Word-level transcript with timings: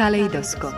Kaleidoskop. 0.00 0.74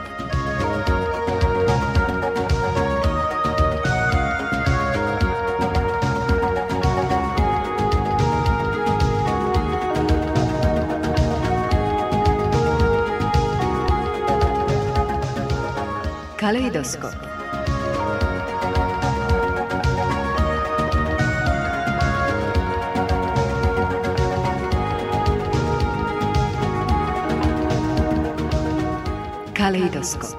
Kaleidoskop 16.36 17.21
Kaleidoskop. 29.72 30.36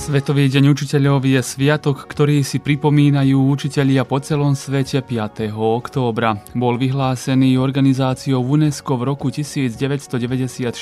Svetový 0.00 0.48
deň 0.48 0.72
učiteľov 0.72 1.28
je 1.28 1.44
sviatok, 1.44 2.08
ktorý 2.08 2.40
si 2.40 2.56
pripomínajú 2.56 3.36
učitelia 3.36 4.08
po 4.08 4.16
celom 4.24 4.56
svete 4.56 5.04
5. 5.04 5.52
októbra. 5.52 6.40
Bol 6.56 6.80
vyhlásený 6.80 7.60
organizáciou 7.60 8.40
UNESCO 8.40 8.96
v 8.96 9.12
roku 9.12 9.28
1994 9.28 10.72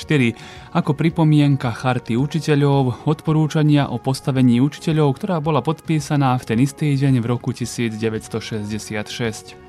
ako 0.71 0.91
pripomienka 0.95 1.75
charty 1.75 2.15
učiteľov, 2.15 3.11
odporúčania 3.11 3.91
o 3.91 3.99
postavení 3.99 4.63
učiteľov, 4.63 5.19
ktorá 5.19 5.43
bola 5.43 5.59
podpísaná 5.59 6.39
v 6.39 6.47
ten 6.47 6.63
istý 6.63 6.95
deň 6.95 7.19
v 7.19 7.25
roku 7.27 7.51
1966. 7.51 9.68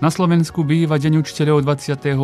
Na 0.00 0.08
Slovensku 0.08 0.64
býva 0.64 0.96
Deň 0.96 1.20
učiteľov 1.20 1.60
28. 1.60 2.16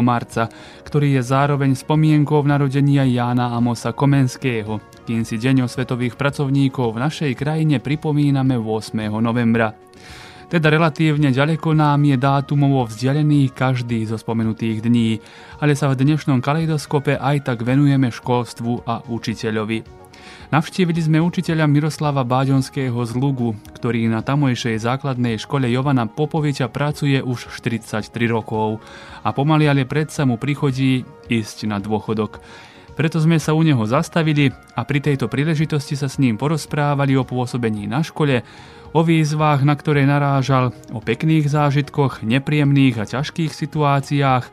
marca, 0.00 0.48
ktorý 0.80 1.20
je 1.20 1.22
zároveň 1.22 1.76
spomienkou 1.76 2.40
narodenia 2.40 3.04
Jána 3.04 3.52
Amosa 3.52 3.92
Komenského, 3.92 4.80
kým 5.04 5.20
si 5.20 5.36
Deň 5.36 5.68
svetových 5.68 6.16
pracovníkov 6.16 6.96
v 6.96 7.02
našej 7.04 7.32
krajine 7.36 7.84
pripomíname 7.84 8.56
8. 8.56 8.96
novembra. 9.20 9.76
Teda 10.48 10.72
relatívne 10.72 11.28
ďaleko 11.36 11.76
nám 11.76 12.00
je 12.00 12.16
dátumovo 12.16 12.88
vzdialený 12.88 13.52
každý 13.52 14.08
zo 14.08 14.16
spomenutých 14.16 14.80
dní, 14.80 15.20
ale 15.60 15.76
sa 15.76 15.92
v 15.92 16.00
dnešnom 16.00 16.40
kaleidoskope 16.40 17.20
aj 17.20 17.44
tak 17.44 17.60
venujeme 17.60 18.08
školstvu 18.08 18.88
a 18.88 19.04
učiteľovi. 19.04 20.01
Navštívili 20.52 21.00
sme 21.00 21.16
učiteľa 21.24 21.64
Miroslava 21.64 22.28
Báďonského 22.28 23.00
z 23.08 23.16
Lugu, 23.16 23.56
ktorý 23.72 24.04
na 24.12 24.20
tamojšej 24.20 24.84
základnej 24.84 25.40
škole 25.40 25.64
Jovana 25.72 26.04
Popoviča 26.04 26.68
pracuje 26.68 27.24
už 27.24 27.48
43 27.48 28.04
rokov 28.28 28.84
a 29.24 29.32
pomaly 29.32 29.64
ale 29.64 29.88
predsa 29.88 30.28
mu 30.28 30.36
prichodí 30.36 31.08
ísť 31.32 31.72
na 31.72 31.80
dôchodok. 31.80 32.44
Preto 32.92 33.16
sme 33.16 33.40
sa 33.40 33.56
u 33.56 33.64
neho 33.64 33.80
zastavili 33.88 34.52
a 34.76 34.84
pri 34.84 35.00
tejto 35.00 35.32
príležitosti 35.32 35.96
sa 35.96 36.12
s 36.12 36.20
ním 36.20 36.36
porozprávali 36.36 37.16
o 37.16 37.24
pôsobení 37.24 37.88
na 37.88 38.04
škole, 38.04 38.44
o 38.92 39.00
výzvách, 39.00 39.64
na 39.64 39.72
ktoré 39.72 40.04
narážal, 40.04 40.76
o 40.92 41.00
pekných 41.00 41.48
zážitkoch, 41.48 42.20
nepríjemných 42.20 43.00
a 43.00 43.08
ťažkých 43.08 43.56
situáciách, 43.56 44.44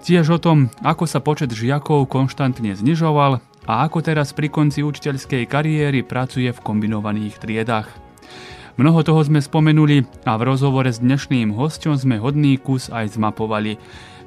tiež 0.00 0.32
o 0.32 0.40
tom, 0.40 0.72
ako 0.80 1.04
sa 1.04 1.20
počet 1.20 1.52
žiakov 1.52 2.08
konštantne 2.08 2.72
znižoval 2.72 3.51
a 3.66 3.86
ako 3.86 4.02
teraz 4.02 4.34
pri 4.34 4.50
konci 4.50 4.82
učiteľskej 4.82 5.46
kariéry 5.46 6.02
pracuje 6.02 6.50
v 6.50 6.62
kombinovaných 6.64 7.38
triedách. 7.38 7.88
Mnoho 8.80 9.04
toho 9.04 9.20
sme 9.20 9.44
spomenuli 9.44 10.08
a 10.24 10.32
v 10.40 10.42
rozhovore 10.48 10.88
s 10.88 10.98
dnešným 10.98 11.52
hostom 11.52 11.92
sme 11.92 12.16
hodný 12.16 12.56
kus 12.56 12.88
aj 12.88 13.20
zmapovali. 13.20 13.76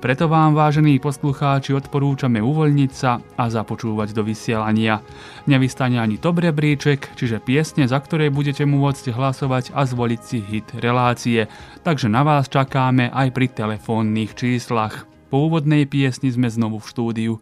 Preto 0.05 0.29
vám, 0.29 0.53
vážení 0.53 1.01
poslucháči, 1.01 1.73
odporúčame 1.73 2.37
uvoľniť 2.37 2.91
sa 2.93 3.17
a 3.41 3.49
započúvať 3.49 4.13
do 4.13 4.21
vysielania. 4.21 5.01
Nevystane 5.49 5.97
ani 5.97 6.21
to 6.21 6.29
bríček, 6.29 7.09
čiže 7.17 7.41
piesne, 7.41 7.89
za 7.89 7.97
ktoré 7.97 8.29
budete 8.29 8.69
môcť 8.69 9.09
hlasovať 9.09 9.73
a 9.73 9.81
zvoliť 9.81 10.21
si 10.21 10.45
hit 10.45 10.67
relácie. 10.77 11.49
Takže 11.81 12.05
na 12.05 12.21
vás 12.21 12.45
čakáme 12.45 13.09
aj 13.09 13.33
pri 13.33 13.49
telefónnych 13.49 14.37
číslach. 14.37 15.09
Po 15.33 15.49
úvodnej 15.49 15.89
piesni 15.89 16.29
sme 16.29 16.53
znovu 16.53 16.77
v 16.77 16.89
štúdiu. 16.93 17.33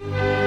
najmladšiu, 0.00 0.36
na 0.40 0.45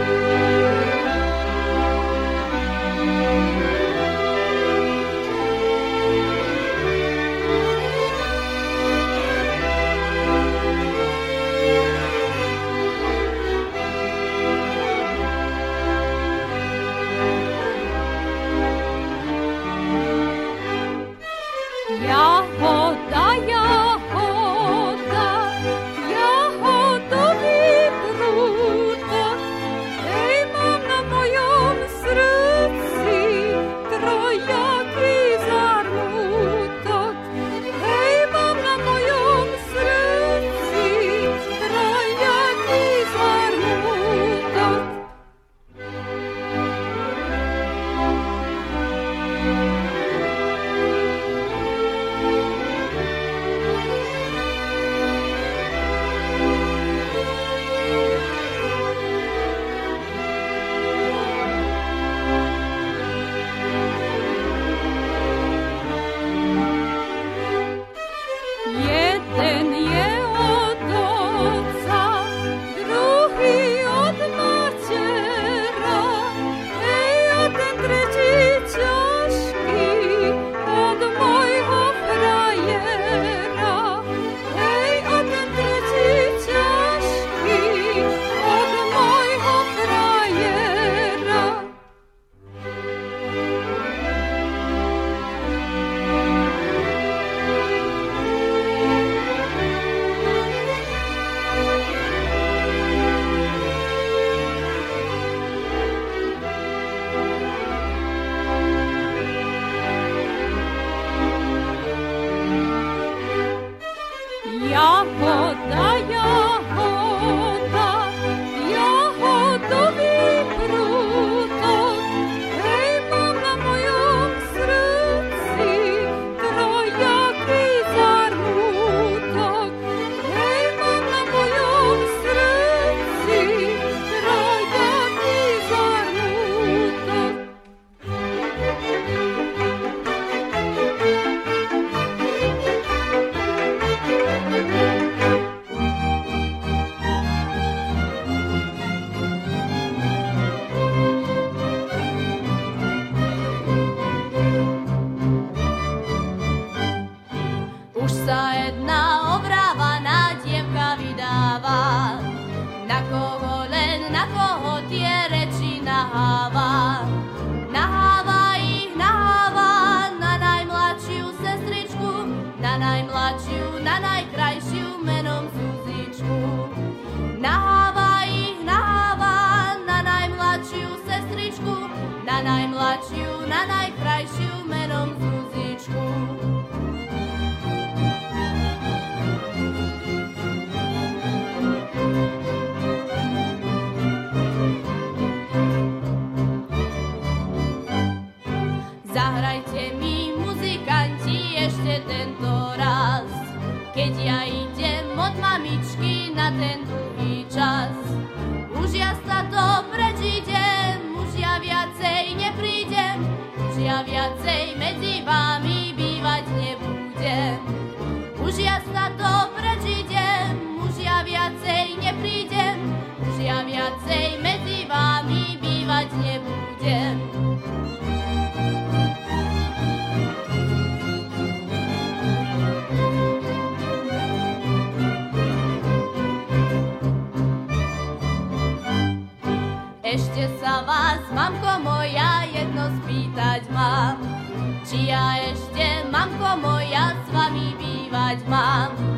Či 244.89 245.06
ja 245.06 245.38
ešte, 245.38 246.09
mamko 246.09 246.65
moja, 246.65 247.13
s 247.13 247.30
vami 247.30 247.77
bývať 247.77 248.41
mám. 248.50 249.09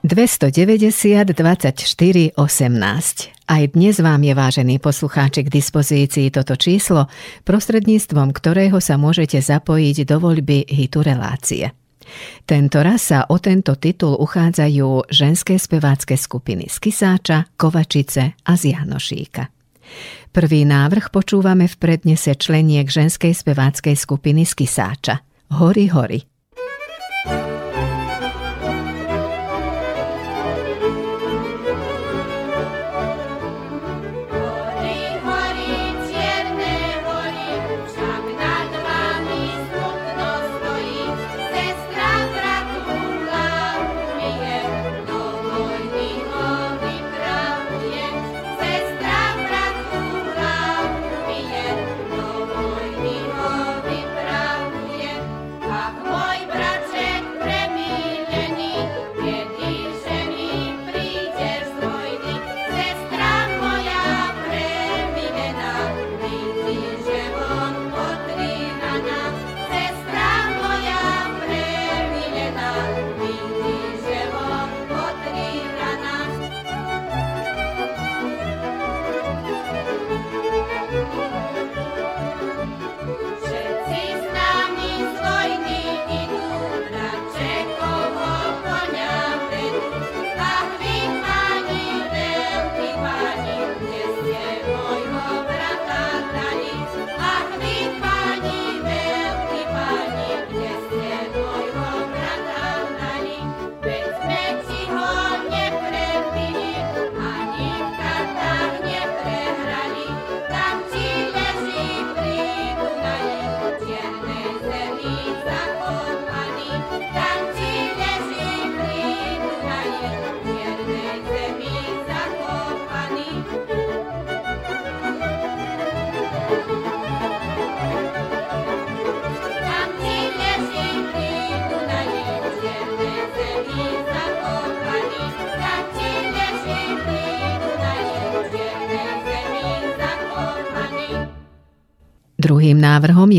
290 0.00 1.36
24 1.36 2.32
18. 2.32 3.28
Aj 3.52 3.62
dnes 3.68 4.00
vám 4.00 4.22
je, 4.24 4.32
vážený 4.32 4.80
poslucháči, 4.80 5.44
k 5.44 5.52
dispozícii 5.52 6.32
toto 6.32 6.56
číslo, 6.56 7.04
prostredníctvom 7.44 8.32
ktorého 8.32 8.80
sa 8.80 8.96
môžete 8.96 9.44
zapojiť 9.44 10.08
do 10.08 10.16
voľby 10.16 10.64
hitu 10.72 11.04
relácie. 11.04 11.76
Tento 12.48 12.80
raz 12.80 13.12
sa 13.12 13.28
o 13.28 13.36
tento 13.36 13.76
titul 13.76 14.16
uchádzajú 14.16 15.12
ženské 15.12 15.60
spevácké 15.60 16.16
skupiny 16.16 16.72
z 16.72 16.80
Kisáča, 16.80 17.52
Kovačice 17.60 18.40
a 18.40 18.52
z 18.56 18.72
Janošíka. 18.72 19.52
Prvý 20.32 20.64
návrh 20.64 21.12
počúvame 21.12 21.68
v 21.68 21.76
prednese 21.76 22.32
členiek 22.40 22.88
ženskej 22.88 23.36
speváckej 23.36 24.00
skupiny 24.00 24.48
z 24.48 24.64
Kisáča. 24.64 25.20
Hory, 25.52 25.92
hory. 25.92 26.24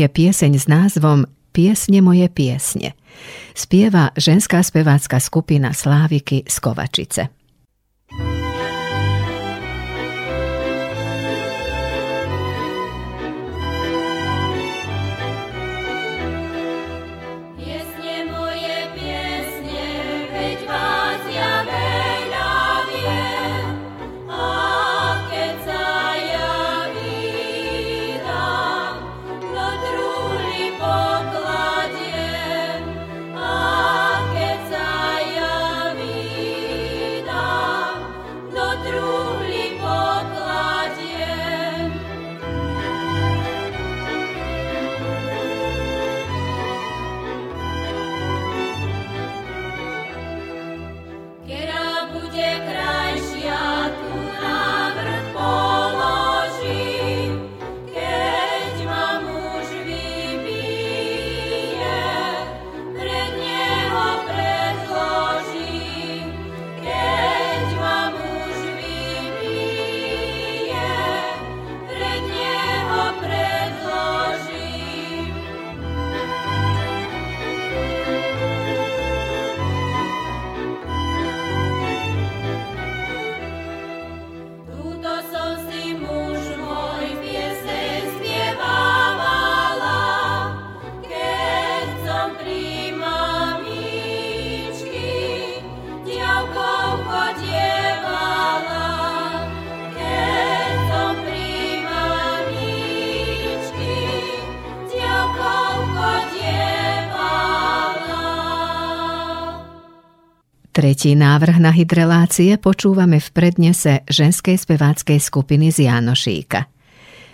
Je 0.02 0.08
pieseň 0.10 0.52
s 0.58 0.66
názvom 0.66 1.30
Piesne 1.54 2.02
moje 2.02 2.26
piesne. 2.26 2.98
Spieva 3.54 4.10
ženská 4.18 4.64
spevácka 4.64 5.22
skupina 5.22 5.70
Sláviky 5.70 6.42
z 6.48 6.56
Kovačice. 6.58 7.41
Tretí 111.02 111.18
návrh 111.18 111.58
na 111.58 111.74
hydrelácie 111.74 112.62
počúvame 112.62 113.18
v 113.18 113.28
prednese 113.34 114.06
ženskej 114.06 114.54
speváckej 114.54 115.18
skupiny 115.18 115.74
z 115.74 115.90
Janošíka. 115.90 116.70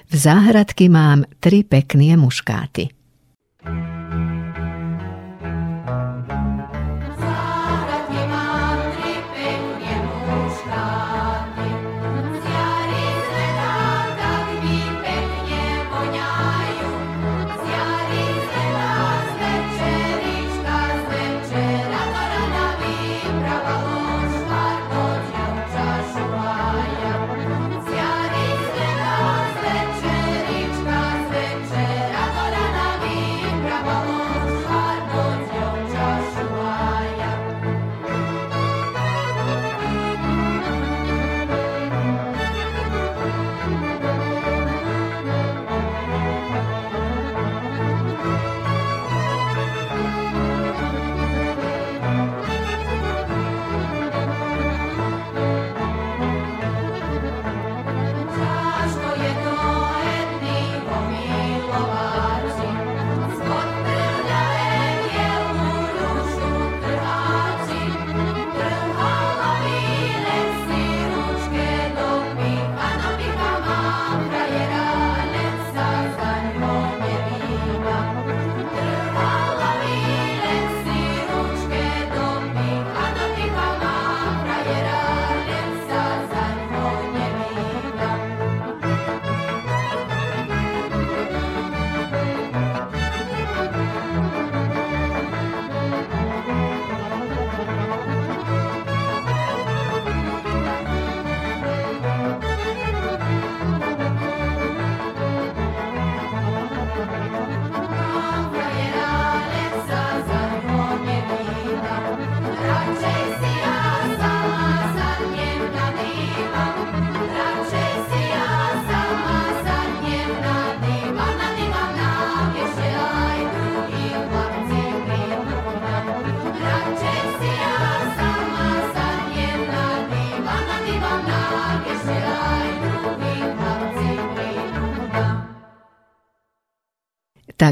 V 0.09 0.15
záhradky 0.17 0.89
mám 0.89 1.29
tri 1.37 1.69
pekné 1.69 2.17
muškáty. 2.17 2.89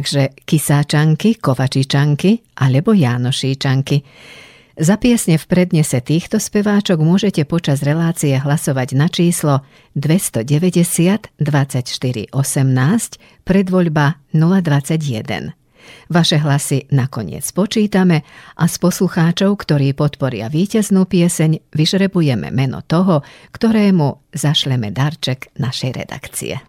Takže 0.07 0.39
kysáčanky, 0.47 1.35
kovačičanky 1.43 2.55
alebo 2.63 2.95
jánošíčanky. 2.95 4.07
Za 4.79 5.03
piesne 5.03 5.35
v 5.35 5.45
prednese 5.51 5.99
týchto 5.99 6.39
speváčok 6.39 7.03
môžete 7.03 7.43
počas 7.43 7.83
relácie 7.83 8.39
hlasovať 8.39 8.95
na 8.95 9.11
číslo 9.11 9.67
290 9.99 10.47
24 11.43 12.31
18 12.31 13.43
predvoľba 13.43 14.23
021. 14.31 15.59
Vaše 16.07 16.39
hlasy 16.39 16.87
nakoniec 16.95 17.43
počítame 17.51 18.23
a 18.55 18.71
z 18.71 18.75
poslucháčov, 18.79 19.59
ktorí 19.59 19.91
podporia 19.91 20.47
víteznú 20.47 21.11
pieseň, 21.11 21.75
vyžrebujeme 21.75 22.55
meno 22.55 22.79
toho, 22.87 23.27
ktorému 23.51 24.31
zašleme 24.31 24.95
darček 24.95 25.51
našej 25.59 25.91
redakcie. 25.99 26.63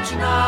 Večná. 0.00 0.40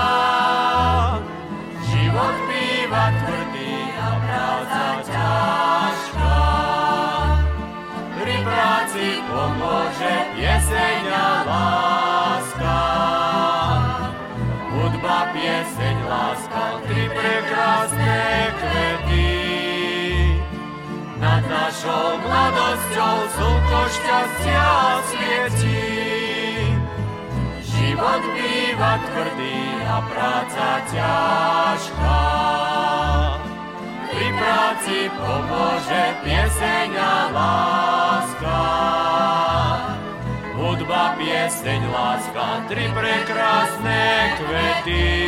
Život 1.84 2.36
býva 2.48 3.04
tvrdý 3.20 3.76
a 4.00 4.08
práca 4.24 4.84
ťažká. 5.12 6.40
Pri 8.16 8.36
práci 8.48 9.06
pomôže 9.28 10.14
pieseň 10.40 11.04
a 11.12 11.28
láska. 11.44 12.80
Hudba, 14.72 15.18
pieseň, 15.36 15.96
láska, 16.08 16.64
tri 16.88 17.04
prekrásne 17.12 18.24
kvety. 18.56 19.36
Nad 21.20 21.44
našou 21.44 22.16
mladosťou 22.24 23.16
slnko 23.36 23.80
šťastia 24.00 24.72
svietí. 25.12 26.31
Život 27.82 28.22
býva 28.38 28.94
tvrdý 29.10 29.58
a 29.90 29.98
práca 30.06 30.68
ťažká. 30.86 32.22
Pri 34.06 34.28
práci 34.38 34.98
pomôže 35.18 36.04
pieseň 36.22 36.90
a 36.94 37.16
láska. 37.34 38.62
Hudba, 40.54 41.18
pieseň, 41.18 41.80
láska, 41.90 42.70
tri 42.70 42.86
prekrásne 42.94 44.06
kvety. 44.38 45.18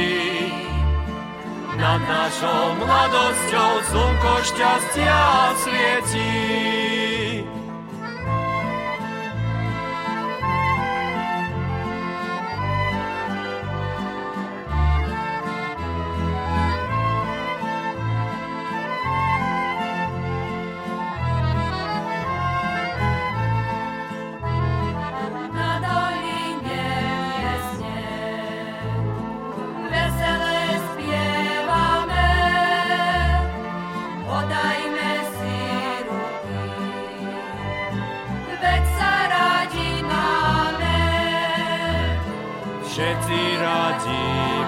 Nad 1.74 2.06
našou 2.06 2.78
mladosťou 2.78 3.72
slnko 3.82 4.34
šťastia 4.46 5.22
svietí. 5.58 6.34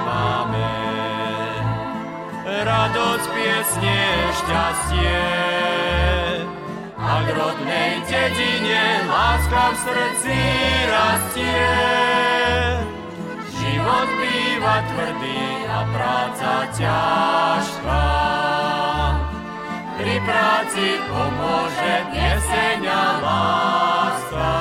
máme. 0.06 0.72
Radosť, 2.46 3.26
piesne, 3.34 4.00
šťastie, 4.40 5.24
a 7.06 7.22
k 7.22 7.28
rodnej 7.38 7.92
dedine 8.08 9.06
láska 9.06 9.62
v 9.70 9.76
srdci 9.84 10.38
rastie. 10.90 11.70
Život 13.46 14.08
býva 14.18 14.76
tvrdý 14.90 15.46
a 15.70 15.80
práca 15.94 16.52
ťažká. 16.74 18.06
Pri 19.96 20.16
práci 20.26 20.86
pomôže 21.08 21.94
pieseň 22.10 22.82
a 22.90 23.04
láska. 23.22 24.54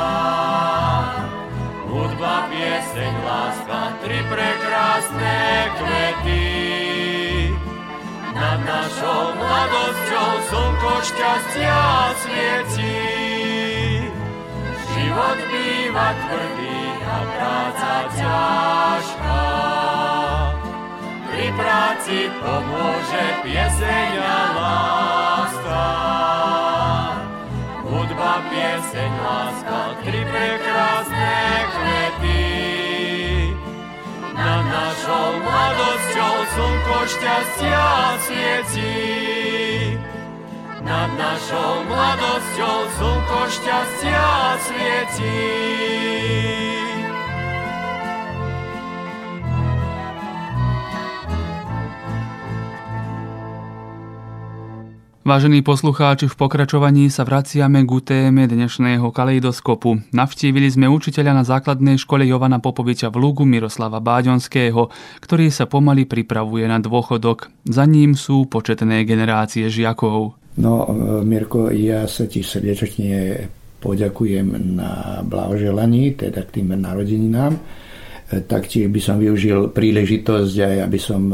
Pieseň, 2.65 3.13
láska, 3.21 3.93
tri 4.01 4.25
prekrásne 4.25 5.69
kvety. 5.77 6.49
Nad 8.33 8.57
našou 8.65 9.37
mladosťou 9.37 10.31
slnko 10.49 10.93
šťastia 11.05 11.81
svieti. 12.25 13.05
Život 14.97 15.37
býva 15.53 16.09
tvrdý 16.17 16.81
a 17.05 17.17
práca 17.37 17.93
ťažká. 18.17 19.45
Pri 21.29 21.47
práci 21.53 22.17
pomôže 22.41 23.25
pieseň 23.45 24.11
a 24.25 24.41
láska. 24.57 26.44
Hudba, 28.25 28.41
pieseň, 28.49 29.11
láska, 29.21 30.01
tri 30.01 30.25
prekrásne 30.25 31.37
kvety. 31.77 33.53
Nad 34.33 34.65
našou 34.65 35.37
mladosťou 35.45 36.35
slnko 36.57 36.99
šťastia 37.05 37.85
svieti. 38.25 38.97
Nad 40.81 41.13
našou 41.21 41.85
mladosťou 41.85 42.89
slnko 42.97 43.41
šťastia 43.45 44.57
svieti. 44.57 45.45
Vážení 55.25 55.65
poslucháči, 55.65 56.29
v 56.29 56.37
pokračovaní 56.37 57.09
sa 57.09 57.25
vraciame 57.25 57.81
k 57.81 57.97
téme 57.97 58.45
dnešného 58.45 59.09
kaleidoskopu. 59.09 60.13
Navštívili 60.13 60.69
sme 60.69 60.85
učiteľa 60.85 61.41
na 61.41 61.41
základnej 61.41 61.97
škole 61.97 62.29
Jovana 62.29 62.61
Popoviča 62.61 63.09
v 63.09 63.25
Lugu 63.25 63.41
Miroslava 63.41 63.97
Báďonského, 64.05 64.93
ktorý 65.25 65.49
sa 65.49 65.65
pomaly 65.65 66.05
pripravuje 66.05 66.69
na 66.69 66.77
dôchodok. 66.77 67.49
Za 67.65 67.89
ním 67.89 68.13
sú 68.13 68.45
početné 68.45 69.01
generácie 69.01 69.65
žiakov. 69.65 70.37
No, 70.61 70.93
Mirko, 71.25 71.73
ja 71.73 72.05
sa 72.05 72.29
ti 72.29 72.45
srdečne 72.45 73.49
poďakujem 73.81 74.77
na 74.77 75.25
blahoželaní, 75.25 76.21
teda 76.21 76.45
k 76.45 76.61
tým 76.61 76.77
narodeninám. 76.77 77.57
Taktiež 78.45 78.93
by 78.93 79.01
som 79.01 79.17
využil 79.17 79.73
príležitosť 79.73 80.53
aj, 80.53 80.75
aby 80.85 80.99
som 81.01 81.33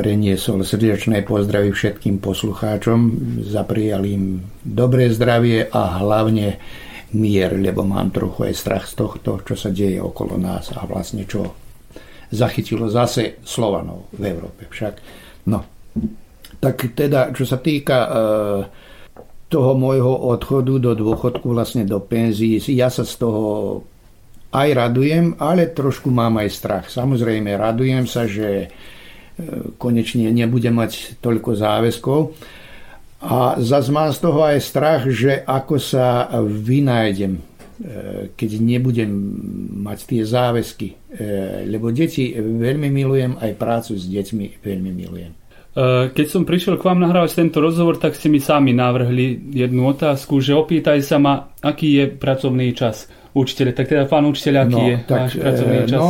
preniesol 0.00 0.64
srdečné 0.64 1.28
pozdravy 1.28 1.76
všetkým 1.76 2.24
poslucháčom, 2.24 2.98
zaprijal 3.44 4.00
im 4.08 4.40
dobré 4.64 5.12
zdravie 5.12 5.68
a 5.68 6.00
hlavne 6.00 6.56
mier, 7.12 7.52
lebo 7.52 7.84
mám 7.84 8.08
trochu 8.08 8.48
aj 8.48 8.54
strach 8.56 8.88
z 8.88 8.96
tohto, 8.96 9.44
čo 9.44 9.52
sa 9.52 9.68
deje 9.68 10.00
okolo 10.00 10.40
nás 10.40 10.72
a 10.72 10.88
vlastne 10.88 11.28
čo 11.28 11.44
zachytilo 12.32 12.88
zase 12.88 13.44
Slovanov 13.44 14.08
v 14.16 14.24
Európe 14.24 14.72
však. 14.72 14.94
No, 15.52 15.68
tak 16.56 16.96
teda, 16.96 17.36
čo 17.36 17.44
sa 17.44 17.60
týka 17.60 17.98
e, 18.00 18.10
toho 19.52 19.76
môjho 19.76 20.32
odchodu 20.32 20.80
do 20.80 20.92
dôchodku, 20.96 21.44
vlastne 21.52 21.84
do 21.84 22.00
penzii, 22.00 22.56
ja 22.72 22.88
sa 22.88 23.04
z 23.04 23.20
toho 23.20 23.44
aj 24.48 24.68
radujem, 24.72 25.36
ale 25.36 25.68
trošku 25.76 26.08
mám 26.08 26.40
aj 26.40 26.48
strach. 26.48 26.86
Samozrejme, 26.88 27.52
radujem 27.52 28.08
sa, 28.08 28.24
že 28.24 28.72
konečne 29.76 30.28
nebudem 30.30 30.74
mať 30.74 31.20
toľko 31.20 31.50
záväzkov. 31.56 32.20
A 33.20 33.60
zase 33.60 33.92
mám 33.92 34.08
z 34.16 34.18
toho 34.24 34.40
aj 34.40 34.58
strach, 34.64 35.04
že 35.12 35.44
ako 35.44 35.76
sa 35.76 36.32
vynájdem, 36.40 37.36
e, 37.36 37.42
keď 38.32 38.50
nebudem 38.64 39.12
mať 39.84 39.98
tie 40.08 40.22
záväzky. 40.24 40.88
E, 40.88 40.94
lebo 41.68 41.92
deti 41.92 42.32
veľmi 42.32 42.88
milujem, 42.88 43.36
aj 43.36 43.60
prácu 43.60 43.92
s 44.00 44.08
deťmi 44.08 44.64
veľmi 44.64 44.90
milujem. 44.96 45.32
E, 45.36 45.36
keď 46.16 46.26
som 46.32 46.48
prišiel 46.48 46.80
k 46.80 46.86
vám 46.88 47.04
nahrávať 47.04 47.44
tento 47.44 47.60
rozhovor, 47.60 48.00
tak 48.00 48.16
ste 48.16 48.32
mi 48.32 48.40
sami 48.40 48.72
navrhli 48.72 49.52
jednu 49.52 49.92
otázku, 49.92 50.40
že 50.40 50.56
opýtaj 50.56 51.04
sa 51.04 51.20
ma, 51.20 51.52
aký 51.60 52.00
je 52.00 52.04
pracovný 52.08 52.72
čas 52.72 53.04
učiteľe. 53.34 53.70
Tak 53.72 53.86
teda 53.86 54.04
pán 54.10 54.26
učiteľ, 54.26 54.54
aký 54.66 54.74
no, 54.74 54.86
je 54.86 54.96
tak, 55.06 55.20
váš 55.20 55.32
pracovný 55.38 55.78
e, 55.78 55.86
čas? 55.86 55.98
No, 55.98 56.08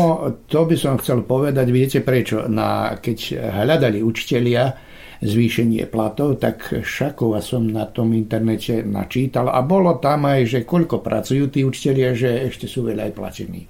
to 0.49 0.61
by 0.65 0.77
som 0.77 0.95
chcel 0.99 1.19
povedať, 1.25 1.67
viete 1.69 1.99
prečo? 2.01 2.49
Na, 2.49 2.97
keď 2.97 3.19
hľadali 3.65 4.01
učitelia 4.01 4.65
zvýšenie 5.21 5.85
platov, 5.93 6.41
tak 6.41 6.81
šakova 6.81 7.45
som 7.45 7.69
na 7.69 7.85
tom 7.85 8.17
internete 8.17 8.81
načítal 8.81 9.53
a 9.53 9.61
bolo 9.61 10.01
tam 10.01 10.25
aj, 10.25 10.49
že 10.49 10.59
koľko 10.65 11.05
pracujú 11.05 11.53
tí 11.53 11.61
učitelia, 11.61 12.17
že 12.17 12.49
ešte 12.49 12.65
sú 12.65 12.89
veľa 12.89 13.13
aj 13.13 13.13
platení. 13.13 13.69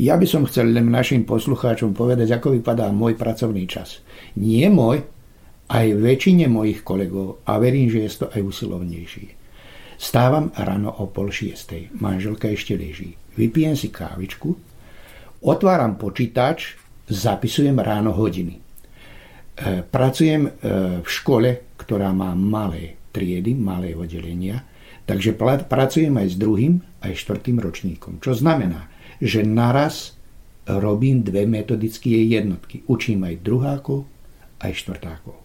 Ja 0.00 0.18
by 0.18 0.26
som 0.26 0.48
chcel 0.48 0.74
len 0.74 0.90
našim 0.90 1.22
poslucháčom 1.28 1.94
povedať, 1.94 2.32
ako 2.34 2.58
vypadá 2.58 2.90
môj 2.90 3.14
pracovný 3.14 3.68
čas. 3.70 4.02
Nie 4.34 4.66
môj, 4.72 5.04
aj 5.70 5.86
väčšine 5.94 6.50
mojich 6.50 6.82
kolegov 6.82 7.46
a 7.46 7.62
verím, 7.62 7.86
že 7.86 8.02
je 8.02 8.10
to 8.18 8.26
aj 8.34 8.42
usilovnejší. 8.42 9.39
Stávam 10.00 10.48
ráno 10.56 10.88
o 10.96 11.12
pol 11.12 11.28
šiestej. 11.28 11.92
Manželka 12.00 12.48
ešte 12.48 12.72
leží. 12.72 13.20
Vypijem 13.36 13.76
si 13.76 13.92
kávičku, 13.92 14.56
otváram 15.44 16.00
počítač, 16.00 16.80
zapisujem 17.04 17.76
ráno 17.76 18.16
hodiny. 18.16 18.56
E, 18.56 18.60
pracujem 19.84 20.48
e, 20.48 20.50
v 21.04 21.08
škole, 21.08 21.76
ktorá 21.76 22.16
má 22.16 22.32
malé 22.32 22.96
triedy, 23.12 23.52
malé 23.52 23.92
oddelenia, 23.92 24.64
takže 25.04 25.36
pracujem 25.68 26.16
aj 26.16 26.28
s 26.32 26.36
druhým, 26.40 26.80
aj 27.04 27.20
štvrtým 27.20 27.60
ročníkom. 27.60 28.24
Čo 28.24 28.32
znamená, 28.32 28.88
že 29.20 29.44
naraz 29.44 30.16
robím 30.64 31.20
dve 31.20 31.44
metodické 31.44 32.24
jednotky. 32.24 32.88
Učím 32.88 33.28
aj 33.28 33.44
druhákov, 33.44 34.08
aj 34.64 34.72
štvrtákov. 34.80 35.36
E, 35.36 35.44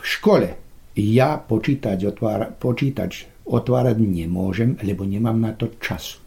v 0.00 0.04
škole 0.08 0.71
ja 0.96 1.40
počítač, 1.40 2.04
otvára, 2.04 2.52
počítač 2.52 3.28
otvárať 3.48 3.96
nemôžem, 3.98 4.76
lebo 4.84 5.08
nemám 5.08 5.38
na 5.40 5.52
to 5.56 5.72
času. 5.80 6.20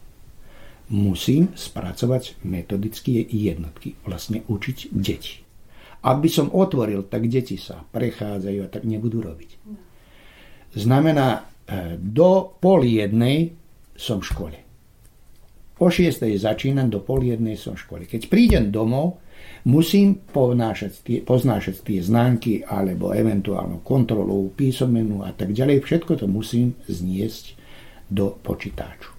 Musím 0.86 1.50
spracovať 1.54 2.46
metodické 2.46 3.18
jednotky, 3.26 3.98
vlastne 4.06 4.46
učiť 4.46 4.94
deti. 4.94 5.42
Ak 6.06 6.22
by 6.22 6.28
som 6.30 6.54
otvoril, 6.54 7.10
tak 7.10 7.26
deti 7.26 7.58
sa 7.58 7.82
prechádzajú 7.82 8.58
a 8.62 8.70
tak 8.70 8.86
nebudú 8.86 9.26
robiť. 9.26 9.50
Znamená, 10.78 11.26
e, 11.66 11.98
do 11.98 12.54
pol 12.62 12.86
jednej 12.86 13.50
som 13.98 14.22
v 14.22 14.28
škole. 14.30 14.58
Po 15.74 15.90
šiestej 15.90 16.38
začínam, 16.38 16.86
do 16.86 17.02
pol 17.02 17.26
jednej 17.26 17.58
som 17.58 17.74
v 17.74 17.82
škole. 17.82 18.02
Keď 18.06 18.30
prídem 18.30 18.70
domov, 18.70 19.18
musím 19.66 20.22
poznášať 20.30 21.76
tie 21.82 21.98
známky 22.00 22.62
alebo 22.62 23.10
eventuálnu 23.10 23.82
kontrolu 23.82 24.54
písomenu 24.54 25.26
a 25.26 25.34
tak 25.34 25.50
ďalej. 25.50 25.82
Všetko 25.82 26.22
to 26.22 26.26
musím 26.30 26.78
zniesť 26.86 27.58
do 28.06 28.38
počítaču. 28.38 29.10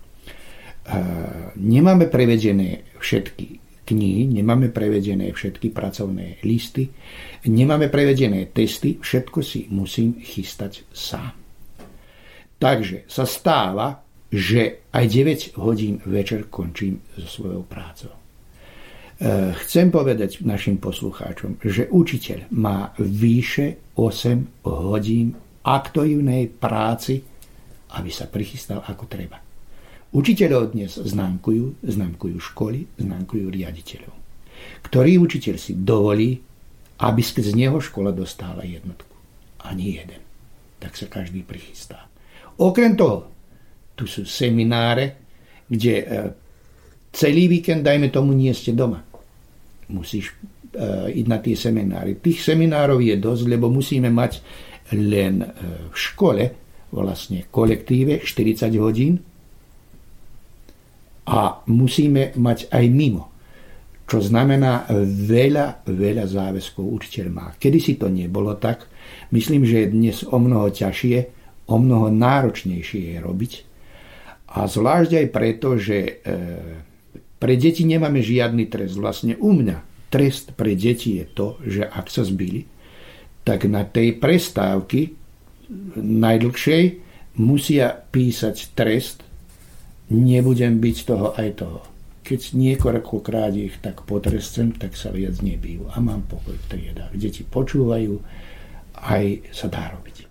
Nemáme 1.59 2.07
prevedené 2.07 2.87
všetky 2.95 3.59
knihy, 3.87 4.27
nemáme 4.27 4.71
prevedené 4.71 5.31
všetky 5.31 5.71
pracovné 5.71 6.43
listy, 6.43 6.91
nemáme 7.47 7.87
prevedené 7.87 8.51
testy, 8.51 8.99
všetko 8.99 9.39
si 9.43 9.67
musím 9.71 10.19
chystať 10.19 10.83
sám. 10.91 11.31
Takže 12.59 13.07
sa 13.07 13.23
stáva, 13.23 14.03
že 14.27 14.91
aj 14.91 15.05
9 15.07 15.59
hodín 15.59 16.03
večer 16.03 16.51
končím 16.51 16.99
so 17.15 17.27
svojou 17.27 17.63
prácou. 17.63 18.11
Eh, 19.17 19.49
chcem 19.65 19.89
povedať 19.89 20.45
našim 20.45 20.77
poslucháčom, 20.77 21.57
že 21.65 21.89
učiteľ 21.89 22.53
má 22.53 22.93
vyše 23.01 23.97
8 23.97 24.61
hodín 24.61 25.33
aktívnej 25.65 26.45
práci, 26.45 27.25
aby 27.97 28.13
sa 28.13 28.29
prichystal 28.29 28.85
ako 28.85 29.09
treba. 29.09 29.41
Učiteľov 30.13 30.77
dnes 30.77 31.01
známkujú, 31.01 31.81
známkujú 31.81 32.37
školy, 32.53 32.85
známkujú 33.01 33.49
riaditeľov. 33.49 34.13
Ktorý 34.85 35.17
učiteľ 35.17 35.55
si 35.57 35.73
dovolí, 35.73 36.37
aby 37.01 37.21
z 37.25 37.57
neho 37.57 37.81
škola 37.81 38.13
dostala 38.13 38.61
jednotku. 38.61 39.17
Ani 39.65 39.97
jeden. 39.97 40.21
Tak 40.77 40.93
sa 40.93 41.09
každý 41.09 41.41
prichystá. 41.41 42.05
Okrem 42.61 42.93
toho, 42.93 43.33
tu 43.97 44.05
sú 44.05 44.29
semináre, 44.29 45.17
kde 45.65 45.93
eh, 46.05 46.29
celý 47.17 47.49
víkend, 47.49 47.81
dajme 47.81 48.13
tomu, 48.13 48.37
nie 48.37 48.53
ste 48.53 48.77
doma 48.77 49.06
musíš 49.91 50.35
ísť 51.09 51.27
na 51.31 51.39
tie 51.41 51.55
semináry. 51.57 52.19
Tých 52.21 52.43
seminárov 52.43 53.01
je 53.01 53.15
dosť, 53.17 53.43
lebo 53.49 53.71
musíme 53.71 54.13
mať 54.13 54.43
len 54.93 55.41
v 55.89 55.95
škole, 55.95 56.43
vlastne 56.91 57.47
kolektíve 57.51 58.23
40 58.23 58.71
hodín 58.79 59.19
a 61.27 61.59
musíme 61.67 62.31
mať 62.39 62.71
aj 62.71 62.85
mimo. 62.87 63.23
Čo 64.07 64.23
znamená 64.23 64.87
veľa, 65.03 65.83
veľa 65.83 66.23
záväzkov 66.23 66.79
učiteľ 66.79 67.25
má. 67.27 67.47
Kedy 67.59 67.79
si 67.83 67.99
to 67.99 68.07
nebolo 68.07 68.55
tak, 68.55 68.87
myslím, 69.35 69.67
že 69.67 69.83
je 69.83 69.91
dnes 69.91 70.17
o 70.23 70.39
mnoho 70.39 70.71
ťažšie, 70.71 71.17
o 71.67 71.75
mnoho 71.75 72.07
náročnejšie 72.15 73.11
je 73.11 73.17
robiť. 73.19 73.53
A 74.55 74.63
zvlášť 74.63 75.11
aj 75.19 75.27
preto, 75.27 75.75
že 75.75 75.97
e, 75.99 76.11
pre 77.37 77.53
deti 77.57 77.85
nemáme 77.85 78.21
žiadny 78.25 78.65
trest. 78.69 78.97
Vlastne 78.97 79.37
u 79.37 79.53
mňa 79.53 80.09
trest 80.09 80.57
pre 80.57 80.73
deti 80.73 81.21
je 81.21 81.25
to, 81.29 81.47
že 81.61 81.85
ak 81.85 82.09
sa 82.09 82.25
zbili, 82.25 82.65
tak 83.47 83.69
na 83.69 83.87
tej 83.87 84.17
prestávky 84.19 85.15
najdlhšej 85.95 86.83
musia 87.37 87.93
písať 87.93 88.73
trest, 88.73 89.23
nebudem 90.11 90.79
byť 90.81 90.97
toho 91.05 91.27
aj 91.37 91.49
toho. 91.59 91.81
Keď 92.27 92.59
niekoľkokrát 92.59 93.55
ich 93.55 93.79
tak 93.79 94.03
potrestem, 94.03 94.75
tak 94.75 94.99
sa 94.99 95.15
viac 95.15 95.39
nebijú 95.39 95.87
a 95.87 95.95
mám 96.03 96.27
pokoj 96.27 96.59
v 96.59 96.67
triedách. 96.67 97.15
Deti 97.15 97.47
počúvajú, 97.47 98.19
aj 98.99 99.25
sa 99.55 99.71
dá 99.71 99.95
robiť. 99.95 100.27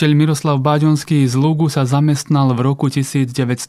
Učiteľ 0.00 0.16
Miroslav 0.16 0.64
Báďonský 0.64 1.28
z 1.28 1.36
Lugu 1.36 1.68
sa 1.68 1.84
zamestnal 1.84 2.56
v 2.56 2.72
roku 2.72 2.88
1980 2.88 3.68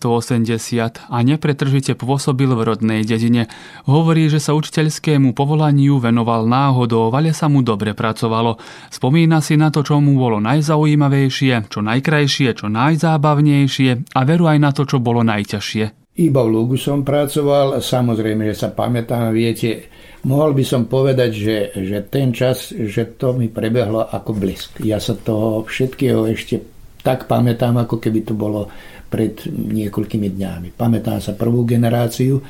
a 1.12 1.18
nepretržite 1.28 1.92
pôsobil 2.00 2.48
v 2.48 2.72
rodnej 2.72 3.04
dedine. 3.04 3.52
Hovorí, 3.84 4.32
že 4.32 4.40
sa 4.40 4.56
učiteľskému 4.56 5.36
povolaniu 5.36 6.00
venoval 6.00 6.48
náhodou, 6.48 7.12
ale 7.12 7.36
sa 7.36 7.52
mu 7.52 7.60
dobre 7.68 7.92
pracovalo. 7.92 8.56
Spomína 8.88 9.44
si 9.44 9.60
na 9.60 9.76
to, 9.76 9.84
čo 9.84 10.00
mu 10.00 10.16
bolo 10.16 10.40
najzaujímavejšie, 10.40 11.68
čo 11.68 11.84
najkrajšie, 11.84 12.56
čo 12.56 12.72
najzábavnejšie 12.72 14.16
a 14.16 14.20
veru 14.24 14.48
aj 14.48 14.58
na 14.64 14.72
to, 14.72 14.88
čo 14.88 15.04
bolo 15.04 15.28
najťažšie. 15.28 16.16
Iba 16.16 16.48
v 16.48 16.52
Lugu 16.56 16.80
som 16.80 17.04
pracoval, 17.04 17.84
samozrejme, 17.84 18.48
že 18.48 18.56
sa 18.56 18.72
pamätám, 18.72 19.36
viete, 19.36 19.92
mohol 20.26 20.54
by 20.54 20.64
som 20.66 20.86
povedať, 20.86 21.32
že, 21.34 21.58
že 21.78 21.98
ten 22.06 22.30
čas, 22.36 22.74
že 22.74 23.18
to 23.18 23.34
mi 23.34 23.50
prebehlo 23.50 24.06
ako 24.06 24.32
blesk. 24.38 24.82
Ja 24.86 25.02
sa 25.02 25.18
toho 25.18 25.66
všetkého 25.66 26.30
ešte 26.30 26.62
tak 27.02 27.26
pamätám, 27.26 27.82
ako 27.82 27.98
keby 27.98 28.22
to 28.22 28.38
bolo 28.38 28.70
pred 29.10 29.34
niekoľkými 29.50 30.30
dňami. 30.38 30.68
Pamätám 30.78 31.20
sa 31.20 31.34
prvú 31.34 31.66
generáciu, 31.66 32.40
e, 32.40 32.44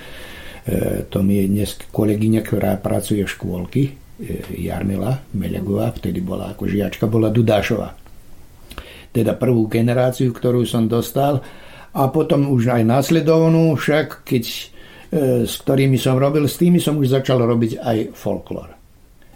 to 1.07 1.23
mi 1.23 1.41
je 1.41 1.45
dnes 1.47 1.69
kolegyňa, 1.89 2.41
ktorá 2.43 2.75
pracuje 2.77 3.23
v 3.23 3.31
škôlky, 3.31 3.81
e, 3.87 3.91
Jarmila 4.59 5.23
Melegová, 5.33 5.95
vtedy 5.95 6.19
bola 6.19 6.51
ako 6.51 6.67
žiačka, 6.67 7.07
bola 7.07 7.31
Dudášová. 7.31 7.95
Teda 9.15 9.35
prvú 9.39 9.71
generáciu, 9.71 10.35
ktorú 10.35 10.67
som 10.67 10.85
dostal 10.91 11.39
a 11.91 12.03
potom 12.11 12.51
už 12.51 12.75
aj 12.75 12.83
následovnú, 12.83 13.75
však 13.75 14.23
keď 14.27 14.70
s 15.11 15.53
ktorými 15.67 15.99
som 15.99 16.15
robil, 16.15 16.47
s 16.47 16.55
tými 16.55 16.79
som 16.79 16.95
už 16.95 17.19
začal 17.19 17.43
robiť 17.43 17.83
aj 17.83 17.97
folklór. 18.15 18.69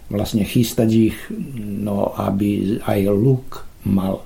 Vlastne 0.07 0.47
chystať 0.47 0.89
ich, 0.95 1.17
no 1.59 2.15
aby 2.15 2.79
aj 2.79 2.99
Luk 3.11 3.49
mal 3.91 4.17
e, 4.17 4.23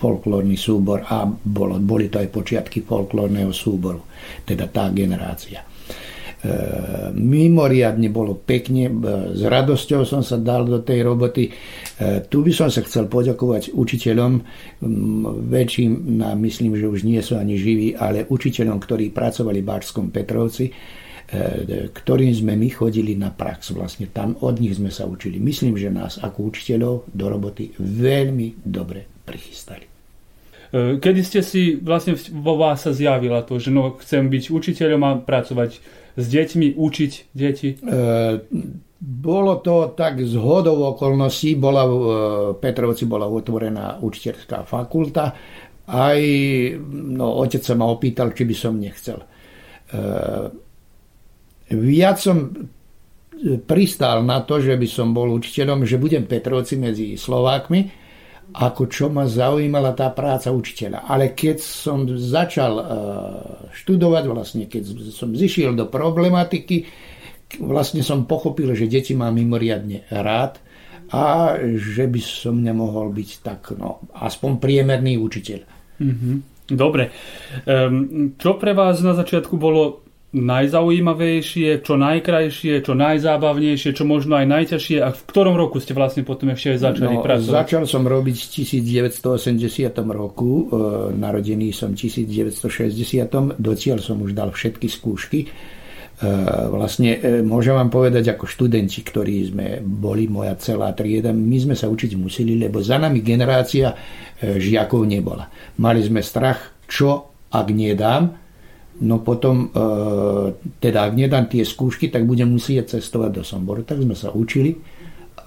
folklórny 0.00 0.56
súbor 0.58 1.04
a 1.06 1.28
bolo, 1.28 1.78
boli 1.78 2.10
to 2.10 2.18
aj 2.18 2.32
počiatky 2.32 2.82
folklórneho 2.82 3.52
súboru, 3.54 4.02
teda 4.42 4.66
tá 4.72 4.90
generácia. 4.90 5.67
E, 6.38 7.10
mimoriadne 7.18 8.14
bolo 8.14 8.38
pekne, 8.38 8.86
e, 8.86 8.94
s 9.34 9.42
radosťou 9.42 10.06
som 10.06 10.22
sa 10.22 10.38
dal 10.38 10.70
do 10.70 10.86
tej 10.86 11.02
roboty. 11.02 11.50
E, 11.50 11.52
tu 12.30 12.46
by 12.46 12.54
som 12.54 12.70
sa 12.70 12.86
chcel 12.86 13.10
poďakovať 13.10 13.74
učiteľom, 13.74 14.32
väčším, 15.50 16.22
myslím, 16.38 16.78
že 16.78 16.86
už 16.86 17.02
nie 17.02 17.18
sú 17.18 17.34
ani 17.34 17.58
živí, 17.58 17.98
ale 17.98 18.30
učiteľom, 18.30 18.78
ktorí 18.78 19.10
pracovali 19.10 19.58
v 19.58 19.66
Báčskom 19.66 20.14
Petrovci, 20.14 20.70
ktorým 21.92 22.32
sme 22.32 22.56
my 22.56 22.68
chodili 22.72 23.12
na 23.12 23.28
prax. 23.28 23.76
Vlastne 23.76 24.08
tam 24.08 24.38
od 24.40 24.62
nich 24.62 24.80
sme 24.80 24.88
sa 24.88 25.04
učili. 25.04 25.36
Myslím, 25.36 25.76
že 25.76 25.92
nás 25.92 26.16
ako 26.22 26.54
učiteľov 26.54 27.12
do 27.12 27.26
roboty 27.28 27.68
veľmi 27.76 28.64
dobre 28.64 29.04
prichystali. 29.28 29.84
Kedy 30.72 31.20
ste 31.20 31.40
si 31.44 31.76
vlastne 31.76 32.16
vo 32.32 32.56
vás 32.56 32.84
sa 32.84 32.96
zjavila 32.96 33.44
to, 33.44 33.60
že 33.60 33.68
no, 33.68 34.00
chcem 34.00 34.28
byť 34.32 34.44
učiteľom 34.48 35.02
a 35.04 35.10
pracovať 35.20 35.97
s 36.18 36.24
deťmi, 36.26 36.74
učiť 36.74 37.12
deti? 37.30 37.78
E, 37.78 37.78
bolo 38.98 39.52
to 39.62 39.94
tak 39.94 40.18
z 40.18 40.34
hodov 40.34 40.98
okolností, 40.98 41.54
bola 41.54 41.86
v 41.86 41.94
e, 41.94 42.06
Petrovci 42.58 43.06
bola 43.06 43.30
otvorená 43.30 44.02
učiteľská 44.02 44.66
fakulta, 44.66 45.30
aj 45.88 46.20
no, 46.90 47.38
otec 47.38 47.62
sa 47.62 47.78
ma 47.78 47.86
opýtal, 47.86 48.34
či 48.34 48.42
by 48.42 48.56
som 48.58 48.74
nechcel. 48.74 49.22
E, 49.22 49.26
viac 51.78 52.18
som 52.18 52.50
pristal 53.70 54.26
na 54.26 54.42
to, 54.42 54.58
že 54.58 54.74
by 54.74 54.88
som 54.90 55.14
bol 55.14 55.30
učiteľom, 55.38 55.86
že 55.86 56.02
budem 56.02 56.26
Petrovci 56.26 56.74
medzi 56.74 57.14
Slovákmi, 57.14 58.07
ako 58.54 58.88
čo 58.88 59.12
ma 59.12 59.28
zaujímala 59.28 59.92
tá 59.92 60.08
práca 60.08 60.48
učiteľa. 60.48 61.04
Ale 61.04 61.36
keď 61.36 61.60
som 61.60 62.08
začal 62.08 62.72
uh, 62.80 62.84
študovať, 63.76 64.24
vlastne 64.24 64.64
keď 64.64 65.12
som 65.12 65.36
zišiel 65.36 65.76
do 65.76 65.84
problematiky, 65.84 66.88
vlastne 67.60 68.00
som 68.00 68.24
pochopil, 68.24 68.72
že 68.72 68.88
deti 68.88 69.12
mám 69.12 69.36
mimoriadne 69.36 70.08
rád 70.08 70.60
a 71.08 71.56
že 71.60 72.04
by 72.04 72.20
som 72.20 72.60
nemohol 72.60 73.12
byť 73.12 73.30
tak, 73.40 73.72
no, 73.76 74.04
aspoň 74.12 74.60
priemerný 74.60 75.16
učiteľ. 75.16 75.60
Mm-hmm. 76.00 76.36
Dobre. 76.68 77.08
Um, 77.64 78.36
čo 78.36 78.60
pre 78.60 78.76
vás 78.76 79.00
na 79.00 79.16
začiatku 79.16 79.56
bolo 79.56 80.07
najzaujímavejšie, 80.28 81.80
čo 81.80 81.96
najkrajšie, 81.96 82.84
čo 82.84 82.92
najzábavnejšie, 82.92 83.96
čo 83.96 84.04
možno 84.04 84.36
aj 84.36 84.44
najťažšie 84.44 85.00
a 85.00 85.08
v 85.16 85.22
ktorom 85.24 85.56
roku 85.56 85.80
ste 85.80 85.96
vlastne 85.96 86.20
potom 86.20 86.52
ešte 86.52 86.76
aj 86.76 86.78
začali 86.84 87.16
no, 87.16 87.24
pracovať? 87.24 87.48
Začal 87.64 87.84
som 87.88 88.04
robiť 88.04 88.36
v 88.36 88.48
1980 88.60 89.88
roku, 90.12 90.68
e, 90.68 91.16
narodený 91.16 91.72
som 91.72 91.96
v 91.96 92.12
1960, 92.12 93.56
dotiaľ 93.56 93.98
som 94.04 94.20
už 94.20 94.36
dal 94.36 94.52
všetky 94.52 94.88
skúšky. 94.92 95.48
E, 96.18 96.28
vlastne 96.68 97.16
e, 97.16 97.40
môžem 97.40 97.72
vám 97.72 97.88
povedať 97.88 98.28
ako 98.36 98.44
študenti, 98.44 99.00
ktorí 99.00 99.48
sme 99.48 99.66
boli, 99.80 100.28
moja 100.28 100.60
celá 100.60 100.92
trieda, 100.92 101.32
my 101.32 101.56
sme 101.56 101.72
sa 101.72 101.88
učiť 101.88 102.20
museli, 102.20 102.52
lebo 102.60 102.84
za 102.84 103.00
nami 103.00 103.24
generácia 103.24 103.96
e, 103.96 104.60
žiakov 104.60 105.08
nebola. 105.08 105.48
Mali 105.80 106.04
sme 106.04 106.20
strach, 106.20 106.84
čo 106.84 107.32
ak 107.48 107.66
nedám, 107.72 108.47
No 108.98 109.22
potom, 109.22 109.70
e, 109.70 109.82
teda 110.82 111.06
ak 111.06 111.12
nedám 111.14 111.46
tie 111.46 111.62
skúšky, 111.62 112.10
tak 112.10 112.26
budem 112.26 112.50
musieť 112.50 112.98
cestovať 112.98 113.30
do 113.30 113.42
Somboru. 113.46 113.86
Tak 113.86 114.02
sme 114.02 114.18
sa 114.18 114.34
učili 114.34 114.74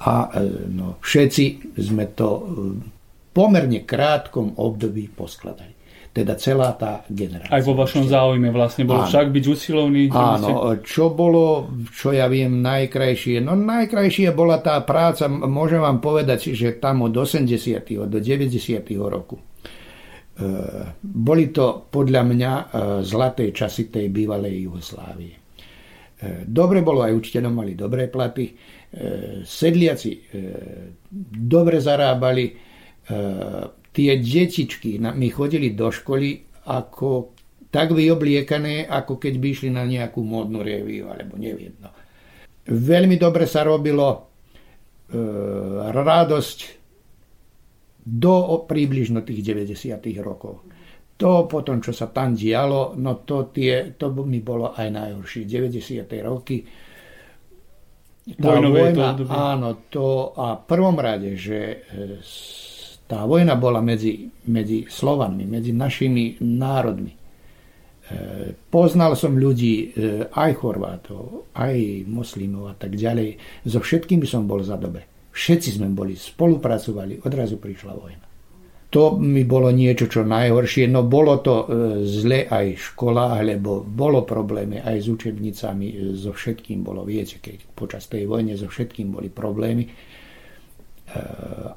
a 0.08 0.32
e, 0.40 0.72
no, 0.72 0.96
všetci 1.04 1.76
sme 1.76 2.16
to 2.16 2.30
v 2.48 2.88
pomerne 3.36 3.84
krátkom 3.84 4.56
období 4.56 5.12
poskladali. 5.12 5.76
Teda 6.12 6.36
celá 6.36 6.76
tá 6.76 7.08
generácia. 7.08 7.56
Aj 7.56 7.64
vo 7.64 7.72
vašom 7.72 8.04
záujme 8.04 8.52
vlastne 8.52 8.84
bolo 8.84 9.08
áno. 9.08 9.12
však 9.12 9.32
byť 9.32 9.46
usilovný? 9.48 10.12
Áno, 10.12 10.76
ste... 10.76 10.84
čo 10.84 11.08
bolo, 11.16 11.72
čo 11.88 12.12
ja 12.12 12.28
viem, 12.28 12.60
najkrajšie? 12.60 13.40
No 13.40 13.56
najkrajšie 13.56 14.36
bola 14.36 14.60
tá 14.60 14.76
práca, 14.84 15.32
môžem 15.32 15.80
vám 15.80 16.04
povedať, 16.04 16.52
že 16.52 16.76
tam 16.84 17.08
od 17.08 17.16
80. 17.16 17.48
do 18.12 18.18
90. 18.20 18.52
roku 19.08 19.40
boli 21.02 21.46
to 21.54 21.88
podľa 21.92 22.22
mňa 22.26 22.52
e, 22.52 22.64
zlaté 23.06 23.52
časy 23.54 23.92
tej 23.92 24.10
bývalej 24.10 24.68
Jugoslávie. 24.68 25.34
E, 25.34 25.40
dobre 26.46 26.82
bolo, 26.82 27.04
aj 27.06 27.18
učiteľom 27.18 27.54
mali 27.54 27.74
dobré 27.74 28.08
platy, 28.08 28.54
sedliaci 29.48 30.36
dobre 31.48 31.80
zarábali, 31.80 32.52
tie 33.96 34.12
detičky 34.20 35.00
mi 35.00 35.32
chodili 35.32 35.72
do 35.72 35.88
školy 35.88 36.60
ako 36.68 37.32
tak 37.72 37.96
vyobliekané, 37.96 38.84
ako 38.92 39.16
keď 39.16 39.34
by 39.40 39.48
išli 39.48 39.72
na 39.72 39.88
nejakú 39.88 40.20
módnu 40.20 40.60
reviu, 40.60 41.08
alebo 41.08 41.40
neviem. 41.40 41.72
Veľmi 42.68 43.16
dobre 43.16 43.48
sa 43.48 43.64
robilo, 43.64 44.28
radosť 45.88 46.81
do 48.02 48.66
približno 48.66 49.22
tých 49.22 49.46
90. 49.46 50.02
rokov. 50.26 50.66
To 51.22 51.46
potom, 51.46 51.86
čo 51.86 51.94
sa 51.94 52.10
tam 52.10 52.34
dialo, 52.34 52.98
no 52.98 53.22
to, 53.22 53.54
tie, 53.54 53.94
to 53.94 54.10
mi 54.26 54.42
bolo 54.42 54.74
aj 54.74 54.90
najhoršie. 54.90 55.46
90. 55.46 56.10
roky. 56.26 56.66
Tá 58.42 58.58
Vojnové 58.58 58.94
vojna, 58.94 59.18
to 59.18 59.24
áno, 59.30 59.70
to 59.90 60.06
a 60.34 60.58
v 60.58 60.64
prvom 60.66 60.98
rade, 60.98 61.38
že 61.38 61.86
e, 61.90 62.22
tá 63.06 63.26
vojna 63.26 63.58
bola 63.58 63.82
medzi, 63.82 64.30
medzi 64.50 64.86
Slovanmi, 64.90 65.46
medzi 65.46 65.74
našimi 65.74 66.42
národmi. 66.42 67.14
E, 67.14 67.18
poznal 68.70 69.14
som 69.14 69.38
ľudí, 69.38 69.94
e, 69.94 70.26
aj 70.26 70.52
Chorvátov, 70.58 71.54
aj 71.54 72.06
moslimov 72.10 72.72
a 72.72 72.76
tak 72.78 72.98
ďalej. 72.98 73.38
So 73.70 73.78
všetkými 73.82 74.26
som 74.26 74.50
bol 74.50 74.66
za 74.66 74.78
dobre. 74.78 75.11
Všetci 75.32 75.80
sme 75.80 75.88
boli, 75.92 76.20
spolupracovali, 76.20 77.24
odrazu 77.24 77.56
prišla 77.56 77.94
vojna. 77.96 78.26
To 78.92 79.16
mi 79.16 79.48
bolo 79.48 79.72
niečo, 79.72 80.12
čo 80.12 80.28
najhoršie, 80.28 80.92
no 80.92 81.08
bolo 81.08 81.40
to 81.40 81.64
e, 81.64 81.66
zle 82.04 82.44
aj 82.44 82.76
v 82.76 82.86
školách, 82.92 83.40
lebo 83.40 83.88
bolo 83.88 84.28
problémy 84.28 84.84
aj 84.84 84.98
s 85.00 85.08
učebnicami, 85.08 85.88
e, 85.88 85.96
so 86.12 86.36
všetkým 86.36 86.84
bolo, 86.84 87.08
viete, 87.08 87.40
keď 87.40 87.72
počas 87.72 88.12
tej 88.12 88.28
vojne 88.28 88.60
so 88.60 88.68
všetkým 88.68 89.16
boli 89.16 89.32
problémy. 89.32 89.88
E, 89.88 89.92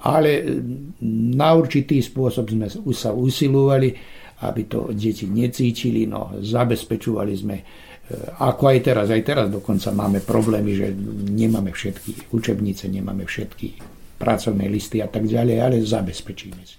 ale 0.02 0.42
na 1.06 1.54
určitý 1.54 2.02
spôsob 2.02 2.50
sme 2.50 2.66
sa 2.90 3.14
usilovali, 3.14 3.94
aby 4.42 4.62
to 4.66 4.90
deti 4.90 5.30
necítili, 5.30 6.10
no 6.10 6.34
zabezpečovali 6.42 7.32
sme 7.38 7.56
ako 8.36 8.68
aj 8.68 8.78
teraz, 8.84 9.08
aj 9.08 9.22
teraz 9.24 9.46
dokonca 9.48 9.88
máme 9.88 10.20
problémy, 10.20 10.76
že 10.76 10.92
nemáme 11.32 11.72
všetky 11.72 12.36
učebnice, 12.36 12.84
nemáme 12.92 13.24
všetky 13.24 13.80
pracovné 14.20 14.68
listy 14.68 15.00
a 15.00 15.08
tak 15.08 15.24
ďalej, 15.24 15.56
ale 15.60 15.76
zabezpečíme 15.80 16.60
si. 16.68 16.76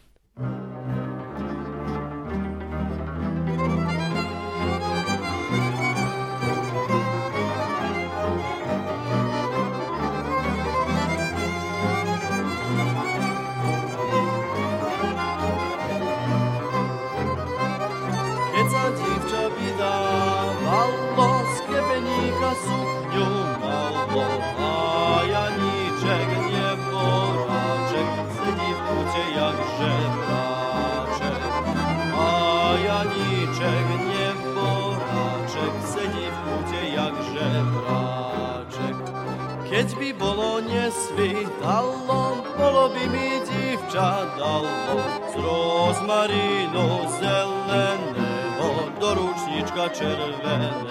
Bolo 40.95 41.11
nesvítalo, 41.11 42.43
bolo 42.57 42.89
by 42.89 43.03
mi 43.11 43.43
divča 43.43 44.23
dalo 44.39 44.95
z 45.27 45.33
rozmarínu 45.35 46.87
zeleného 47.19 48.69
do 48.99 49.09
ručnička 49.19 49.91
červeného. 49.91 50.87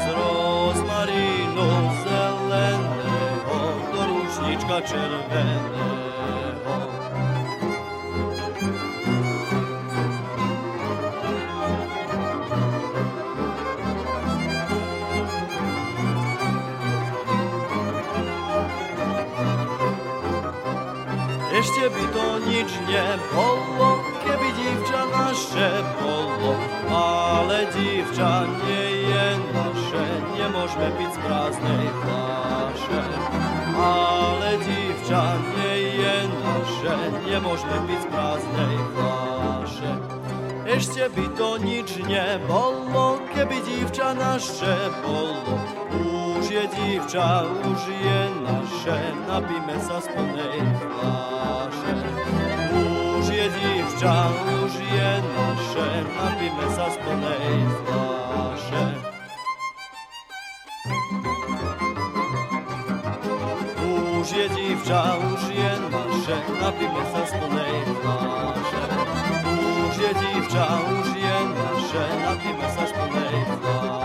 Z 0.00 0.04
rozmarínu 0.16 1.68
zeleného 2.08 3.60
do 3.92 4.02
Ešte 21.62 21.94
by 21.94 22.04
to 22.10 22.26
nič 22.50 22.70
nebolo, 22.90 24.02
keby 24.26 24.48
dívča 24.50 25.02
naše 25.14 25.70
bolo. 26.02 26.58
Ale 26.90 27.70
dívča 27.70 28.50
nie 28.66 29.06
je 29.06 29.26
naše, 29.54 30.04
nemôžeme 30.42 30.90
piť 30.98 31.10
z 31.14 31.18
prázdnej 31.22 31.86
fláše. 32.02 33.02
Ale 33.78 34.50
dívča 34.58 35.22
nie 35.54 35.76
je 36.02 36.16
naše, 36.34 36.96
nemôžeme 37.30 37.78
piť 37.86 38.00
z 38.02 38.06
prázdnej 38.10 38.76
fláše. 38.98 39.92
Ešte 40.66 41.02
by 41.14 41.26
to 41.38 41.50
nič 41.62 41.88
nebolo, 42.10 43.22
keby 43.38 43.62
dívča 43.62 44.18
naše 44.18 44.74
bolo. 45.06 45.81
Už 46.52 46.60
je 46.60 46.68
dívča, 46.68 47.48
už 47.64 47.80
je 47.88 48.20
naše, 48.44 48.98
napíme 49.24 49.72
sa 49.80 50.04
z 50.04 50.06
plnej 50.12 50.60
fláše 50.84 51.96
dívča 53.52 54.36
už 54.60 54.72
je 54.84 55.10
naše, 55.32 55.88
napíme 56.12 56.66
sa 56.76 56.86
z 56.92 56.96
plnej 57.00 57.56
fláše. 57.64 58.84
Už 63.80 64.28
je 64.28 64.46
dívča, 64.52 65.00
už 65.32 65.42
je 65.56 65.72
naše, 65.88 66.36
napíme 66.60 67.02
sa 67.16 67.22
z 67.24 67.32
plnej 67.32 67.76
fláše. 67.96 68.82
Už 73.56 74.01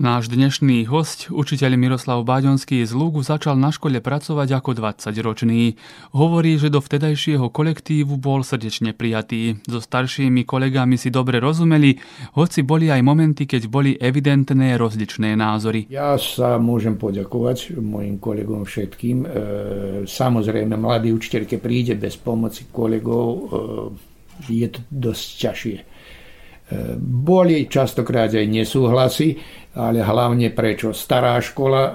Náš 0.00 0.32
dnešný 0.32 0.88
host, 0.88 1.28
učiteľ 1.28 1.76
Miroslav 1.76 2.24
Báďonský 2.24 2.88
z 2.88 2.96
Lúgu, 2.96 3.20
začal 3.20 3.60
na 3.60 3.68
škole 3.68 4.00
pracovať 4.00 4.48
ako 4.56 4.72
20-ročný. 4.72 5.76
Hovorí, 6.16 6.56
že 6.56 6.72
do 6.72 6.80
vtedajšieho 6.80 7.52
kolektívu 7.52 8.16
bol 8.16 8.40
srdečne 8.40 8.96
prijatý. 8.96 9.60
So 9.68 9.76
staršími 9.76 10.48
kolegami 10.48 10.96
si 10.96 11.12
dobre 11.12 11.36
rozumeli, 11.36 12.00
hoci 12.32 12.64
boli 12.64 12.88
aj 12.88 13.04
momenty, 13.04 13.44
keď 13.44 13.68
boli 13.68 13.92
evidentné 14.00 14.80
rozličné 14.80 15.36
názory. 15.36 15.84
Ja 15.92 16.16
sa 16.16 16.56
môžem 16.56 16.96
poďakovať 16.96 17.76
mojim 17.76 18.16
kolegom 18.16 18.64
všetkým. 18.64 19.16
E, 19.20 19.26
samozrejme, 20.08 20.80
mladý 20.80 21.12
učiteľ, 21.12 21.44
keď 21.44 21.58
príde 21.60 21.92
bez 22.00 22.16
pomoci 22.16 22.72
kolegov, 22.72 23.28
e, 23.28 23.40
je 24.48 24.64
to 24.64 24.80
dosť 24.88 25.24
ťažšie. 25.44 25.89
E, 26.70 26.94
boli 27.02 27.66
častokrát 27.66 28.30
aj 28.30 28.46
nesúhlasy, 28.46 29.34
ale 29.74 30.06
hlavne 30.06 30.54
prečo 30.54 30.94
stará 30.94 31.42
škola, 31.42 31.82
e, 31.82 31.92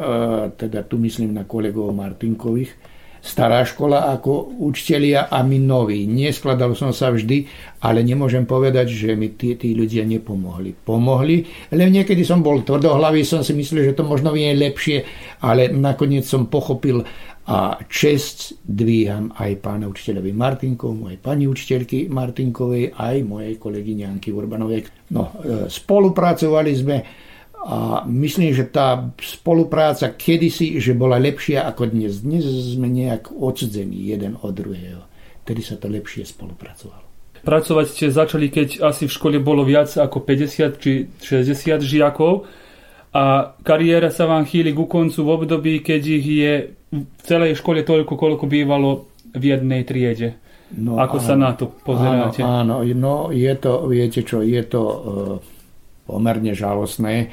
teda 0.59 0.83
tu 0.83 0.99
myslím 0.99 1.31
na 1.31 1.47
kolegov 1.47 1.95
Martinkových, 1.95 2.95
stará 3.25 3.65
škola 3.65 4.11
ako 4.13 4.61
učitelia 4.61 5.31
a 5.31 5.41
my 5.41 5.57
noví. 5.57 6.05
Neskladal 6.05 6.77
som 6.77 6.93
sa 6.93 7.09
vždy, 7.09 7.49
ale 7.81 8.05
nemôžem 8.05 8.45
povedať, 8.45 8.93
že 8.93 9.17
mi 9.17 9.33
tí, 9.33 9.57
tí 9.57 9.73
ľudia 9.73 10.05
nepomohli. 10.05 10.77
Pomohli, 10.77 11.41
len 11.73 11.89
niekedy 11.89 12.21
som 12.21 12.45
bol 12.45 12.61
tvrdohlavý, 12.61 13.25
som 13.25 13.41
si 13.41 13.57
myslel, 13.57 13.89
že 13.89 13.97
to 13.97 14.05
možno 14.05 14.29
vie 14.29 14.53
lepšie, 14.53 15.07
ale 15.41 15.73
nakoniec 15.73 16.27
som 16.27 16.45
pochopil 16.45 17.01
a 17.45 17.77
čest 17.85 18.57
dvíham 18.65 19.29
aj 19.37 19.61
pána 19.61 19.85
učiteľovi 19.85 20.33
Martinkovu, 20.33 21.13
aj 21.13 21.17
pani 21.21 21.45
učiteľky 21.45 22.09
Martinkovej, 22.09 22.97
aj 22.97 23.21
mojej 23.21 23.53
kolegyne 23.61 24.09
Anky 24.09 24.33
Urbanovej. 24.33 24.89
No, 25.13 25.29
e, 25.37 25.69
spolupracovali 25.69 26.71
sme 26.73 26.97
a 27.65 28.05
myslím, 28.05 28.53
že 28.53 28.69
tá 28.69 29.09
spolupráca 29.17 30.13
kedysi, 30.13 30.77
že 30.77 30.93
bola 30.93 31.17
lepšia 31.17 31.65
ako 31.65 31.89
dnes. 31.89 32.21
Dnes 32.21 32.45
sme 32.45 32.85
nejak 32.85 33.33
odsudzení 33.33 34.05
jeden 34.05 34.37
od 34.37 34.53
druhého. 34.53 35.01
Tedy 35.41 35.61
sa 35.65 35.73
to 35.81 35.89
lepšie 35.89 36.29
spolupracovalo. 36.29 37.01
Pracovať 37.41 37.85
ste 37.89 38.05
začali, 38.13 38.53
keď 38.53 38.85
asi 38.85 39.09
v 39.09 39.15
škole 39.17 39.37
bolo 39.41 39.65
viac 39.65 39.89
ako 39.97 40.21
50 40.21 40.77
či 40.77 41.09
60 41.21 41.81
žiakov 41.81 42.45
a 43.13 43.53
kariéra 43.65 44.13
sa 44.13 44.29
vám 44.29 44.45
chýli 44.45 44.69
ku 44.69 44.85
koncu 44.85 45.25
v 45.25 45.33
období, 45.33 45.73
keď 45.81 46.01
ich 46.05 46.25
je 46.25 46.53
v 46.91 47.21
celej 47.25 47.57
škole 47.61 47.81
toľko, 47.81 48.13
koľko 48.13 48.45
bývalo 48.45 49.09
v 49.33 49.43
jednej 49.43 49.81
triede. 49.87 50.37
No, 50.75 50.97
Ako 50.97 51.21
áno, 51.21 51.25
sa 51.25 51.33
na 51.37 51.51
to 51.53 51.69
pozeráte? 51.69 52.41
Áno, 52.41 52.81
áno, 52.81 52.93
no 52.97 53.15
je 53.29 53.53
to, 53.57 53.85
viete 53.85 54.25
čo, 54.25 54.41
je 54.41 54.63
to 54.65 54.81
uh, 54.81 54.97
pomerne 56.09 56.51
žalostné 56.57 57.29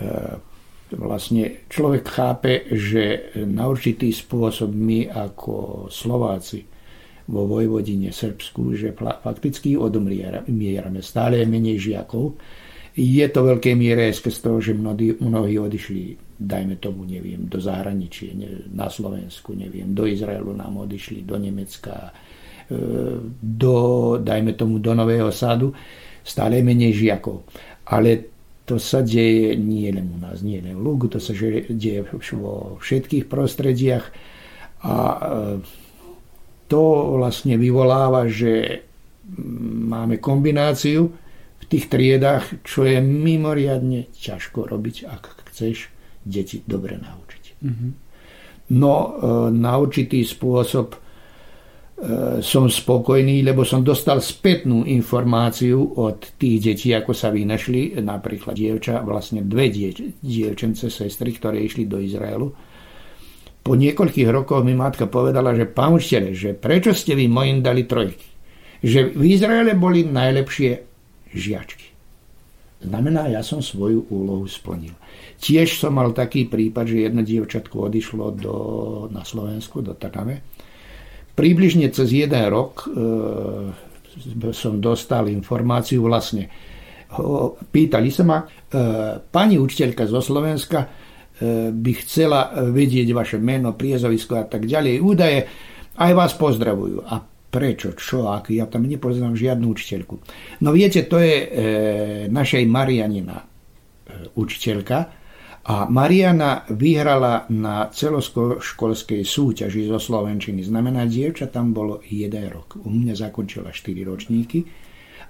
E, 0.00 0.08
vlastne 0.90 1.70
človek 1.70 2.04
chápe, 2.08 2.52
že 2.74 3.30
na 3.46 3.70
určitý 3.70 4.10
spôsob 4.10 4.74
my 4.74 5.06
ako 5.06 5.86
Slováci 5.86 6.66
vo 7.30 7.46
Vojvodine 7.46 8.10
Srbsku, 8.10 8.74
že 8.74 8.90
fakticky 8.98 9.78
odumierame. 9.78 10.98
Stále 10.98 11.38
je 11.38 11.46
menej 11.46 11.78
žiakov. 11.78 12.34
Je 12.98 13.22
to 13.30 13.46
veľké 13.46 13.78
miere 13.78 14.10
z 14.10 14.18
toho, 14.42 14.58
že 14.58 14.74
mnohí, 14.74 15.14
mnohí 15.22 15.62
odišli, 15.62 16.18
dajme 16.40 16.80
tomu, 16.80 17.04
neviem, 17.04 17.44
do 17.44 17.60
zahraničia, 17.60 18.32
na 18.72 18.88
Slovensku, 18.88 19.52
neviem, 19.52 19.92
do 19.92 20.08
Izraelu 20.08 20.56
nám 20.56 20.88
odišli, 20.88 21.28
do 21.28 21.36
Nemecka, 21.36 22.08
e, 22.08 22.80
do, 23.36 23.76
dajme 24.16 24.56
tomu, 24.56 24.80
do 24.80 24.96
Nového 24.96 25.28
Sadu. 25.28 25.76
Stále 26.24 26.64
menej 26.64 26.96
žiakov. 26.96 27.44
Ale 27.92 28.24
to 28.64 28.80
sa 28.80 29.04
deje 29.04 29.52
nie 29.60 29.92
len 29.92 30.08
u 30.16 30.18
nás, 30.22 30.40
nie 30.40 30.64
len 30.64 30.80
v 30.80 30.80
Lugu, 30.80 31.12
to 31.12 31.20
sa 31.20 31.36
deje 31.36 32.08
vo 32.40 32.80
všetkých 32.80 33.28
prostrediach 33.28 34.04
a 34.80 34.94
e, 34.96 35.18
to 36.70 36.82
vlastne 37.20 37.60
vyvoláva, 37.60 38.30
že 38.30 38.86
máme 39.90 40.22
kombináciu 40.22 41.10
v 41.60 41.64
tých 41.68 41.90
triedách, 41.90 42.62
čo 42.64 42.86
je 42.86 43.02
mimoriadne 43.02 44.08
ťažko 44.14 44.70
robiť, 44.70 44.96
ak 45.10 45.50
chceš 45.50 45.90
deti 46.20 46.60
dobre 46.64 47.00
naučiť. 47.00 47.44
Mm-hmm. 47.64 47.90
No 48.76 48.92
e, 48.94 49.08
na 49.50 49.72
určitý 49.80 50.22
spôsob 50.22 51.10
E, 52.00 52.40
som 52.40 52.64
spokojný, 52.64 53.44
lebo 53.44 53.60
som 53.60 53.84
dostal 53.84 54.24
spätnú 54.24 54.88
informáciu 54.88 56.00
od 56.00 56.32
tých 56.40 56.72
detí, 56.72 56.88
ako 56.96 57.12
sa 57.12 57.28
vynašli, 57.28 58.00
napríklad 58.00 58.56
dievča, 58.56 59.04
vlastne 59.04 59.44
dve 59.44 59.68
dieč, 59.68 60.00
dievčence, 60.16 60.88
sestry, 60.88 61.36
ktoré 61.36 61.60
išli 61.60 61.84
do 61.84 62.00
Izraelu. 62.00 62.48
Po 63.60 63.76
niekoľkých 63.76 64.32
rokoch 64.32 64.64
mi 64.64 64.72
matka 64.72 65.12
povedala, 65.12 65.52
že 65.52 65.68
pán 65.68 65.92
učiteľe, 65.92 66.32
že 66.32 66.50
prečo 66.56 66.96
ste 66.96 67.12
vy 67.12 67.28
mojim 67.28 67.60
dali 67.60 67.84
trojky? 67.84 68.24
Že 68.80 69.12
v 69.12 69.22
Izraele 69.36 69.76
boli 69.76 70.00
najlepšie 70.08 70.70
žiačky. 71.36 71.92
Znamená, 72.80 73.28
ja 73.28 73.44
som 73.44 73.60
svoju 73.60 74.08
úlohu 74.08 74.48
splnil. 74.48 74.96
Tiež 75.40 75.80
som 75.80 75.96
mal 75.96 76.12
taký 76.12 76.46
prípad, 76.46 76.84
že 76.84 77.08
jedno 77.08 77.24
dievčatko 77.24 77.88
odišlo 77.88 78.26
do, 78.36 78.54
na 79.08 79.24
Slovensku, 79.24 79.80
do 79.80 79.96
Takame 79.96 80.44
Približne 81.40 81.88
cez 81.88 82.12
jeden 82.12 82.44
rok 82.52 82.84
e, 82.84 84.52
som 84.52 84.76
dostal 84.76 85.32
informáciu 85.32 86.04
vlastne. 86.04 86.52
Pýtali 87.72 88.10
sa 88.12 88.22
ma, 88.28 88.44
e, 88.44 88.46
pani 89.24 89.56
učiteľka 89.56 90.04
zo 90.04 90.20
Slovenska 90.20 90.84
e, 90.84 90.88
by 91.72 91.92
chcela 92.04 92.68
vedieť 92.68 93.08
vaše 93.16 93.38
meno, 93.40 93.72
priezovisko 93.72 94.36
a 94.36 94.44
tak 94.44 94.68
ďalej, 94.68 95.00
údaje, 95.00 95.38
aj 95.96 96.12
vás 96.12 96.36
pozdravujú. 96.36 97.08
A 97.08 97.24
prečo, 97.50 97.96
čo, 97.96 98.30
ak 98.30 98.52
ja 98.52 98.68
tam 98.68 98.84
nepoznám 98.84 99.34
žiadnu 99.34 99.66
učiteľku. 99.74 100.14
No 100.60 100.70
viete, 100.70 101.08
to 101.08 101.18
je 101.18 101.34
e, 101.34 101.46
našej 102.28 102.68
Marianina 102.68 103.40
e, 103.40 103.44
učiteľka, 104.36 105.19
a 105.70 105.86
Mariana 105.86 106.66
vyhrala 106.66 107.46
na 107.54 107.86
celoškolskej 107.94 109.22
súťaži 109.22 109.86
zo 109.86 110.02
Slovenčiny. 110.02 110.66
Znamená, 110.66 111.06
dievča 111.06 111.46
tam 111.46 111.70
bolo 111.70 112.02
jeden 112.10 112.50
rok. 112.50 112.82
U 112.82 112.90
mňa 112.90 113.14
zakončila 113.14 113.70
4 113.70 114.02
ročníky 114.02 114.66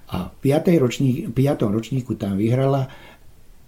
a 0.09 0.33
v 0.33 0.33
5. 0.41 0.81
Ročník, 0.81 1.29
5. 1.29 1.69
ročníku 1.69 2.17
tam 2.17 2.41
vyhrala. 2.41 2.89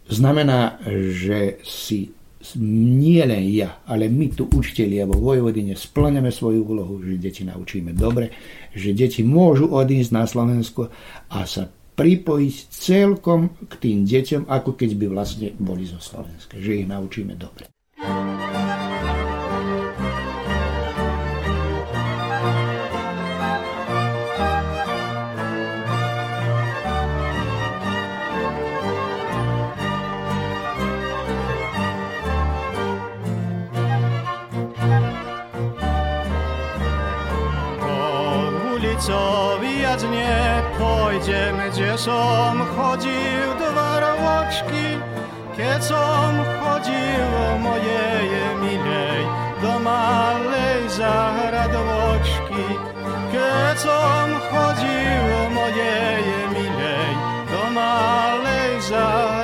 Znamená, 0.10 0.82
že 1.14 1.62
si 1.62 2.10
nie 2.58 3.22
len 3.22 3.46
ja, 3.54 3.86
ale 3.86 4.10
my 4.10 4.34
tu 4.34 4.50
učiteľia 4.50 5.06
vo 5.06 5.22
Vojvodine 5.22 5.78
splňame 5.78 6.34
svoju 6.34 6.66
úlohu, 6.66 7.06
že 7.06 7.22
deti 7.22 7.46
naučíme 7.46 7.94
dobre, 7.94 8.34
že 8.74 8.98
deti 8.98 9.22
môžu 9.22 9.70
odísť 9.70 10.10
na 10.10 10.26
Slovensko 10.26 10.90
a 11.30 11.46
sa 11.46 11.70
pripojiť 11.94 12.56
celkom 12.70 13.54
k 13.70 13.74
tým 13.78 14.06
deťom, 14.06 14.50
ako 14.50 14.78
keď 14.78 14.92
by 14.98 15.06
vlastne 15.10 15.48
boli 15.58 15.86
zo 15.86 16.02
Slovenska, 16.02 16.58
že 16.58 16.84
ich 16.84 16.88
naučíme 16.90 17.38
dobre. 17.38 17.73
Nepôjdem, 40.84 41.56
kde 41.72 41.96
som 41.96 42.60
chodil 42.76 43.48
dva 43.56 44.04
ročky, 44.04 45.00
keď 45.56 45.80
som 45.80 46.32
chodil 46.60 47.32
mojej 47.64 48.28
milej 48.60 49.24
do 49.64 49.80
malej 49.80 50.84
zahradovočky. 50.92 52.68
Keď 53.32 53.76
som 53.80 54.28
chodil 54.52 55.24
mojej 55.56 56.24
milej 56.52 57.12
do 57.48 57.64
malej 57.72 58.72
zahradovočky. 58.84 59.43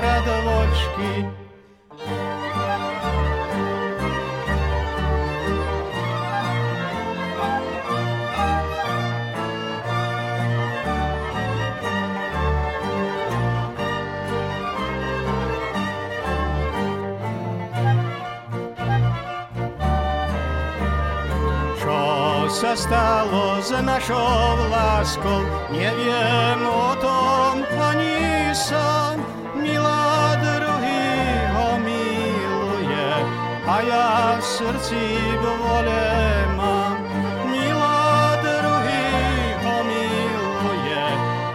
Sa 22.60 22.76
stalo 22.76 23.64
s 23.64 23.72
našou 23.72 24.68
láskou, 24.68 25.47
neviem 25.72 26.60
o 26.68 26.91
tom 26.99 27.64
ani 27.80 28.51
sám. 28.51 29.16
Milá 29.55 30.36
druhý 30.43 31.07
ho 31.55 31.80
miluje 31.80 33.12
a 33.64 33.76
ja 33.80 34.36
v 34.36 34.43
srdci 34.43 35.03
vole 35.39 36.12
mám. 36.60 36.99
Milá 37.47 38.36
druhý 38.43 39.07
ho 39.64 39.76
miluje 39.88 41.05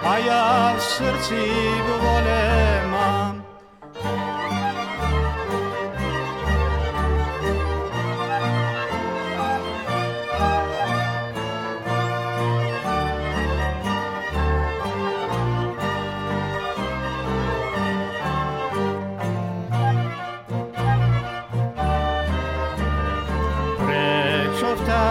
a 0.09 0.13
ja 0.25 0.73
v 0.73 0.81
srdci 0.81 1.45
vole 1.85 2.74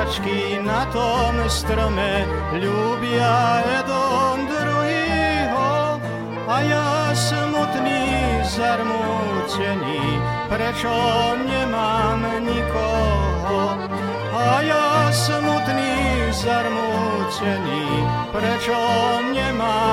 vtáčky 0.03 0.59
na 0.59 0.83
tom 0.91 1.31
strome 1.47 2.27
ľúbia 2.59 3.63
jeden 3.63 4.51
druhýho 4.51 5.71
a 6.43 6.55
ja 6.59 7.15
smutný, 7.15 8.03
zarmútený, 8.43 10.03
prečo 10.51 10.91
nemám 11.47 12.19
nikoho. 12.43 13.79
A 14.35 14.59
ja 14.59 15.07
smutný, 15.07 15.95
zarmútený, 16.35 17.87
prečo 18.35 18.75
nemám 19.31 19.92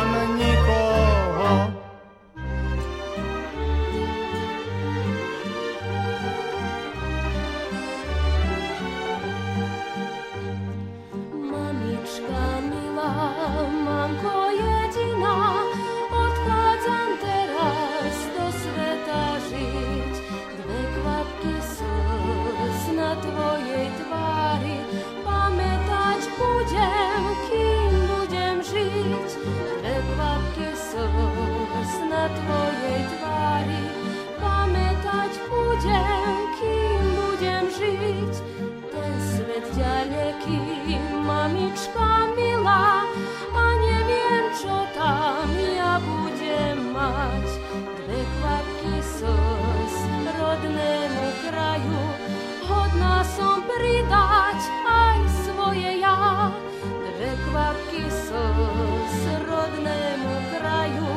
pridať 53.70 54.60
aj 54.82 55.18
svoje 55.46 56.02
ja. 56.02 56.50
Dve 56.82 57.30
kvapky 57.46 58.04
slz 58.10 59.20
rodnému 59.46 60.34
kraju, 60.58 61.10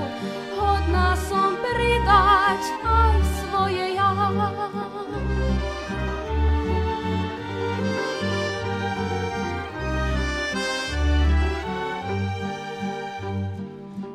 hodná 0.59 1.17
som 1.17 1.57
pridať 1.57 2.61
aj 2.85 3.17
svoje 3.41 3.97
ja. 3.97 4.13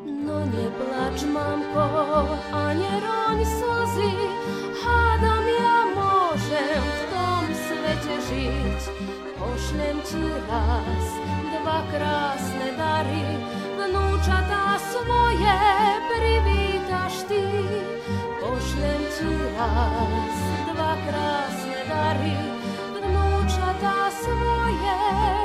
No 0.07 0.45
neplač, 0.47 1.19
mamko, 1.27 1.87
a 2.53 2.61
neroň 2.77 3.39
sa, 3.43 3.58
жить. 8.29 8.89
Пошлем 9.39 10.01
ти 10.01 10.17
раз 10.49 11.07
два 11.61 11.83
красне 11.91 12.71
дари, 12.77 13.25
внучата 13.77 14.79
своє 14.91 15.59
привіташ 16.09 17.13
ти. 17.27 17.43
Пошлем 18.41 19.01
ти 19.17 19.25
раз 19.57 20.39
два 20.73 20.97
красне 21.07 21.85
дари, 21.89 22.37
внучата 22.93 24.11
своє 24.23 25.38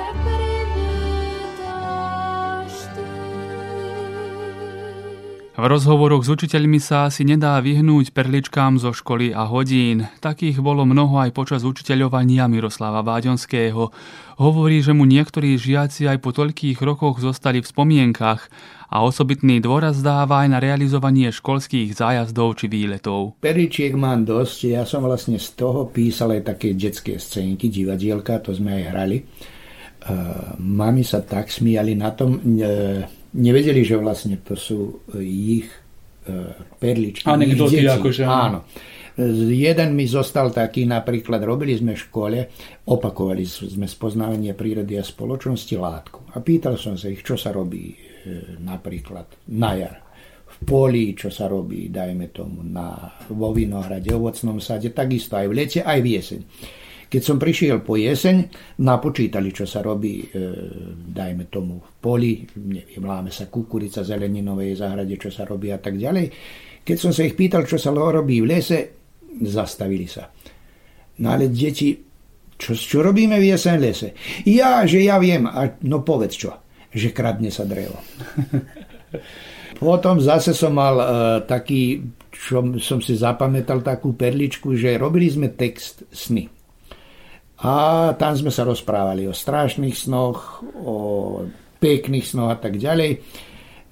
V 5.54 5.62
rozhovoroch 5.62 6.26
s 6.26 6.34
učiteľmi 6.34 6.82
sa 6.82 7.06
asi 7.06 7.22
nedá 7.22 7.54
vyhnúť 7.62 8.10
perličkám 8.10 8.82
zo 8.82 8.90
školy 8.90 9.30
a 9.30 9.46
hodín. 9.46 10.10
Takých 10.18 10.58
bolo 10.58 10.82
mnoho 10.82 11.22
aj 11.22 11.30
počas 11.30 11.62
učiteľovania 11.62 12.50
Miroslava 12.50 13.06
Váďonského. 13.06 13.94
Hovorí, 14.42 14.82
že 14.82 14.90
mu 14.90 15.06
niektorí 15.06 15.54
žiaci 15.54 16.10
aj 16.10 16.18
po 16.26 16.34
toľkých 16.34 16.82
rokoch 16.82 17.22
zostali 17.22 17.62
v 17.62 17.70
spomienkach 17.70 18.50
a 18.90 19.06
osobitný 19.06 19.62
dôraz 19.62 20.02
dáva 20.02 20.42
aj 20.42 20.48
na 20.50 20.58
realizovanie 20.58 21.30
školských 21.30 21.94
zájazdov 21.94 22.58
či 22.58 22.66
výletov. 22.66 23.38
Perličiek 23.38 23.94
mám 23.94 24.26
dosť, 24.26 24.58
ja 24.74 24.82
som 24.82 25.06
vlastne 25.06 25.38
z 25.38 25.54
toho 25.54 25.86
písal 25.86 26.34
aj 26.34 26.50
také 26.50 26.74
detské 26.74 27.22
scénky, 27.22 27.70
divadielka, 27.70 28.42
to 28.42 28.50
sme 28.50 28.82
aj 28.82 28.84
hrali. 28.90 29.22
Uh, 30.02 30.58
mami 30.58 31.06
sa 31.06 31.22
tak 31.22 31.46
smiali 31.46 31.94
na 31.94 32.10
tom, 32.10 32.42
uh, 32.42 33.06
nevedeli, 33.34 33.82
že 33.82 33.98
vlastne 33.98 34.38
to 34.40 34.54
sú 34.54 35.02
e, 35.14 35.22
ich 35.58 35.68
uh, 36.30 36.54
perličky. 36.78 37.26
Anekdoty 37.26 37.82
akože. 37.82 38.22
Áno. 38.24 38.64
Jeden 39.54 39.94
mi 39.94 40.10
zostal 40.10 40.50
taký, 40.50 40.90
napríklad 40.90 41.38
robili 41.46 41.78
sme 41.78 41.94
v 41.94 42.02
škole, 42.02 42.38
opakovali 42.90 43.46
sme 43.46 43.86
spoznávanie 43.86 44.58
prírody 44.58 44.98
a 44.98 45.06
spoločnosti 45.06 45.74
látku. 45.78 46.18
A 46.34 46.42
pýtal 46.42 46.74
som 46.74 46.98
sa 46.98 47.06
ich, 47.06 47.22
čo 47.22 47.38
sa 47.38 47.54
robí 47.54 47.94
e, 47.94 47.96
napríklad 48.58 49.54
na 49.54 49.70
jar. 49.78 50.02
V 50.50 50.56
poli, 50.66 51.14
čo 51.14 51.30
sa 51.30 51.46
robí, 51.46 51.94
dajme 51.94 52.34
tomu, 52.34 52.66
na, 52.66 53.14
vo 53.30 53.54
vinohrade, 53.54 54.10
ovocnom 54.10 54.58
sade, 54.58 54.90
takisto 54.90 55.38
aj 55.38 55.46
v 55.46 55.54
lete, 55.62 55.80
aj 55.86 55.98
v 56.02 56.06
jeseň. 56.18 56.40
Keď 57.14 57.22
som 57.22 57.38
prišiel 57.38 57.78
po 57.78 57.94
jeseň, 57.94 58.50
napočítali, 58.82 59.54
čo 59.54 59.70
sa 59.70 59.86
robí, 59.86 60.18
e, 60.18 60.34
dajme 61.14 61.46
tomu, 61.46 61.78
v 61.78 61.90
poli, 62.02 62.42
neviem, 62.58 63.06
láme 63.06 63.30
sa 63.30 63.46
kukurica, 63.46 64.02
zeleninovej 64.02 64.74
záhrade, 64.74 65.14
čo 65.14 65.30
sa 65.30 65.46
robí 65.46 65.70
a 65.70 65.78
tak 65.78 65.94
ďalej. 65.94 66.26
Keď 66.82 66.96
som 66.98 67.14
sa 67.14 67.22
ich 67.22 67.38
pýtal, 67.38 67.70
čo 67.70 67.78
sa 67.78 67.94
robí 67.94 68.42
v 68.42 68.50
lese, 68.50 68.78
zastavili 69.46 70.10
sa. 70.10 70.26
No 71.22 71.30
ale 71.30 71.54
deti, 71.54 71.94
čo, 72.58 72.74
čo 72.74 72.98
robíme 72.98 73.38
v 73.38 73.46
jesen 73.46 73.78
lese? 73.78 74.18
Ja, 74.42 74.82
že 74.82 75.06
ja 75.06 75.22
viem, 75.22 75.46
a 75.46 75.70
no 75.86 76.02
povedz 76.02 76.34
čo, 76.34 76.50
že 76.90 77.14
kradne 77.14 77.54
sa 77.54 77.62
drevo. 77.62 78.02
Potom 79.78 80.18
zase 80.18 80.50
som 80.50 80.74
mal 80.74 80.98
uh, 80.98 81.06
taký, 81.46 82.10
čo 82.34 82.74
som 82.82 82.98
si 82.98 83.14
zapamätal 83.14 83.86
takú 83.86 84.18
perličku, 84.18 84.74
že 84.74 84.98
robili 84.98 85.30
sme 85.30 85.54
text 85.54 86.10
sny. 86.10 86.53
A 87.62 88.10
tam 88.18 88.34
sme 88.34 88.50
sa 88.50 88.66
rozprávali 88.66 89.30
o 89.30 89.36
strašných 89.36 89.94
snoch, 89.94 90.66
o 90.74 90.96
pekných 91.78 92.26
snoch 92.26 92.50
a 92.50 92.58
tak 92.58 92.80
ďalej. 92.80 93.22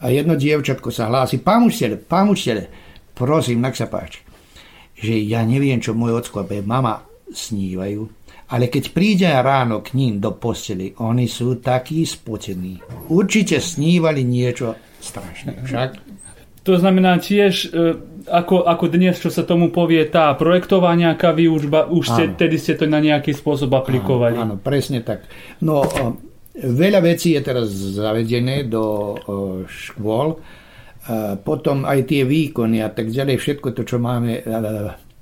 A 0.03 0.11
jedno 0.11 0.35
dievčatko 0.35 0.91
sa 0.91 1.07
hlási, 1.07 1.39
pán 1.39 1.63
učiteľ, 1.63 2.03
pán 2.03 2.27
učiteľ, 2.27 2.67
prosím, 3.15 3.63
nak 3.63 3.79
sa 3.79 3.87
páči, 3.87 4.19
že 4.99 5.15
ja 5.23 5.47
neviem, 5.47 5.79
čo 5.79 5.95
môj 5.95 6.19
ocko 6.19 6.43
a 6.43 6.47
mama 6.67 7.07
snívajú, 7.31 8.03
ale 8.53 8.69
keď 8.69 8.85
príde 8.93 9.31
ráno 9.31 9.81
k 9.81 9.95
ním 9.95 10.19
do 10.19 10.35
posteli, 10.37 10.93
oni 10.99 11.31
sú 11.31 11.63
takí 11.63 12.05
spotení. 12.05 12.83
Určite 13.09 13.63
snívali 13.63 14.27
niečo 14.27 14.75
strašné. 15.01 15.65
Však? 15.65 15.91
To 16.63 16.79
znamená 16.79 17.19
tiež 17.19 17.55
e, 17.55 17.69
ako, 18.31 18.63
ako 18.71 18.87
dnes, 18.87 19.19
čo 19.19 19.35
sa 19.35 19.43
tomu 19.43 19.75
povie, 19.75 20.07
tá 20.07 20.31
projektová 20.39 20.95
nejaká 20.95 21.35
výučba, 21.35 21.91
už 21.91 22.05
ste, 22.07 22.25
tedy 22.39 22.55
ste 22.55 22.79
to 22.79 22.87
na 22.87 23.03
nejaký 23.03 23.35
spôsob 23.35 23.75
aplikovali. 23.75 24.39
Áno, 24.39 24.55
áno 24.55 24.63
presne 24.63 25.03
tak. 25.03 25.27
No, 25.59 25.83
veľa 26.55 27.03
vecí 27.03 27.35
je 27.35 27.43
teraz 27.43 27.67
zavedené 27.73 28.71
do 28.71 29.17
škôl, 29.67 30.39
potom 31.43 31.83
aj 31.83 32.07
tie 32.07 32.23
výkony 32.23 32.79
a 32.79 32.95
tak 32.95 33.11
ďalej, 33.11 33.43
všetko 33.43 33.75
to, 33.75 33.83
čo 33.83 33.99
máme 33.99 34.39
e, 34.39 34.43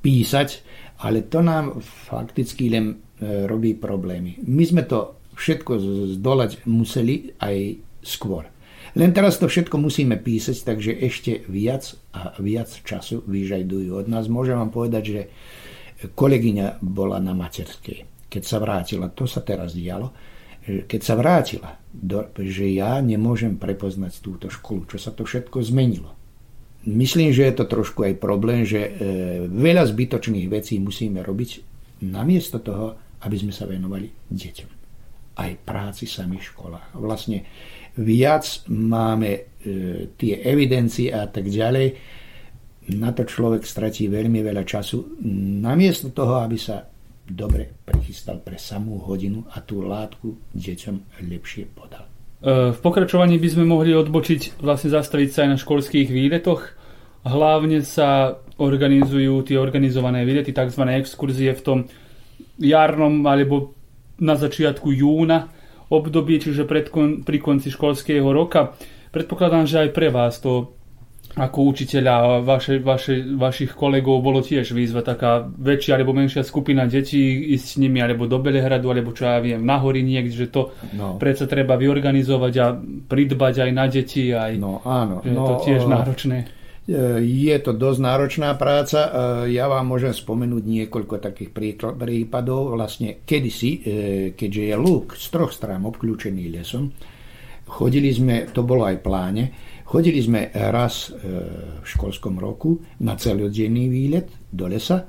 písať, 0.04 0.48
ale 1.00 1.24
to 1.24 1.40
nám 1.40 1.80
fakticky 1.80 2.68
len 2.68 2.92
e, 3.16 3.48
robí 3.48 3.72
problémy. 3.72 4.44
My 4.44 4.64
sme 4.68 4.84
to 4.84 5.24
všetko 5.40 5.72
zdolať 6.20 6.68
museli 6.68 7.32
aj 7.40 7.80
skôr. 8.04 8.44
Len 8.98 9.10
teraz 9.14 9.38
to 9.38 9.46
všetko 9.46 9.78
musíme 9.78 10.18
písať, 10.18 10.56
takže 10.66 10.92
ešte 10.98 11.46
viac 11.46 11.94
a 12.10 12.34
viac 12.42 12.70
času 12.82 13.22
vyžadujú 13.22 13.94
od 13.94 14.06
nás. 14.10 14.26
Môžem 14.26 14.58
vám 14.58 14.74
povedať, 14.74 15.02
že 15.06 15.20
kolegyňa 16.10 16.82
bola 16.82 17.22
na 17.22 17.36
materskej. 17.36 18.30
Keď 18.30 18.42
sa 18.42 18.58
vrátila, 18.62 19.10
to 19.10 19.26
sa 19.26 19.42
teraz 19.42 19.74
dialo, 19.74 20.10
keď 20.64 21.00
sa 21.02 21.14
vrátila, 21.18 21.70
že 22.38 22.70
ja 22.70 23.00
nemôžem 23.00 23.56
prepoznať 23.58 24.22
túto 24.22 24.46
školu, 24.52 24.86
čo 24.86 24.98
sa 25.00 25.10
to 25.10 25.26
všetko 25.26 25.64
zmenilo. 25.64 26.14
Myslím, 26.86 27.34
že 27.34 27.44
je 27.44 27.54
to 27.60 27.68
trošku 27.68 28.08
aj 28.08 28.16
problém, 28.16 28.64
že 28.64 28.80
e, 28.80 28.90
veľa 29.44 29.84
zbytočných 29.84 30.48
vecí 30.48 30.80
musíme 30.80 31.20
robiť 31.20 31.50
namiesto 32.08 32.56
toho, 32.56 32.96
aby 33.20 33.36
sme 33.36 33.52
sa 33.52 33.68
venovali 33.68 34.08
deťom. 34.32 34.70
Aj 35.36 35.52
práci 35.60 36.08
samých 36.08 36.56
školách. 36.56 36.96
Vlastne 36.96 37.44
viac 38.00 38.64
máme 38.72 39.30
e, 39.30 39.40
tie 40.16 40.40
evidencie 40.40 41.12
a 41.12 41.28
tak 41.28 41.46
ďalej, 41.46 41.88
na 42.96 43.14
to 43.14 43.22
človek 43.22 43.62
stratí 43.62 44.10
veľmi 44.10 44.40
veľa 44.42 44.64
času. 44.66 45.20
Namiesto 45.62 46.10
toho, 46.10 46.42
aby 46.42 46.58
sa 46.58 46.82
dobre 47.30 47.70
prichystal 47.86 48.42
pre 48.42 48.58
samú 48.58 48.98
hodinu 49.06 49.46
a 49.54 49.62
tú 49.62 49.86
látku 49.86 50.50
deťom 50.56 51.22
lepšie 51.30 51.70
podal. 51.70 52.08
E, 52.42 52.74
v 52.74 52.78
pokračovaní 52.80 53.38
by 53.38 53.48
sme 53.52 53.64
mohli 53.68 53.94
odbočiť, 53.94 54.58
vlastne 54.58 54.90
zastaviť 54.90 55.28
sa 55.30 55.38
aj 55.46 55.48
na 55.54 55.58
školských 55.60 56.08
výletoch. 56.10 56.74
Hlavne 57.20 57.84
sa 57.84 58.40
organizujú 58.56 59.44
tie 59.44 59.60
organizované 59.60 60.24
výlety, 60.24 60.56
tzv. 60.56 60.82
exkurzie 60.96 61.52
v 61.52 61.62
tom 61.62 61.78
jarnom 62.56 63.20
alebo 63.28 63.76
na 64.20 64.36
začiatku 64.36 64.88
júna 64.92 65.59
obdobie, 65.90 66.38
čiže 66.38 66.64
pred 66.64 66.88
kon, 66.88 67.26
pri 67.26 67.42
konci 67.42 67.68
školského 67.74 68.26
roka. 68.30 68.78
Predpokladám, 69.10 69.66
že 69.66 69.76
aj 69.86 69.90
pre 69.90 70.08
vás 70.08 70.38
to 70.38 70.80
ako 71.30 71.70
učiteľa 71.70 72.10
a 72.10 72.26
vaše, 72.42 72.82
vaše, 72.82 73.22
vašich 73.22 73.78
kolegov 73.78 74.18
bolo 74.18 74.42
tiež 74.42 74.74
výzva 74.74 75.06
taká 75.06 75.46
väčšia 75.46 75.94
alebo 75.94 76.10
menšia 76.10 76.42
skupina 76.42 76.90
detí 76.90 77.54
ísť 77.54 77.66
s 77.66 77.78
nimi 77.78 78.02
alebo 78.02 78.26
do 78.26 78.42
Belehradu 78.42 78.90
alebo 78.90 79.14
čo 79.14 79.30
ja 79.30 79.38
viem, 79.38 79.62
na 79.62 79.78
hory 79.78 80.02
niekde, 80.02 80.34
že 80.34 80.50
to 80.50 80.74
no. 80.90 81.22
predsa 81.22 81.46
treba 81.46 81.78
vyorganizovať 81.78 82.54
a 82.58 82.66
pridbať 83.06 83.54
aj 83.62 83.70
na 83.70 83.86
deti 83.86 84.34
aj 84.34 84.58
no, 84.58 84.82
áno. 84.82 85.22
Že 85.22 85.30
no, 85.30 85.38
je 85.38 85.46
to 85.46 85.54
tiež 85.70 85.80
náročné. 85.86 86.38
Je 87.22 87.54
to 87.62 87.70
dosť 87.70 88.00
náročná 88.02 88.58
práca. 88.58 89.14
Ja 89.46 89.70
vám 89.70 89.94
môžem 89.94 90.10
spomenúť 90.10 90.64
niekoľko 90.66 91.22
takých 91.22 91.54
prípadov. 91.94 92.74
Vlastne 92.74 93.22
kedysi, 93.22 93.70
e, 93.70 93.78
keďže 94.34 94.62
je 94.66 94.74
lúk 94.74 95.14
z 95.14 95.26
troch 95.30 95.54
strán 95.54 95.86
obklúčený 95.86 96.50
lesom, 96.50 96.90
chodili 97.70 98.10
sme, 98.10 98.50
to 98.50 98.66
bolo 98.66 98.90
aj 98.90 98.98
pláne, 99.06 99.44
chodili 99.86 100.18
sme 100.18 100.50
raz 100.50 101.14
v 101.14 101.86
školskom 101.86 102.42
roku 102.42 102.82
na 103.06 103.14
celodenný 103.14 103.86
výlet 103.86 104.50
do 104.50 104.66
lesa 104.66 105.06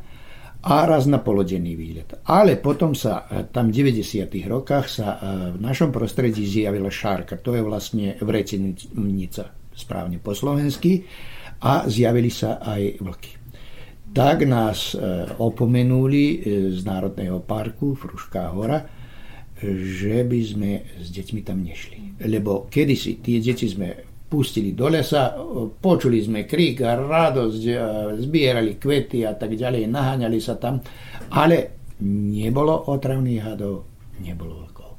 a 0.61 0.85
raz 0.85 1.09
na 1.09 1.17
polodenný 1.25 1.73
výlet. 1.73 2.21
Ale 2.29 2.61
potom 2.61 2.93
sa 2.93 3.25
tam 3.49 3.73
v 3.73 3.89
90. 3.89 4.29
rokách 4.45 4.85
sa 4.85 5.07
v 5.49 5.57
našom 5.57 5.89
prostredí 5.89 6.45
zjavila 6.45 6.93
šárka. 6.93 7.41
To 7.41 7.57
je 7.57 7.65
vlastne 7.65 8.21
vrecenica, 8.21 9.49
správne 9.73 10.21
po 10.21 10.37
slovensky 10.37 11.01
a 11.61 11.85
zjavili 11.85 12.29
sa 12.33 12.57
aj 12.61 13.01
vlky. 13.01 13.31
Tak 14.11 14.43
nás 14.43 14.91
e, 14.91 14.99
opomenuli 15.39 16.23
e, 16.27 16.35
z 16.75 16.83
Národného 16.83 17.39
parku 17.47 17.95
Frušká 17.95 18.51
hora, 18.51 18.83
že 19.61 20.25
by 20.25 20.39
sme 20.41 20.71
s 20.99 21.07
deťmi 21.13 21.41
tam 21.45 21.61
nešli. 21.61 22.17
Lebo 22.25 22.65
kedysi 22.67 23.21
tie 23.21 23.37
deti 23.37 23.69
sme 23.69 24.11
pustili 24.31 24.71
do 24.71 24.87
lesa, 24.87 25.35
počuli 25.69 26.23
sme 26.23 26.47
krík 26.47 26.81
a 26.87 26.95
radosť, 26.95 27.61
zbierali 28.23 28.79
kvety 28.79 29.27
a 29.27 29.35
tak 29.35 29.59
ďalej, 29.59 29.91
naháňali 29.91 30.39
sa 30.39 30.55
tam, 30.55 30.79
ale 31.35 31.83
nebolo 32.07 32.89
otravných 32.89 33.43
hadov, 33.43 33.91
nebolo 34.23 34.65
vlkov. 34.65 34.91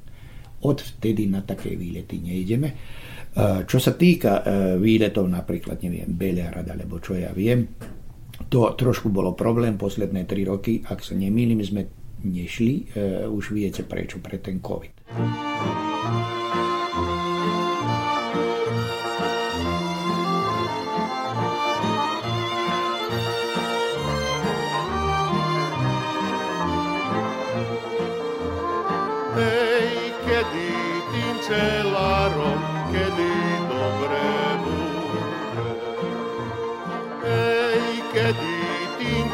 Odvtedy 0.69 1.27
na 1.33 1.41
také 1.43 1.75
výlety 1.75 2.21
nejdeme. 2.21 2.69
Čo 3.41 3.79
sa 3.81 3.97
týka 3.97 4.45
e, 4.45 4.77
výletov, 4.77 5.25
napríklad, 5.25 5.81
neviem, 5.81 6.13
Belehrad, 6.13 6.69
alebo 6.69 7.01
čo 7.01 7.17
ja 7.17 7.33
viem, 7.33 7.65
to 8.53 8.69
trošku 8.77 9.09
bolo 9.09 9.33
problém 9.33 9.81
posledné 9.81 10.29
tri 10.29 10.45
roky. 10.45 10.85
Ak 10.85 11.01
sa 11.01 11.17
nemýlim, 11.17 11.65
sme 11.65 11.89
nešli. 12.21 12.93
E, 12.93 13.25
už 13.25 13.57
viete 13.57 13.89
prečo, 13.89 14.21
pre 14.21 14.37
ten 14.37 14.61
COVID. 14.61 14.93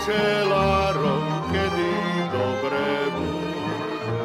Tým 0.08 0.16
čelárom, 0.16 1.24
kedy 1.52 1.92
dobre 2.32 2.88
bude. 3.12 4.16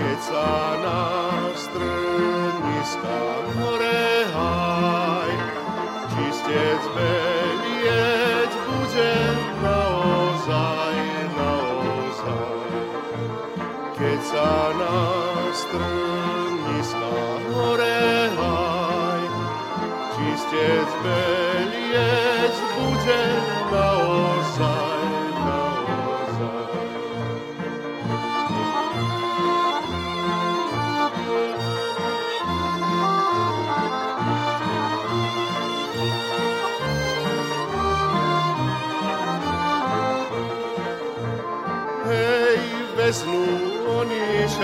Keď 0.00 0.18
sa 0.24 0.48
na 0.80 1.02
strniska 1.52 3.20
hore 3.52 4.08
haj, 4.32 5.32
čistec 6.08 6.82
belieť 6.96 8.52
bude 8.64 9.14
naozaj, 9.60 10.96
naozaj. 11.36 12.72
Keď 14.00 14.20
sa 14.24 14.52
na 14.72 14.98
strniska 15.52 17.12
hore 17.52 18.08
haj, 18.40 19.22
čistec 20.16 20.88
beliec 21.04 21.43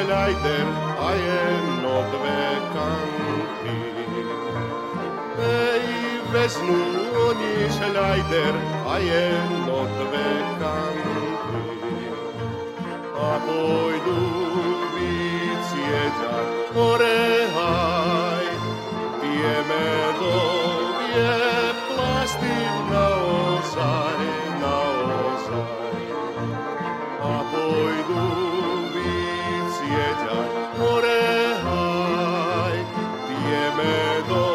oni 0.01 0.09
šľajder 0.09 0.66
a 0.98 1.11
jedno 1.12 1.96
dve 2.12 2.44
kanty. 2.72 3.76
Hej, 5.36 5.86
vezmu 6.32 6.80
oni 7.28 7.55
šľajder 7.68 8.55
a 8.88 8.94
jedno 8.98 9.78
dve 10.01 10.30
kanty. 10.61 11.20
A 13.12 13.30
pôjdu 13.44 14.20
vyciedať 14.96 16.48
hore 16.72 17.20
haj, 17.53 18.46
tie 19.20 19.55
medovie 19.68 21.36
plasty 21.92 22.57
naozaj, 22.88 24.18
naozaj. 24.64 25.68
A 27.20 27.34
pôjdu 27.53 28.49
tie 33.81 33.89
medovie 33.89 34.49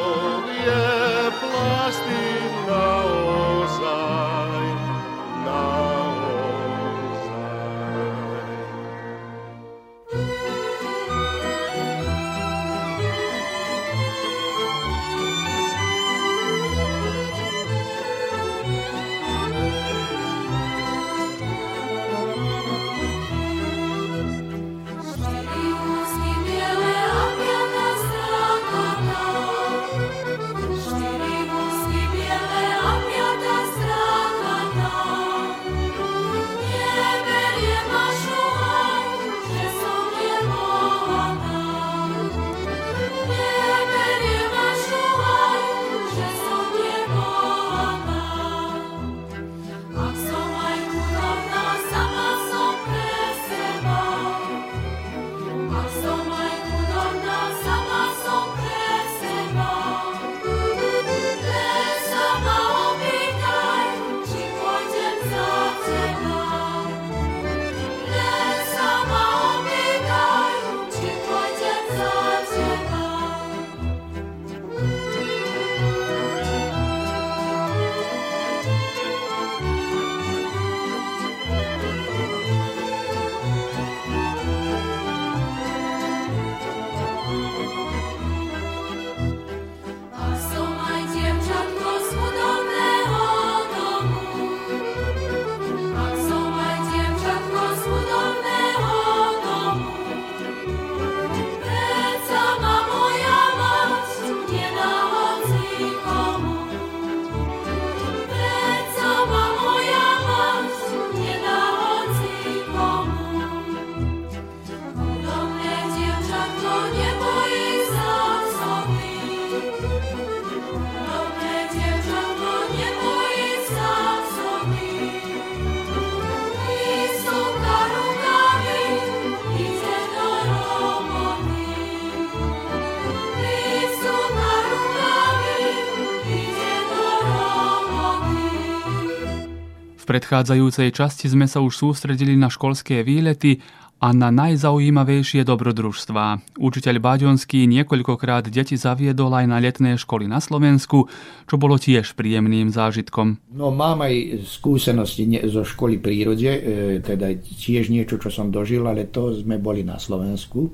predchádzajúcej 140.15 140.95
časti 140.95 141.27
sme 141.27 141.43
sa 141.43 141.59
už 141.59 141.75
sústredili 141.75 142.39
na 142.39 142.47
školské 142.47 143.03
výlety 143.03 143.59
a 143.99 144.15
na 144.15 144.31
najzaujímavejšie 144.31 145.43
dobrodružstvá. 145.43 146.55
Učiteľ 146.55 146.95
Báďonský 147.03 147.67
niekoľkokrát 147.67 148.47
deti 148.47 148.79
zaviedol 148.79 149.35
aj 149.35 149.45
na 149.51 149.59
letné 149.59 149.99
školy 149.99 150.31
na 150.31 150.39
Slovensku, 150.39 151.11
čo 151.43 151.55
bolo 151.59 151.75
tiež 151.75 152.15
príjemným 152.15 152.71
zážitkom. 152.71 153.43
No 153.59 153.75
mám 153.75 154.07
aj 154.07 154.47
skúsenosti 154.47 155.27
zo 155.51 155.67
školy 155.67 155.99
prírode, 155.99 156.47
e, 156.47 156.61
teda 157.03 157.35
tiež 157.35 157.91
niečo, 157.91 158.15
čo 158.15 158.31
som 158.31 158.47
dožil, 158.47 158.87
ale 158.87 159.11
to 159.11 159.35
sme 159.35 159.59
boli 159.59 159.83
na 159.83 159.99
Slovensku. 159.99 160.63
E, 160.63 160.71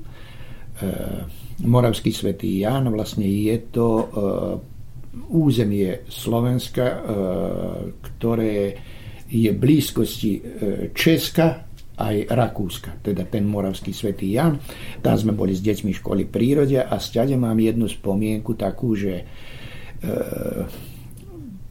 Moravský 1.66 2.14
svätý 2.14 2.62
Ján, 2.62 2.86
vlastne 2.94 3.26
je 3.26 3.58
to 3.74 3.86
e, 3.90 4.04
územie 5.34 6.06
Slovenska, 6.06 7.04
ktoré 8.00 8.80
je 9.32 9.48
blízkosti 9.48 10.32
Česka 10.92 11.72
aj 12.02 12.16
Rakúska, 12.32 13.04
teda 13.04 13.28
ten 13.28 13.44
moravský 13.44 13.94
svätý 13.94 14.32
Jan. 14.34 14.56
Tam 15.04 15.14
sme 15.14 15.36
boli 15.36 15.54
s 15.54 15.60
deťmi 15.60 15.92
školy 16.00 16.24
prírode 16.26 16.80
a 16.80 16.96
stade 16.96 17.36
mám 17.38 17.56
jednu 17.60 17.86
spomienku 17.86 18.56
takú, 18.56 18.96
že 18.96 19.14
e, 19.20 19.24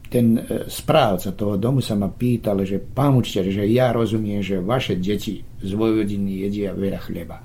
ten 0.06 0.26
e, 0.38 0.42
správca 0.70 1.34
toho 1.34 1.58
domu 1.58 1.82
sa 1.84 1.98
ma 1.98 2.08
pýtal, 2.08 2.62
že 2.62 2.78
pán 2.80 3.18
učiteľ, 3.18 3.44
že 3.50 3.64
ja 3.66 3.90
rozumiem, 3.90 4.40
že 4.40 4.62
vaše 4.62 4.94
deti 4.94 5.42
z 5.42 5.70
Vojvodiny 5.74 6.46
jedia 6.48 6.70
veľa 6.70 7.00
chleba, 7.02 7.42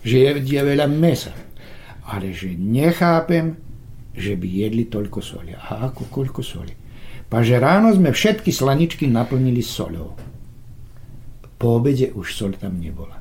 že 0.00 0.32
jedia 0.32 0.64
veľa 0.64 0.88
mesa, 0.88 1.36
ale 2.08 2.32
že 2.32 2.56
nechápem, 2.56 3.52
že 4.16 4.34
by 4.34 4.48
jedli 4.48 4.90
toľko 4.90 5.20
soli. 5.20 5.52
A 5.54 5.92
ako 5.92 6.08
koľko 6.10 6.40
soli? 6.42 6.87
Paže 7.28 7.60
ráno 7.60 7.92
sme 7.92 8.10
všetky 8.10 8.48
slaničky 8.48 9.04
naplnili 9.04 9.60
solou 9.60 10.16
po 11.58 11.82
obede 11.82 12.14
už 12.14 12.26
sol 12.38 12.54
tam 12.54 12.78
nebola. 12.78 13.18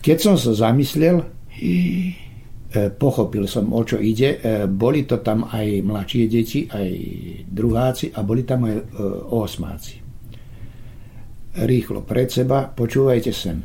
Keď 0.00 0.16
som 0.16 0.34
sa 0.40 0.56
zamyslel, 0.56 1.20
e, 1.20 2.16
pochopil 2.96 3.44
som, 3.44 3.68
o 3.72 3.84
čo 3.84 4.00
ide. 4.00 4.40
E, 4.40 4.64
boli 4.64 5.04
to 5.04 5.20
tam 5.20 5.44
aj 5.52 5.84
mladšie 5.84 6.24
deti, 6.26 6.64
aj 6.64 6.90
druháci 7.44 8.16
a 8.16 8.24
boli 8.24 8.42
tam 8.48 8.64
aj 8.64 8.74
e, 8.74 8.82
osmáci. 9.28 9.94
Rýchlo 11.54 12.02
pred 12.02 12.28
seba, 12.32 12.66
počúvajte 12.66 13.30
sem. 13.30 13.60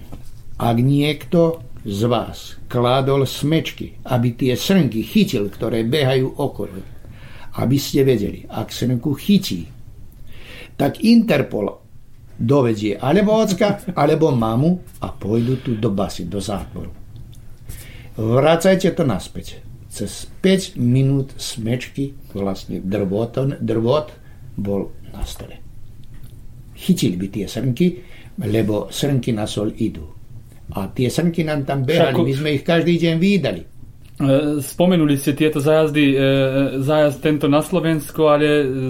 Ak 0.59 0.77
niekto 0.77 1.63
z 1.87 2.01
vás 2.05 2.59
kládol 2.67 3.23
smečky, 3.23 4.03
aby 4.11 4.35
tie 4.35 4.53
srnky 4.59 5.07
chytil, 5.07 5.47
ktoré 5.47 5.87
behajú 5.87 6.35
okolo, 6.35 6.98
aby 7.59 7.75
ste 7.75 8.07
vedeli, 8.07 8.47
ak 8.47 8.71
srnku 8.71 9.11
chytí, 9.19 9.67
tak 10.79 11.03
Interpol 11.03 11.67
dovedie 12.39 12.95
alebo 12.95 13.35
ocka, 13.35 13.83
alebo 13.99 14.31
mamu 14.31 15.03
a 15.03 15.11
pôjdu 15.11 15.59
tu 15.59 15.75
do 15.75 15.91
basy, 15.91 16.23
do 16.23 16.39
záporu. 16.39 16.95
Vracajte 18.15 18.95
to 18.95 19.03
naspäť. 19.03 19.59
Cez 19.89 20.29
5 20.39 20.79
minút 20.79 21.35
smečky, 21.35 22.15
vlastne 22.31 22.79
drvot, 22.79 23.59
drvot 23.59 24.07
bol 24.55 24.95
na 25.11 25.25
stole. 25.27 25.59
Chytili 26.79 27.19
by 27.19 27.27
tie 27.27 27.45
srnky, 27.49 27.87
lebo 28.39 28.87
srnky 28.87 29.35
na 29.35 29.43
sol 29.43 29.75
idú. 29.75 30.07
A 30.79 30.87
tie 30.93 31.11
srnky 31.11 31.43
nám 31.43 31.67
tam 31.67 31.83
behali, 31.83 32.15
my 32.23 32.33
sme 32.37 32.49
ich 32.55 32.63
každý 32.63 32.95
deň 33.01 33.15
vydali. 33.19 33.63
E, 34.19 34.59
spomenuli 34.59 35.15
ste 35.15 35.31
tieto 35.31 35.63
zájazdy, 35.63 36.03
e, 36.11 36.15
zájazd 36.83 37.23
tento 37.23 37.47
na 37.47 37.63
Slovensko, 37.63 38.27
ale 38.27 38.47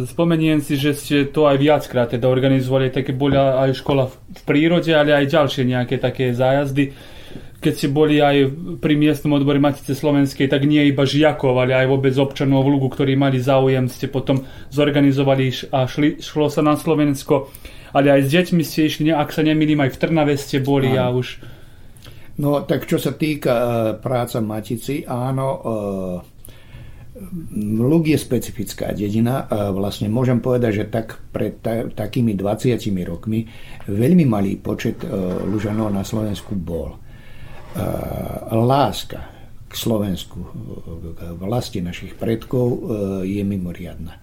spomeniem 0.09 0.57
si, 0.57 0.73
že 0.73 0.97
ste 0.97 1.29
to 1.29 1.45
aj 1.45 1.61
viackrát 1.61 2.09
teda 2.09 2.25
organizovali, 2.25 2.89
také 2.89 3.13
boli 3.13 3.37
aj 3.37 3.77
škola 3.77 4.09
v 4.09 4.41
prírode, 4.41 4.89
ale 4.89 5.13
aj 5.13 5.29
ďalšie 5.29 5.69
nejaké 5.69 6.01
také 6.01 6.33
zájazdy. 6.33 6.97
Keď 7.61 7.73
ste 7.77 7.93
boli 7.93 8.17
aj 8.17 8.49
pri 8.81 8.97
miestnom 8.97 9.37
odbore 9.37 9.61
Matice 9.61 9.93
Slovenskej, 9.93 10.49
tak 10.49 10.65
nie 10.65 10.89
iba 10.89 11.05
žiakov, 11.05 11.61
ale 11.61 11.77
aj 11.77 11.93
vôbec 11.93 12.15
občanov 12.17 12.65
v 12.65 12.73
Lugu, 12.73 12.89
ktorí 12.89 13.13
mali 13.13 13.37
záujem, 13.37 13.85
ste 13.85 14.09
potom 14.09 14.49
zorganizovali 14.73 15.69
a 15.69 15.85
šli, 15.85 16.17
šlo 16.25 16.49
sa 16.49 16.65
na 16.65 16.73
Slovensko. 16.73 17.53
Ale 17.93 18.17
aj 18.17 18.21
s 18.25 18.29
deťmi 18.33 18.63
ste 18.65 18.89
išli, 18.89 19.13
ak 19.13 19.29
sa 19.29 19.45
nemýlim, 19.45 19.77
aj 19.77 19.93
v 19.93 19.99
Trnave 20.01 20.33
ste 20.41 20.57
boli 20.57 20.97
a 20.97 21.13
už 21.13 21.58
No 22.39 22.63
tak 22.63 22.87
čo 22.87 22.95
sa 22.95 23.11
týka 23.11 23.51
uh, 23.51 23.67
práca 23.99 24.39
Matici, 24.39 25.03
áno, 25.03 25.47
uh, 25.59 26.17
Lug 27.59 28.07
je 28.07 28.15
specifická 28.15 28.95
dedina. 28.95 29.43
Uh, 29.43 29.75
vlastne 29.75 30.07
môžem 30.07 30.39
povedať, 30.39 30.71
že 30.71 30.85
tak 30.87 31.19
pred 31.35 31.59
ta, 31.59 31.91
takými 31.91 32.39
20 32.39 32.79
rokmi 33.03 33.43
veľmi 33.91 34.23
malý 34.23 34.55
počet 34.55 35.03
Lužanov 35.43 35.91
na 35.91 36.07
Slovensku 36.07 36.55
bol. 36.55 36.95
Láska 38.49 39.21
k 39.69 39.73
Slovensku, 39.77 40.41
k 41.13 41.19
vlasti 41.37 41.83
našich 41.85 42.17
predkov 42.17 42.89
je 43.21 43.45
mimoriadna. 43.45 44.17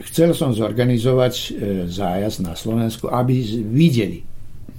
Chcel 0.00 0.32
som 0.32 0.56
zorganizovať 0.56 1.52
zájazd 1.84 2.40
na 2.40 2.56
Slovensku, 2.56 3.12
aby 3.12 3.44
videli 3.68 4.24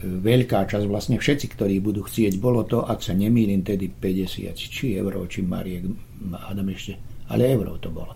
veľká 0.01 0.69
časť, 0.69 0.85
vlastne 0.85 1.17
všetci, 1.17 1.45
ktorí 1.57 1.81
budú 1.81 2.05
chcieť, 2.05 2.37
bolo 2.37 2.61
to, 2.63 2.85
ak 2.85 3.01
sa 3.01 3.17
nemýlim, 3.17 3.65
tedy 3.65 3.89
50, 3.89 4.53
či 4.53 4.93
euro, 4.97 5.25
či 5.25 5.41
Mariek, 5.41 5.89
Adam 6.37 6.69
ešte, 6.69 7.25
ale 7.33 7.49
euro 7.49 7.81
to 7.81 7.89
bolo. 7.89 8.13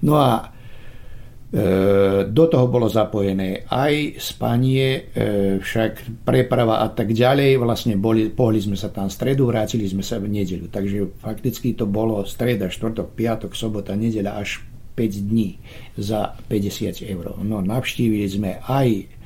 No 0.00 0.16
a 0.16 0.40
e, 0.40 2.24
do 2.24 2.44
toho 2.48 2.66
bolo 2.72 2.88
zapojené 2.88 3.68
aj 3.68 4.16
spanie, 4.16 5.12
e, 5.12 5.60
však 5.60 6.24
preprava 6.24 6.80
a 6.80 6.88
tak 6.88 7.12
ďalej. 7.12 7.60
Vlastne 7.60 8.00
boli, 8.00 8.32
pohli 8.32 8.64
sme 8.64 8.80
sa 8.80 8.88
tam 8.88 9.12
stredu, 9.12 9.44
vrátili 9.44 9.84
sme 9.84 10.00
sa 10.00 10.16
v 10.16 10.32
nedeľu. 10.32 10.72
Takže 10.72 11.20
fakticky 11.20 11.76
to 11.76 11.84
bolo 11.84 12.24
streda, 12.24 12.72
štvrtok, 12.72 13.12
piatok, 13.12 13.52
sobota, 13.52 13.92
nedeľa 13.92 14.40
až 14.40 14.64
5 14.96 15.28
dní 15.28 15.60
za 16.00 16.32
50 16.48 17.04
eur. 17.04 17.36
No 17.44 17.60
navštívili 17.60 18.26
sme 18.28 18.50
aj 18.64 19.19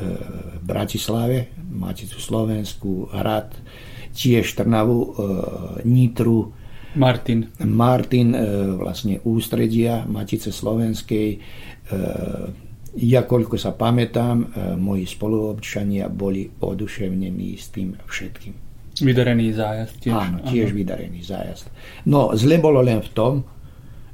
v 0.00 0.58
Bratislave, 0.64 1.52
Maticu 1.70 2.18
Slovensku, 2.20 3.08
Hrad, 3.12 3.54
tiež 4.14 4.46
Trnavu, 4.58 4.98
e, 5.00 5.10
Nitru, 5.86 6.52
Martin. 6.98 7.46
Martin, 7.62 8.34
e, 8.34 8.42
vlastne 8.74 9.22
ústredia 9.22 10.02
Matice 10.10 10.50
Slovenskej. 10.50 11.28
E, 11.30 11.38
ja, 12.98 13.22
koľko 13.22 13.54
sa 13.54 13.70
pamätám, 13.70 14.50
moji 14.74 15.06
spoluobčania 15.06 16.10
boli 16.10 16.50
oduševnení 16.50 17.54
s 17.54 17.70
tým 17.70 17.94
všetkým. 17.94 18.54
Vydarený 18.98 19.54
zájazd 19.54 19.94
tiež. 20.02 20.18
Áno, 20.18 20.42
tiež 20.42 20.74
Aha. 20.74 20.78
vydarený 20.82 21.22
zájazd. 21.22 21.70
No, 22.10 22.34
zle 22.34 22.58
bolo 22.58 22.82
len 22.82 22.98
v 22.98 23.10
tom, 23.14 23.34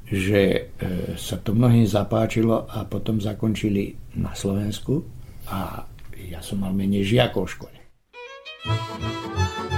že 0.04 0.76
sa 1.16 1.40
to 1.40 1.56
mnohým 1.56 1.88
zapáčilo 1.88 2.68
a 2.68 2.84
potom 2.84 3.16
zakončili 3.16 3.96
na 4.20 4.36
Slovensku 4.36 5.15
a 5.50 5.86
ja 6.16 6.40
som 6.42 6.62
mal 6.62 6.74
menej 6.74 7.06
žiakov 7.06 7.46
v 7.46 7.52
škole. 7.54 7.78
sokoličku, 8.66 9.75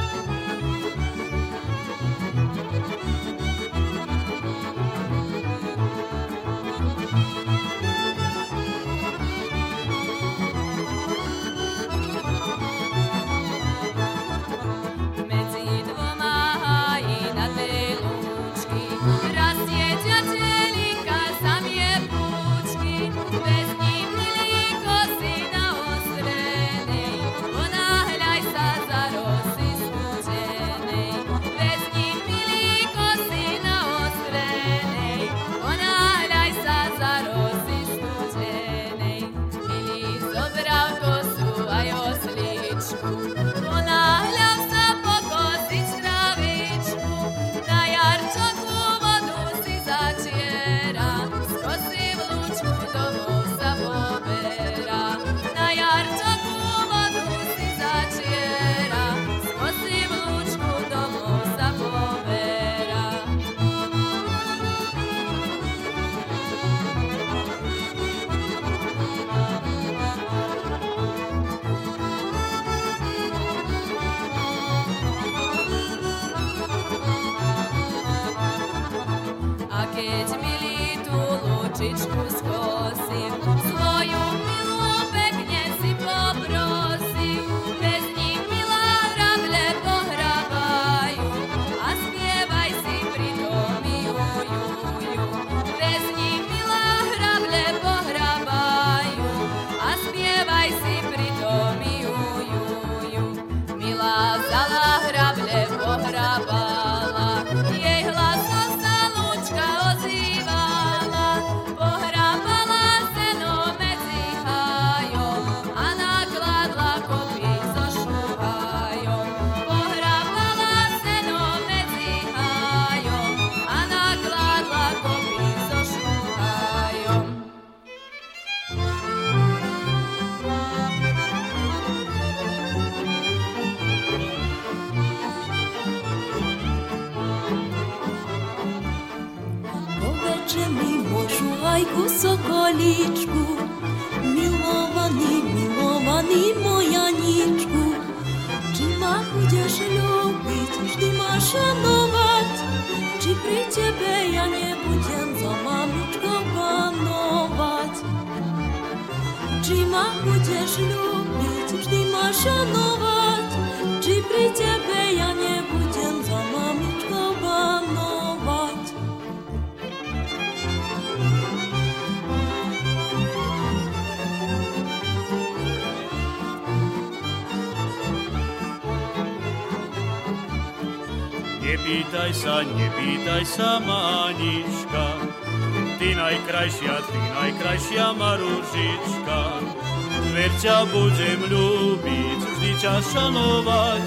ťa 190.58 190.90
budem 190.90 191.40
ľúbiť, 191.54 192.38
vždy 192.42 192.70
ťa 192.82 192.98
šanovať, 192.98 194.06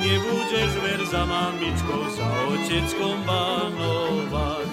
nebudeš 0.00 0.72
ver 0.80 1.00
za 1.04 1.28
mamičkou, 1.28 2.08
za 2.08 2.28
oteckom 2.48 3.20
banovať. 3.28 4.72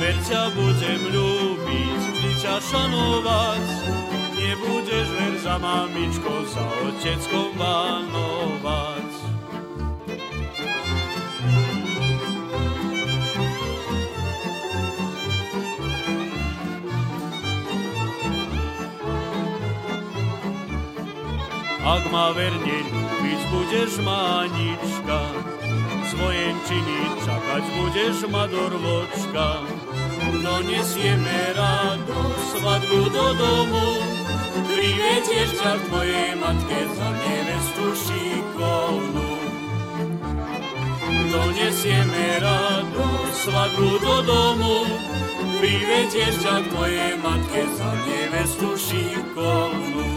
Ver 0.00 0.16
ťa 0.24 0.42
budem 0.56 1.02
ľúbiť, 1.12 2.00
vždy 2.16 2.32
ťa 2.40 2.56
šanovať, 2.64 3.64
nebudeš 4.40 5.08
ver 5.12 5.34
za 5.44 5.60
mamičkou, 5.60 6.40
za 6.48 6.64
oteckom 6.88 7.52
banovať. 7.60 8.05
Ma 22.10 22.30
verne 22.34 22.78
ľúbiť 22.86 23.40
budeš, 23.50 23.98
Mánička, 24.02 25.20
z 26.06 26.10
vojenčiny 26.14 26.98
čakať 27.26 27.64
budeš 27.78 28.16
ma 28.30 28.44
dorvočka. 28.46 29.66
Donesieme 30.42 31.54
rádo 31.54 32.18
svadbu 32.54 33.00
do 33.10 33.26
domu, 33.34 33.86
privetieš 34.70 35.50
ťa 35.58 35.72
k 35.74 35.82
tvojej 35.90 36.30
matke 36.38 36.80
za 36.94 37.08
nevestu 37.10 37.86
šikovnú. 37.94 39.30
Donesieme 41.30 42.26
rádo 42.42 43.06
svadbu 43.34 43.90
do 43.98 44.16
domu, 44.22 44.74
privetieš 45.58 46.34
ťa 46.42 46.56
k 46.62 46.66
tvojej 46.70 47.12
matke 47.18 47.62
za 47.74 47.90
nevestu 48.06 48.68
šikovnú. 48.78 50.15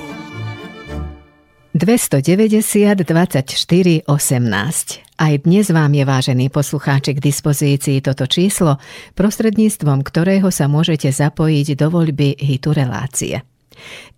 290 1.80 3.08
24 3.08 4.04
18. 4.04 5.16
Aj 5.16 5.34
dnes 5.40 5.66
vám 5.72 5.92
je, 5.96 6.04
vážený 6.04 6.52
poslucháči, 6.52 7.16
k 7.16 7.24
dispozícii 7.24 8.04
toto 8.04 8.28
číslo, 8.28 8.84
prostredníctvom 9.16 10.04
ktorého 10.04 10.52
sa 10.52 10.68
môžete 10.68 11.08
zapojiť 11.08 11.80
do 11.80 11.88
voľby 11.88 12.36
hitu 12.36 12.76
relácie. 12.76 13.48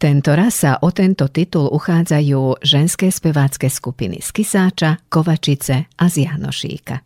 Tento 0.02 0.34
raz 0.34 0.66
sa 0.66 0.82
o 0.82 0.90
tento 0.90 1.30
titul 1.30 1.70
uchádzajú 1.70 2.66
ženské 2.66 3.14
spevácké 3.14 3.70
skupiny 3.70 4.26
z 4.26 4.42
Kisáča, 4.42 4.98
Kovačice 5.06 5.86
a 6.02 6.10
z 6.10 6.26
Janošíka. 6.26 7.06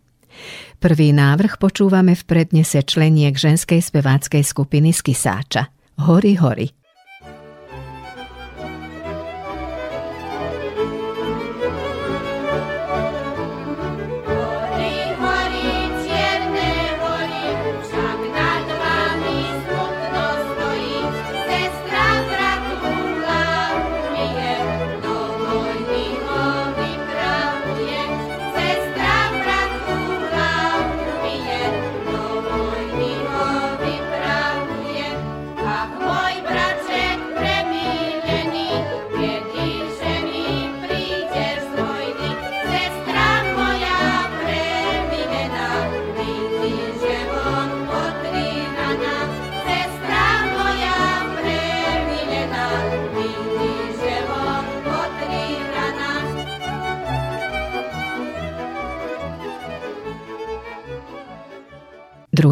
Prvý 0.80 1.12
návrh 1.12 1.60
počúvame 1.60 2.16
v 2.16 2.24
prednese 2.24 2.80
členiek 2.80 3.36
ženskej 3.36 3.84
speváckej 3.84 4.40
skupiny 4.40 4.96
z 4.96 5.04
Kisáča. 5.04 5.68
Hory, 6.00 6.40
hory. 6.40 6.85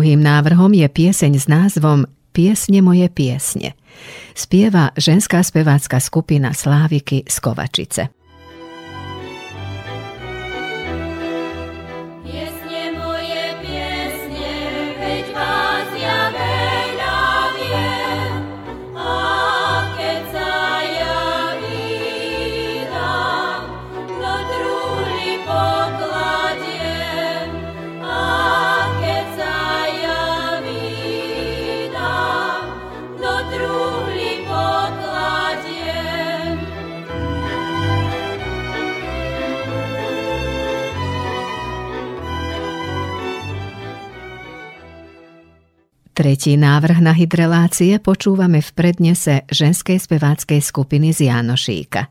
Druhým 0.04 0.20
návrhom 0.20 0.76
je 0.76 0.84
pieseň 0.84 1.32
s 1.32 1.48
názvom 1.48 2.04
Piesne 2.28 2.84
moje 2.84 3.08
piesne. 3.08 3.72
Spieva 4.36 4.92
ženská 5.00 5.40
spevácka 5.40 5.96
skupina 5.96 6.52
Sláviky 6.52 7.24
z 7.24 7.36
Kovačice. 7.40 8.12
Tretí 46.14 46.54
návrh 46.54 47.02
na 47.02 47.10
hydrelácie 47.10 47.98
počúvame 47.98 48.62
v 48.62 48.70
prednese 48.70 49.42
ženskej 49.50 49.98
speváckej 49.98 50.62
skupiny 50.62 51.10
z 51.10 51.26
Janošíka. 51.26 52.06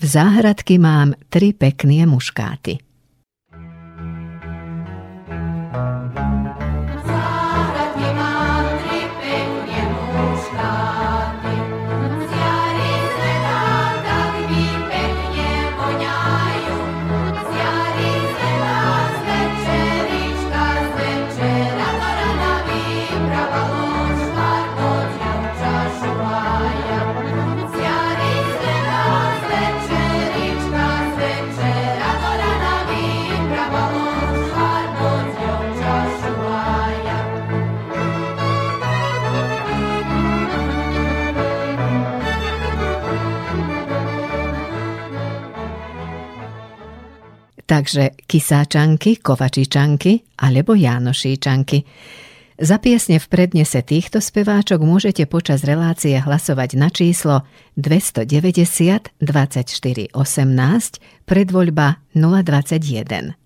V 0.00 0.04
záhradky 0.08 0.80
mám 0.80 1.12
tri 1.28 1.52
pekné 1.52 2.08
muškáty. 2.08 2.80
Takže 47.68 48.16
Kisáčanky, 48.24 49.20
Kovačičanky 49.20 50.40
alebo 50.40 50.72
Jánošíčanky. 50.72 51.84
Za 52.58 52.82
piesne 52.82 53.22
v 53.22 53.26
prednese 53.30 53.86
týchto 53.86 54.18
speváčok 54.18 54.82
môžete 54.82 55.30
počas 55.30 55.62
relácie 55.62 56.18
hlasovať 56.18 56.74
na 56.74 56.90
číslo 56.90 57.46
290 57.78 59.14
24 59.22 60.10
18 60.10 60.18
predvoľba 61.22 62.02
021. 62.18 63.38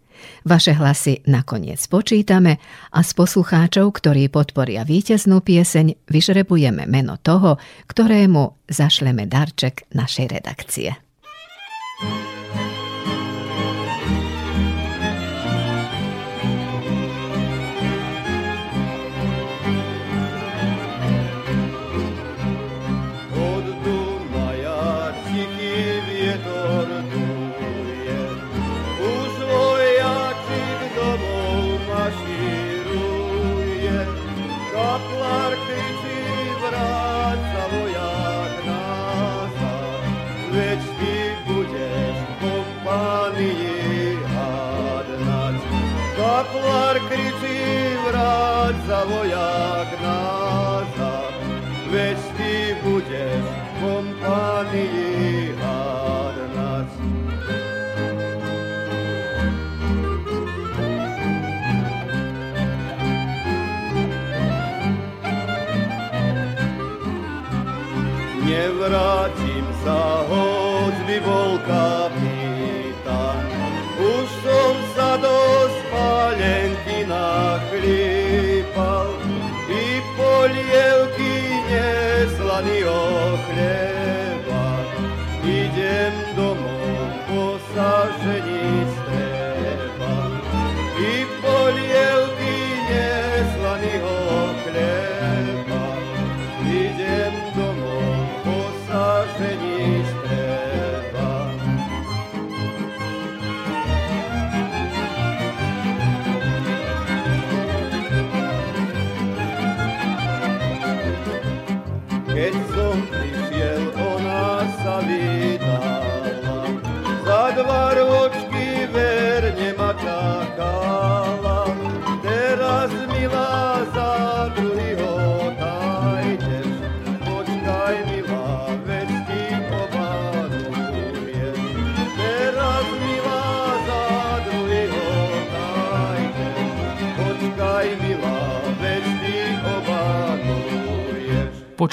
Vaše 0.47 0.73
hlasy 0.79 1.27
nakoniec 1.29 1.83
počítame 1.91 2.57
a 2.95 3.01
z 3.05 3.11
poslucháčov, 3.13 3.91
ktorí 4.01 4.33
podporia 4.33 4.87
víteznú 4.87 5.45
pieseň, 5.45 6.09
vyžrebujeme 6.09 6.89
meno 6.89 7.19
toho, 7.21 7.61
ktorému 7.91 8.71
zašleme 8.71 9.29
darček 9.29 9.93
našej 9.93 10.27
redakcie. 10.31 10.95
vojak 12.03 12.42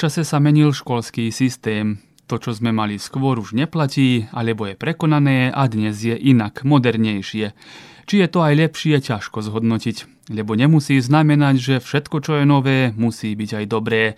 Počase 0.00 0.24
sa 0.24 0.40
menil 0.40 0.72
školský 0.72 1.28
systém. 1.28 2.00
To, 2.24 2.40
čo 2.40 2.56
sme 2.56 2.72
mali 2.72 2.96
skôr, 2.96 3.36
už 3.36 3.52
neplatí, 3.52 4.32
alebo 4.32 4.64
je 4.64 4.72
prekonané 4.72 5.52
a 5.52 5.68
dnes 5.68 5.92
je 5.92 6.16
inak, 6.16 6.64
modernejšie. 6.64 7.52
Či 8.08 8.14
je 8.24 8.28
to 8.32 8.40
aj 8.40 8.64
lepšie, 8.64 8.96
ťažko 8.96 9.44
zhodnotiť, 9.44 10.24
lebo 10.32 10.56
nemusí 10.56 10.96
znamenať, 10.96 11.54
že 11.60 11.84
všetko, 11.84 12.16
čo 12.24 12.32
je 12.40 12.44
nové, 12.48 12.96
musí 12.96 13.36
byť 13.36 13.60
aj 13.60 13.64
dobré. 13.68 14.16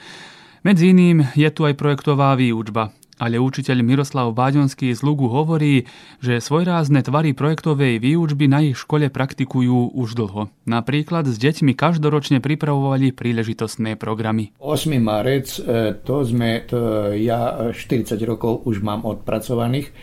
Medzi 0.63 0.95
iným 0.95 1.35
je 1.35 1.51
tu 1.51 1.67
aj 1.67 1.75
projektová 1.75 2.39
výučba, 2.39 2.95
ale 3.23 3.39
učiteľ 3.39 3.87
Miroslav 3.87 4.35
Báďonský 4.35 4.91
z 4.91 5.01
Lugu 5.07 5.31
hovorí, 5.31 5.87
že 6.19 6.43
svojrázne 6.43 7.07
tvary 7.07 7.39
projektovej 7.39 8.03
výučby 8.03 8.51
na 8.51 8.67
ich 8.67 8.75
škole 8.75 9.07
praktikujú 9.15 9.95
už 9.95 10.19
dlho. 10.19 10.51
Napríklad 10.67 11.31
s 11.31 11.39
deťmi 11.39 11.79
každoročne 11.79 12.43
pripravovali 12.43 13.15
príležitostné 13.15 13.95
programy. 13.95 14.51
8. 14.59 14.99
marec, 14.99 15.55
e, 15.63 15.95
to 16.03 16.27
sme, 16.27 16.67
to 16.67 17.15
ja 17.15 17.71
40 17.71 18.19
rokov 18.27 18.67
už 18.67 18.83
mám 18.83 19.07
odpracovaných, 19.07 19.95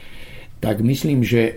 tak 0.64 0.80
myslím, 0.80 1.20
že 1.20 1.42
e, 1.44 1.52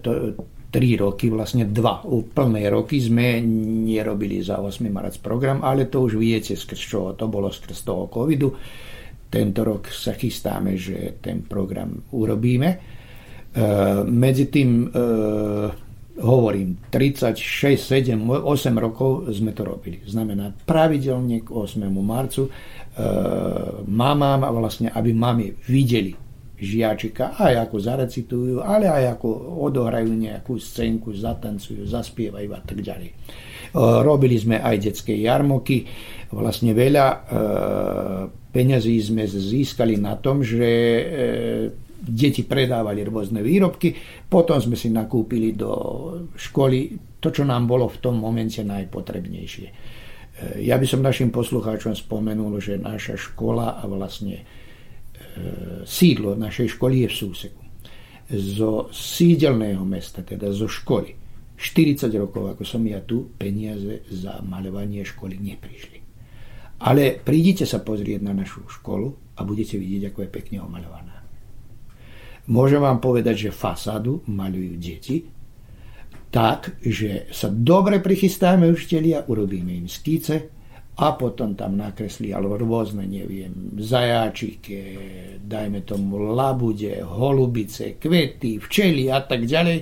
to, 0.00 0.40
3 0.72 0.98
roky, 0.98 1.30
vlastne 1.30 1.70
2 1.70 2.08
úplné 2.10 2.66
roky 2.66 2.98
sme 2.98 3.38
nerobili 3.86 4.42
za 4.42 4.58
8. 4.58 4.82
marec 4.90 5.20
program, 5.22 5.62
ale 5.62 5.86
to 5.86 6.02
už 6.02 6.18
viete, 6.18 6.58
skrz 6.58 6.80
čo 6.80 7.00
to 7.14 7.30
bolo 7.30 7.52
skrz 7.52 7.86
toho 7.86 8.10
covidu 8.10 8.50
tento 9.34 9.66
rok 9.66 9.90
sa 9.90 10.14
chystáme, 10.14 10.78
že 10.78 11.18
ten 11.18 11.42
program 11.42 12.06
urobíme. 12.14 12.70
E, 12.70 12.76
medzi 14.06 14.46
tým 14.46 14.86
e, 14.86 14.88
hovorím, 16.22 16.86
36, 16.86 18.14
7, 18.14 18.14
8 18.14 18.46
rokov 18.78 19.26
sme 19.34 19.50
to 19.50 19.66
robili. 19.66 20.06
Znamená 20.06 20.54
pravidelne 20.54 21.42
k 21.42 21.50
8. 21.50 21.82
marcu 21.98 22.46
e, 22.46 22.50
mamám, 23.90 24.46
vlastne, 24.54 24.94
aby 24.94 25.10
mami 25.10 25.50
videli 25.66 26.14
žiačika, 26.54 27.34
aj 27.34 27.66
ako 27.66 27.76
zarecitujú, 27.82 28.62
ale 28.62 28.86
aj 28.86 29.18
ako 29.18 29.58
odohrajú 29.66 30.14
nejakú 30.14 30.62
scénku, 30.62 31.10
zatancujú, 31.10 31.82
zaspievajú 31.90 32.54
a 32.54 32.62
tak 32.62 32.78
ďalej. 32.78 33.10
Robili 34.06 34.38
sme 34.38 34.62
aj 34.62 34.86
detské 34.86 35.18
jarmoky, 35.18 35.82
vlastne 36.30 36.70
veľa 36.70 37.06
peňazí 38.54 39.02
sme 39.02 39.26
získali 39.26 39.98
na 39.98 40.14
tom, 40.14 40.46
že 40.46 40.62
e, 40.62 41.04
deti 41.98 42.46
predávali 42.46 43.02
rôzne 43.02 43.42
výrobky, 43.42 43.90
potom 44.30 44.62
sme 44.62 44.78
si 44.78 44.94
nakúpili 44.94 45.58
do 45.58 45.72
školy 46.38 46.94
to, 47.18 47.34
čo 47.34 47.42
nám 47.42 47.66
bolo 47.66 47.90
v 47.90 47.98
tom 47.98 48.20
momente 48.20 48.62
najpotrebnejšie. 48.62 49.68
Ja 50.60 50.76
by 50.82 50.86
som 50.86 51.00
našim 51.00 51.30
poslucháčom 51.30 51.94
spomenul, 51.94 52.58
že 52.58 52.74
naša 52.74 53.14
škola 53.14 53.78
a 53.78 53.86
vlastne 53.86 54.42
e, 54.42 54.44
sídlo 55.86 56.34
našej 56.34 56.74
školy 56.74 57.06
je 57.06 57.08
v 57.08 57.14
Súseku. 57.14 57.62
Zo 58.34 58.90
sídelného 58.90 59.86
mesta, 59.86 60.26
teda 60.26 60.50
zo 60.50 60.66
školy, 60.66 61.14
40 61.54 62.10
rokov, 62.18 62.58
ako 62.58 62.62
som 62.66 62.82
ja 62.82 62.98
tu, 63.00 63.30
peniaze 63.38 64.02
za 64.10 64.42
maľovanie 64.42 65.06
školy 65.06 65.38
neprišli. 65.38 66.03
Ale 66.84 67.16
prídite 67.16 67.64
sa 67.64 67.80
pozrieť 67.80 68.20
na 68.20 68.36
našu 68.36 68.68
školu 68.68 69.36
a 69.36 69.40
budete 69.42 69.80
vidieť, 69.80 70.12
ako 70.12 70.18
je 70.24 70.30
pekne 70.30 70.58
omaľovaná. 70.60 71.16
Môžem 72.44 72.84
vám 72.84 73.00
povedať, 73.00 73.48
že 73.48 73.56
fasádu 73.56 74.20
maľujú 74.28 74.72
deti, 74.76 75.24
tak, 76.28 76.76
že 76.82 77.30
sa 77.32 77.48
dobre 77.48 78.04
prichystáme 78.04 78.68
učitelia, 78.68 79.24
urobíme 79.24 79.70
im 79.70 79.88
skice 79.88 80.50
a 80.98 81.14
potom 81.14 81.56
tam 81.56 81.78
nakreslí 81.78 82.34
alebo 82.36 82.60
rôzne, 82.60 83.06
neviem, 83.06 83.78
zajáčike, 83.80 84.78
dajme 85.40 85.86
tomu 85.86 86.20
labude, 86.34 87.00
holubice, 87.00 87.96
kvety, 87.96 88.60
včely 88.60 89.08
a 89.08 89.24
tak 89.24 89.46
ďalej 89.46 89.78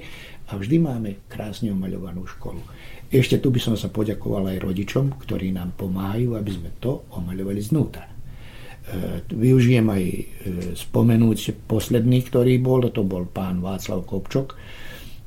a 0.49 0.61
vždy 0.61 0.77
máme 0.79 1.11
krásne 1.27 1.73
omaľovanú 1.73 2.29
školu. 2.29 2.61
Ešte 3.13 3.45
tu 3.45 3.53
by 3.53 3.61
som 3.61 3.77
sa 3.77 3.93
poďakoval 3.93 4.57
aj 4.57 4.65
rodičom, 4.65 5.21
ktorí 5.21 5.53
nám 5.53 5.77
pomáhajú, 5.77 6.33
aby 6.33 6.51
sme 6.51 6.71
to 6.81 7.05
omaľovali 7.13 7.61
znútra. 7.61 8.09
E, 8.09 8.13
využijem 9.29 9.85
aj 9.85 10.03
e, 10.03 10.23
spomenúť 10.73 11.69
posledný, 11.69 12.25
ktorý 12.25 12.57
bol, 12.57 12.89
to 12.89 13.05
bol 13.05 13.29
pán 13.29 13.61
Václav 13.61 14.09
Kopčok, 14.09 14.57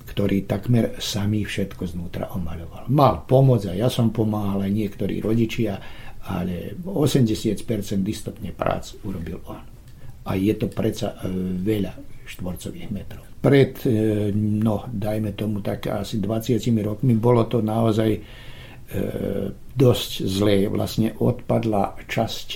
ktorý 0.09 0.49
takmer 0.49 0.97
samý 0.97 1.45
všetko 1.45 1.85
znútra 1.85 2.33
omaľoval. 2.33 2.89
Mal 2.89 3.21
pomoc 3.29 3.69
a 3.69 3.77
ja 3.77 3.85
som 3.85 4.09
pomáhal 4.09 4.65
aj 4.65 4.71
niektorí 4.73 5.21
rodičia, 5.21 5.77
ale 6.25 6.73
80% 6.81 7.61
istotne 8.09 8.49
prác 8.49 8.97
urobil 9.05 9.45
on. 9.45 9.61
A 10.25 10.33
je 10.33 10.57
to 10.57 10.73
predsa 10.73 11.21
e, 11.21 11.29
veľa 11.61 11.93
štvorcových 12.25 12.89
metrov. 12.89 13.34
Pred, 13.45 13.71
e, 13.85 13.89
no, 14.33 14.89
dajme 14.89 15.37
tomu 15.37 15.61
tak 15.61 15.85
asi 15.85 16.17
20 16.17 16.57
rokmi, 16.81 17.13
bolo 17.13 17.45
to 17.45 17.61
naozaj 17.61 18.09
e, 18.09 18.19
dosť 19.77 20.09
zlé. 20.25 20.65
Vlastne 20.65 21.13
odpadla 21.13 22.01
časť 22.09 22.47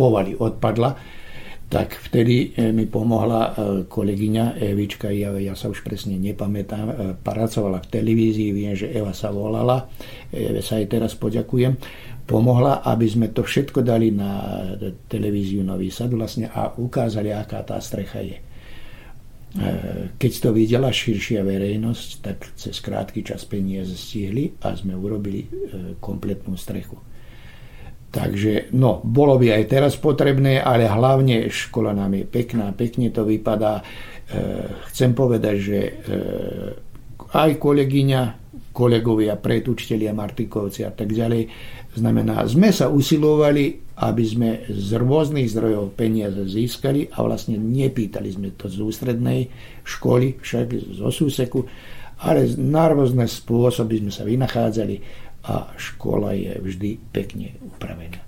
povaly, 0.00 0.32
odpadla 0.32 0.90
tak 1.66 1.98
vtedy 1.98 2.54
e, 2.54 2.70
mi 2.70 2.86
pomohla 2.86 3.42
e, 3.42 3.52
kolegyňa 3.90 4.62
Evička, 4.62 5.10
ja, 5.10 5.34
ja 5.34 5.58
sa 5.58 5.66
už 5.66 5.82
presne 5.82 6.14
nepamätám, 6.14 6.86
e, 6.86 6.94
pracovala 7.18 7.82
v 7.82 7.90
televízii, 7.90 8.54
viem, 8.54 8.78
že 8.78 8.86
Eva 8.94 9.10
sa 9.10 9.34
volala, 9.34 9.90
Eve 10.30 10.62
sa 10.62 10.78
aj 10.78 10.86
teraz 10.86 11.18
poďakujem, 11.18 11.74
pomohla, 12.22 12.86
aby 12.86 13.06
sme 13.10 13.34
to 13.34 13.42
všetko 13.42 13.82
dali 13.82 14.14
na 14.14 14.62
televíziu 15.10 15.66
Nový 15.66 15.90
Sad 15.90 16.14
vlastne 16.14 16.46
a 16.54 16.70
ukázali, 16.70 17.34
aká 17.34 17.66
tá 17.66 17.82
strecha 17.82 18.22
je. 18.22 18.38
Keď 20.16 20.32
to 20.42 20.48
videla 20.52 20.92
širšia 20.92 21.40
verejnosť, 21.40 22.08
tak 22.20 22.38
cez 22.60 22.76
krátky 22.84 23.24
čas 23.24 23.48
peniaze 23.48 23.96
stihli 23.96 24.52
a 24.60 24.76
sme 24.76 24.92
urobili 24.92 25.48
kompletnú 25.96 26.60
strechu. 26.60 27.00
Takže 28.12 28.72
no, 28.72 29.04
bolo 29.04 29.36
by 29.36 29.60
aj 29.60 29.64
teraz 29.68 29.92
potrebné, 30.00 30.60
ale 30.60 30.88
hlavne 30.88 31.52
škola 31.52 31.92
nám 31.92 32.16
je 32.16 32.24
pekná, 32.24 32.72
pekne 32.72 33.12
to 33.12 33.28
vypadá. 33.28 33.80
E, 33.80 33.84
chcem 34.88 35.12
povedať, 35.12 35.56
že 35.60 35.78
aj 37.36 37.50
kolegyňa, 37.60 38.22
kolegovia, 38.72 39.36
pretučitelia, 39.36 40.16
Martikovci 40.16 40.84
a 40.84 40.92
tak 40.92 41.12
ďalej, 41.12 41.42
znamená, 41.98 42.44
sme 42.44 42.70
sa 42.70 42.92
usilovali, 42.92 43.96
aby 43.96 44.24
sme 44.24 44.50
z 44.68 44.90
rôznych 45.00 45.48
zdrojov 45.48 45.96
peniaze 45.96 46.44
získali 46.44 47.08
a 47.08 47.24
vlastne 47.24 47.56
nepýtali 47.56 48.28
sme 48.28 48.52
to 48.52 48.68
z 48.68 48.84
ústrednej 48.84 49.48
školy, 49.82 50.36
však 50.36 50.96
zo 51.00 51.08
súseku, 51.08 51.64
ale 52.20 52.48
na 52.60 52.92
rôzne 52.92 53.24
spôsoby 53.24 54.04
sme 54.04 54.12
sa 54.12 54.24
vynachádzali 54.28 54.96
a 55.46 55.72
škola 55.78 56.36
je 56.36 56.52
vždy 56.58 56.90
pekne 57.12 57.56
upravená. 57.62 58.20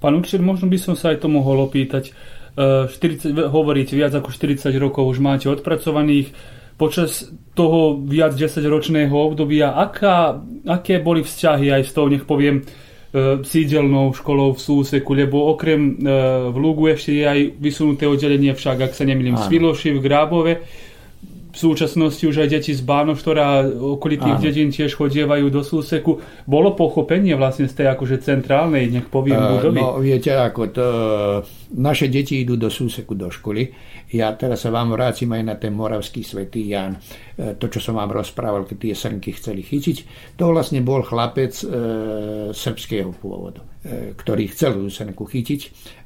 Pán 0.00 0.18
učiteľ, 0.18 0.40
možno 0.44 0.66
by 0.68 0.78
som 0.80 0.94
sa 0.98 1.14
aj 1.14 1.24
to 1.24 1.28
mohol 1.32 1.64
opýtať. 1.64 2.12
40, 2.54 3.34
e, 3.34 3.50
hovoríte, 3.50 3.98
viac 3.98 4.14
ako 4.14 4.30
40 4.30 4.70
rokov 4.78 5.08
už 5.10 5.18
máte 5.18 5.50
odpracovaných. 5.50 6.30
Počas 6.74 7.30
toho 7.54 8.02
viac 8.02 8.34
10-ročného 8.34 9.14
obdobia, 9.14 9.78
aká, 9.78 10.42
aké 10.66 10.98
boli 10.98 11.22
vzťahy 11.22 11.70
aj 11.70 11.82
s 11.86 11.94
tou, 11.94 12.10
nech 12.10 12.26
poviem, 12.26 12.66
sídelnou 13.46 14.10
školou 14.10 14.58
v 14.58 14.60
Súseku, 14.60 15.14
lebo 15.14 15.54
okrem 15.54 15.94
e, 15.94 16.10
v 16.50 16.56
Lugu 16.58 16.90
ešte 16.90 17.14
je 17.14 17.24
aj 17.24 17.40
vysunuté 17.62 18.10
oddelenie 18.10 18.50
však, 18.50 18.90
ak 18.90 18.92
sa 18.92 19.06
nemýlim, 19.06 19.38
v 19.38 19.44
Sviloši, 19.46 19.94
v 19.94 20.02
Grábove 20.02 20.52
v 21.54 21.58
súčasnosti 21.62 22.26
už 22.26 22.42
aj 22.42 22.48
deti 22.50 22.74
z 22.74 22.82
Bánoštora 22.82 23.70
okolitých 23.70 24.42
dedín 24.42 24.74
tiež 24.74 24.98
chodievajú 24.98 25.46
do 25.54 25.62
súseku. 25.62 26.18
Bolo 26.50 26.74
pochopenie 26.74 27.38
vlastne 27.38 27.70
z 27.70 27.78
tej 27.78 27.94
akože 27.94 28.18
centrálnej, 28.18 28.90
nech 28.90 29.06
poviem, 29.06 29.38
uh, 29.38 29.50
budovy? 29.54 29.78
No 29.78 30.02
viete, 30.02 30.34
ako 30.34 30.62
to, 30.74 30.86
naše 31.78 32.10
deti 32.10 32.42
idú 32.42 32.58
do 32.58 32.66
súseku 32.66 33.14
do 33.14 33.30
školy. 33.30 33.70
Ja 34.10 34.34
teraz 34.34 34.66
sa 34.66 34.74
vám 34.74 34.98
vrátim 34.98 35.30
aj 35.30 35.42
na 35.46 35.54
ten 35.54 35.70
moravský 35.70 36.26
svätý 36.26 36.66
Jan. 36.66 36.98
E, 37.38 37.54
to, 37.54 37.70
čo 37.70 37.78
som 37.78 37.98
vám 37.98 38.10
rozprával, 38.10 38.66
keď 38.66 38.76
tie 38.90 38.94
srnky 38.94 39.30
chceli 39.38 39.62
chytiť, 39.62 39.96
to 40.34 40.50
vlastne 40.50 40.82
bol 40.82 41.06
chlapec 41.06 41.54
e, 41.62 41.66
srbského 42.50 43.10
pôvodu, 43.14 43.62
e, 43.82 44.14
ktorý 44.14 44.50
chcel 44.50 44.78
tú 44.78 44.90
srnku 44.90 45.22
chytiť, 45.22 45.60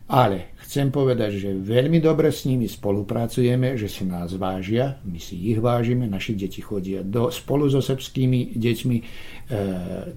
ale 0.08 0.56
Chcem 0.68 0.92
povedať, 0.92 1.40
že 1.40 1.56
veľmi 1.56 1.96
dobre 1.96 2.28
s 2.28 2.44
nimi 2.44 2.68
spolupracujeme, 2.68 3.80
že 3.80 3.88
si 3.88 4.04
nás 4.04 4.36
vážia, 4.36 5.00
my 5.08 5.16
si 5.16 5.48
ich 5.48 5.56
vážime, 5.56 6.04
naši 6.04 6.36
deti 6.36 6.60
chodia 6.60 7.00
do, 7.00 7.32
spolu 7.32 7.72
so 7.72 7.80
srbskými 7.80 8.52
deťmi, 8.52 8.96
e, 9.00 9.04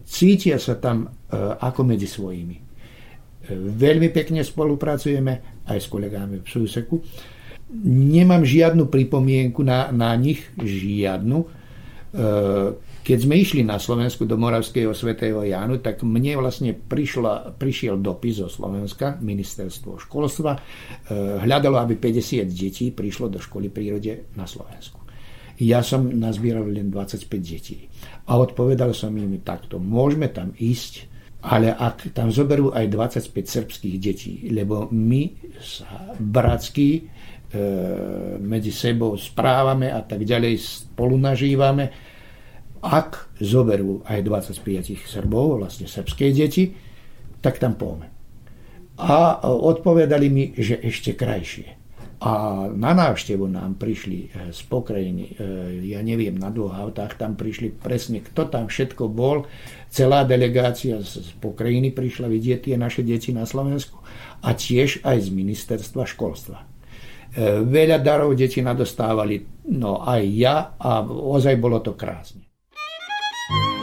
cítia 0.03 0.59
sa 0.59 0.75
tam 0.75 1.07
e, 1.07 1.39
ako 1.55 1.87
medzi 1.87 2.03
svojimi. 2.03 2.57
E, 2.59 2.61
veľmi 3.55 4.11
pekne 4.11 4.43
spolupracujeme 4.43 5.63
aj 5.71 5.77
s 5.79 5.87
kolegami 5.87 6.43
v 6.43 6.47
Súseku. 6.51 6.99
Nemám 7.87 8.43
žiadnu 8.43 8.91
pripomienku 8.91 9.63
na, 9.63 9.87
na 9.95 10.11
nich, 10.19 10.51
žiadnu. 10.59 11.47
E, 11.47 11.47
keď 13.01 13.17
sme 13.17 13.35
išli 13.41 13.65
na 13.65 13.81
Slovensku 13.81 14.29
do 14.29 14.37
Moravského 14.37 14.93
svätého 14.93 15.41
Jánu, 15.41 15.81
tak 15.81 16.05
mne 16.05 16.37
vlastne 16.37 16.77
prišla, 16.77 17.57
prišiel 17.57 17.97
dopis 17.97 18.37
zo 18.37 18.47
Slovenska, 18.47 19.17
ministerstvo 19.17 19.97
školstva, 19.97 20.51
eh, 20.53 20.61
hľadalo, 21.41 21.81
aby 21.81 21.97
50 21.97 22.45
detí 22.53 22.93
prišlo 22.93 23.33
do 23.33 23.41
školy 23.41 23.73
prírode 23.73 24.29
na 24.37 24.45
Slovensku. 24.45 25.01
Ja 25.61 25.85
som 25.85 26.09
nazbieral 26.09 26.65
len 26.69 26.89
25 26.89 27.41
detí. 27.41 27.85
A 28.29 28.37
odpovedal 28.37 28.97
som 28.97 29.13
im 29.13 29.37
takto, 29.45 29.77
môžeme 29.77 30.29
tam 30.33 30.53
ísť, 30.57 31.09
ale 31.41 31.73
ak 31.73 32.13
tam 32.13 32.29
zoberú 32.29 32.69
aj 32.73 32.85
25 32.89 33.49
srbských 33.49 33.95
detí, 33.97 34.33
lebo 34.53 34.89
my 34.93 35.53
sa 35.57 36.13
bratsky 36.17 36.89
e, 36.97 37.01
medzi 38.41 38.69
sebou 38.69 39.17
správame 39.17 39.89
a 39.89 40.05
tak 40.05 40.21
ďalej 40.21 40.53
spolu 40.61 41.17
nažívame, 41.17 42.10
ak 42.81 43.37
zoberú 43.37 44.01
aj 44.09 44.25
25 44.25 45.05
Srbov, 45.05 45.61
vlastne 45.61 45.85
srbské 45.85 46.33
deti, 46.33 46.73
tak 47.41 47.61
tam 47.61 47.77
pôjme. 47.77 48.09
A 49.01 49.41
odpovedali 49.45 50.27
mi, 50.29 50.53
že 50.57 50.77
ešte 50.81 51.13
krajšie. 51.13 51.81
A 52.21 52.69
na 52.69 52.93
návštevu 52.93 53.49
nám 53.49 53.81
prišli 53.81 54.29
eh, 54.29 54.53
z 54.53 54.59
pokrajiny, 54.69 55.25
eh, 55.25 55.89
ja 55.89 56.05
neviem, 56.05 56.37
na 56.37 56.53
dvoch 56.53 56.77
autách 56.77 57.17
tam 57.17 57.33
prišli 57.33 57.73
presne, 57.73 58.21
kto 58.21 58.45
tam 58.45 58.69
všetko 58.69 59.09
bol. 59.09 59.49
Celá 59.89 60.21
delegácia 60.21 61.01
z 61.01 61.33
pokrajiny 61.41 61.89
prišla 61.89 62.29
vidieť 62.29 62.69
tie 62.69 62.75
naše 62.77 63.01
deti 63.01 63.33
na 63.33 63.49
Slovensku 63.49 63.97
a 64.45 64.53
tiež 64.53 65.01
aj 65.01 65.17
z 65.17 65.29
ministerstva 65.33 66.05
školstva. 66.05 66.57
Veľa 67.63 68.03
darov 68.03 68.35
deti 68.35 68.59
nadostávali, 68.59 69.39
no 69.71 70.03
aj 70.03 70.21
ja 70.35 70.75
a 70.75 70.99
ozaj 71.07 71.55
bolo 71.63 71.79
to 71.79 71.95
krásne. 71.95 72.50
So 73.51 73.80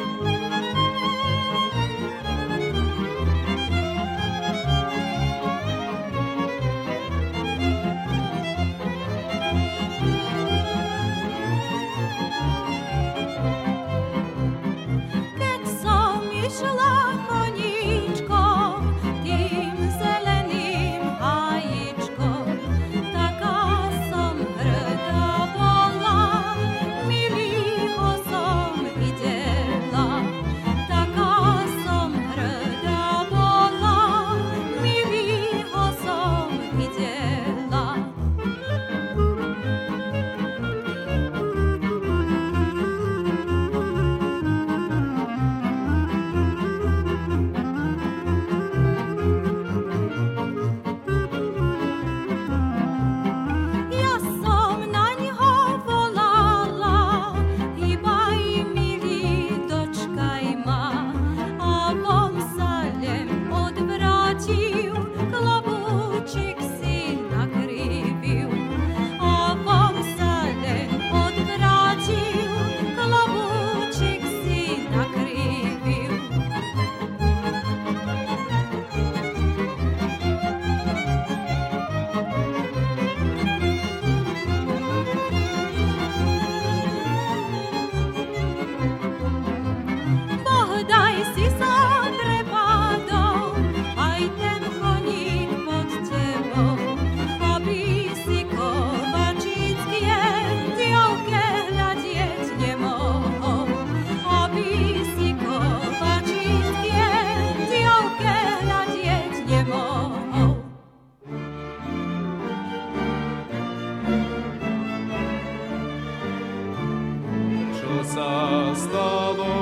sastalo 118.14 119.52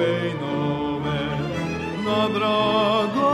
ej 0.00 0.30
nove. 0.40 1.22
Na 2.06 2.20
drago 2.34 3.25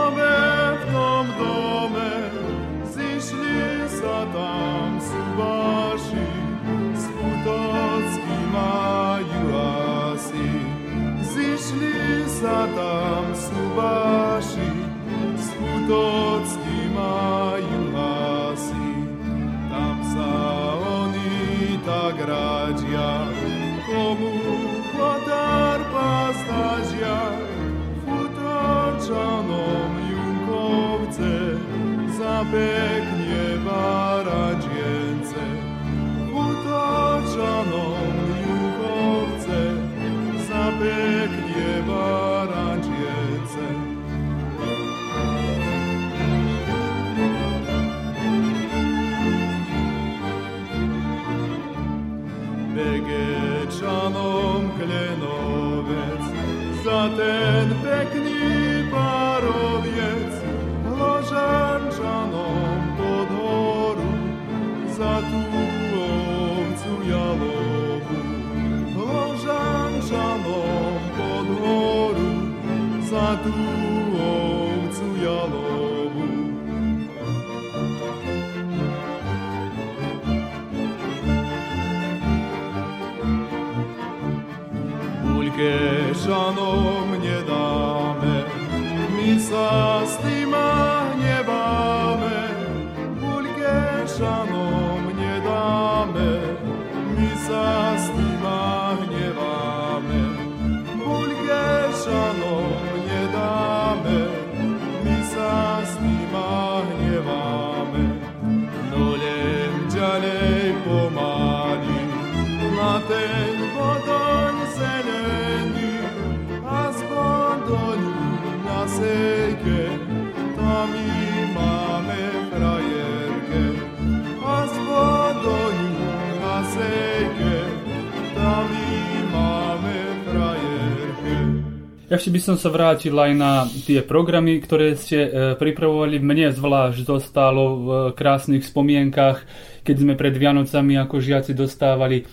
Ešte 132.13 132.29
by 132.29 132.41
som 132.45 132.57
sa 132.61 132.69
vrátil 132.69 133.17
aj 133.17 133.33
na 133.33 133.65
tie 133.89 134.05
programy, 134.05 134.61
ktoré 134.61 135.01
ste 135.01 135.19
e, 135.25 135.29
pripravovali. 135.57 136.21
Mne 136.21 136.53
zvlášť 136.53 137.09
zostalo 137.09 137.65
v 137.81 137.89
krásnych 138.13 138.69
spomienkach, 138.69 139.41
keď 139.81 139.97
sme 139.97 140.13
pred 140.13 140.37
Vianocami 140.37 141.01
ako 141.01 141.25
žiaci 141.25 141.57
dostávali 141.57 142.21
e, 142.21 142.25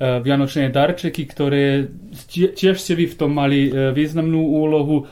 vianočné 0.00 0.72
darčeky, 0.72 1.28
ktoré 1.28 1.84
tie- 2.32 2.56
tiež 2.56 2.80
ste 2.80 2.96
vy 2.96 3.12
v 3.12 3.18
tom 3.20 3.36
mali 3.36 3.68
e, 3.68 3.92
významnú 3.92 4.40
úlohu. 4.40 5.04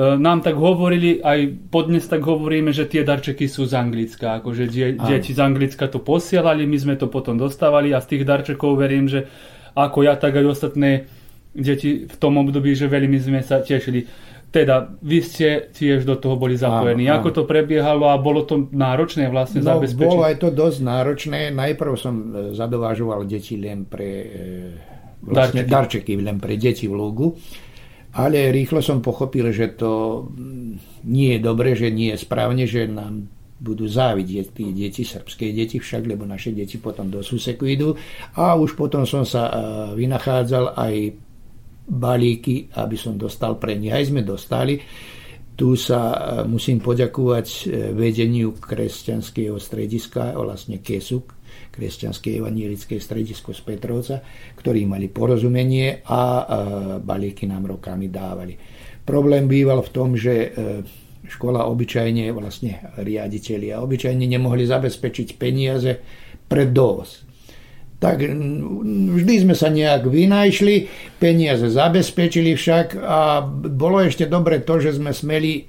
Nám 0.00 0.46
tak 0.46 0.54
hovorili, 0.54 1.18
aj 1.18 1.66
podnes 1.66 2.06
tak 2.06 2.22
hovoríme, 2.22 2.70
že 2.70 2.86
tie 2.86 3.02
darčeky 3.02 3.50
sú 3.50 3.66
z 3.66 3.74
Anglicka, 3.74 4.38
akože 4.38 4.70
die, 4.70 4.94
deti 4.94 5.34
z 5.34 5.42
Anglicka 5.42 5.90
to 5.90 5.98
posielali, 5.98 6.62
my 6.62 6.78
sme 6.78 6.94
to 6.94 7.10
potom 7.10 7.34
dostávali 7.34 7.90
a 7.90 7.98
z 7.98 8.14
tých 8.14 8.22
darčekov 8.22 8.78
verím, 8.78 9.10
že 9.10 9.26
ako 9.74 10.06
ja, 10.06 10.14
tak 10.14 10.38
aj 10.38 10.46
ostatné 10.46 11.10
deti 11.52 12.04
v 12.04 12.16
tom 12.16 12.36
období, 12.36 12.72
že 12.72 12.86
veľmi 12.86 13.16
sme 13.16 13.40
sa 13.40 13.58
tešili. 13.58 14.06
Teda, 14.50 14.82
vy 14.98 15.18
ste 15.20 15.70
tiež 15.70 16.02
do 16.02 16.14
toho 16.14 16.34
boli 16.34 16.54
zapojení. 16.54 17.06
Áno, 17.06 17.12
áno. 17.12 17.18
Ako 17.22 17.28
to 17.30 17.42
prebiehalo 17.44 18.10
a 18.10 18.18
bolo 18.18 18.42
to 18.42 18.66
náročné 18.68 19.30
vlastne 19.30 19.62
No, 19.62 19.78
zabezpečiť? 19.78 20.02
bolo 20.02 20.26
aj 20.26 20.36
to 20.36 20.48
dosť 20.50 20.78
náročné. 20.80 21.40
Najprv 21.50 21.92
som 21.94 22.14
e, 22.16 22.24
zadovážoval 22.52 23.22
deti 23.24 23.54
len 23.54 23.86
pre 23.86 24.08
e, 24.10 24.26
vlastne 25.22 25.62
Darčeky. 25.62 26.10
darčeky. 26.10 26.12
len 26.18 26.36
pre 26.36 26.54
deti 26.56 26.90
v 26.90 26.94
Lúgu. 26.94 27.38
Ale 28.10 28.50
rýchlo 28.50 28.82
som 28.82 28.98
pochopil, 28.98 29.54
že 29.54 29.70
to 29.70 30.26
mm, 30.26 31.06
nie 31.06 31.38
je 31.38 31.40
dobre, 31.40 31.78
že 31.78 31.86
nie 31.88 32.10
je 32.10 32.18
správne, 32.18 32.66
že 32.66 32.90
nám 32.90 33.30
budú 33.54 33.86
závidieť 33.86 34.50
tí 34.50 34.74
deti, 34.74 35.06
srbské 35.06 35.54
deti 35.54 35.78
však, 35.78 36.08
lebo 36.08 36.26
naše 36.26 36.50
deti 36.50 36.74
potom 36.74 37.06
do 37.06 37.22
Suseku 37.22 37.70
idú. 37.70 37.94
A 38.34 38.58
už 38.58 38.74
potom 38.74 39.06
som 39.06 39.22
sa 39.22 39.46
e, 39.46 39.52
vynachádzal 39.94 40.74
aj 40.74 40.94
balíky, 41.90 42.70
aby 42.78 42.94
som 42.94 43.18
dostal 43.18 43.58
pre 43.58 43.74
nich. 43.74 43.90
Aj 43.90 44.06
sme 44.06 44.22
dostali. 44.22 44.78
Tu 45.58 45.76
sa 45.76 46.00
e, 46.00 46.18
musím 46.48 46.80
poďakovať 46.80 47.46
e, 47.50 47.62
vedeniu 47.92 48.56
kresťanského 48.56 49.58
strediska, 49.60 50.32
vlastne 50.38 50.80
KESUK, 50.80 51.26
kresťanské 51.74 52.38
evanielické 52.40 52.96
stredisko 52.96 53.52
z 53.52 53.60
Petrovca, 53.66 54.16
ktorí 54.56 54.88
mali 54.88 55.12
porozumenie 55.12 56.06
a 56.06 56.22
e, 56.22 56.44
balíky 57.02 57.44
nám 57.44 57.76
rokami 57.76 58.08
dávali. 58.08 58.54
Problém 59.04 59.50
býval 59.50 59.82
v 59.82 59.90
tom, 59.90 60.14
že 60.14 60.54
škola 61.26 61.66
obyčajne, 61.66 62.30
vlastne 62.30 62.94
riaditeľi 63.00 63.74
a 63.74 63.82
obyčajne 63.82 64.22
nemohli 64.22 64.62
zabezpečiť 64.70 65.34
peniaze 65.34 65.98
pre 66.46 66.70
dovoz. 66.70 67.29
Tak 68.00 68.24
vždy 69.12 69.34
sme 69.44 69.52
sa 69.52 69.68
nejak 69.68 70.08
vynajšli, 70.08 70.88
peniaze 71.20 71.68
zabezpečili 71.68 72.56
však 72.56 72.96
a 72.96 73.44
bolo 73.68 74.00
ešte 74.00 74.24
dobre 74.24 74.64
to, 74.64 74.80
že 74.80 74.96
sme 74.96 75.12
smeli 75.12 75.52
e, 75.60 75.64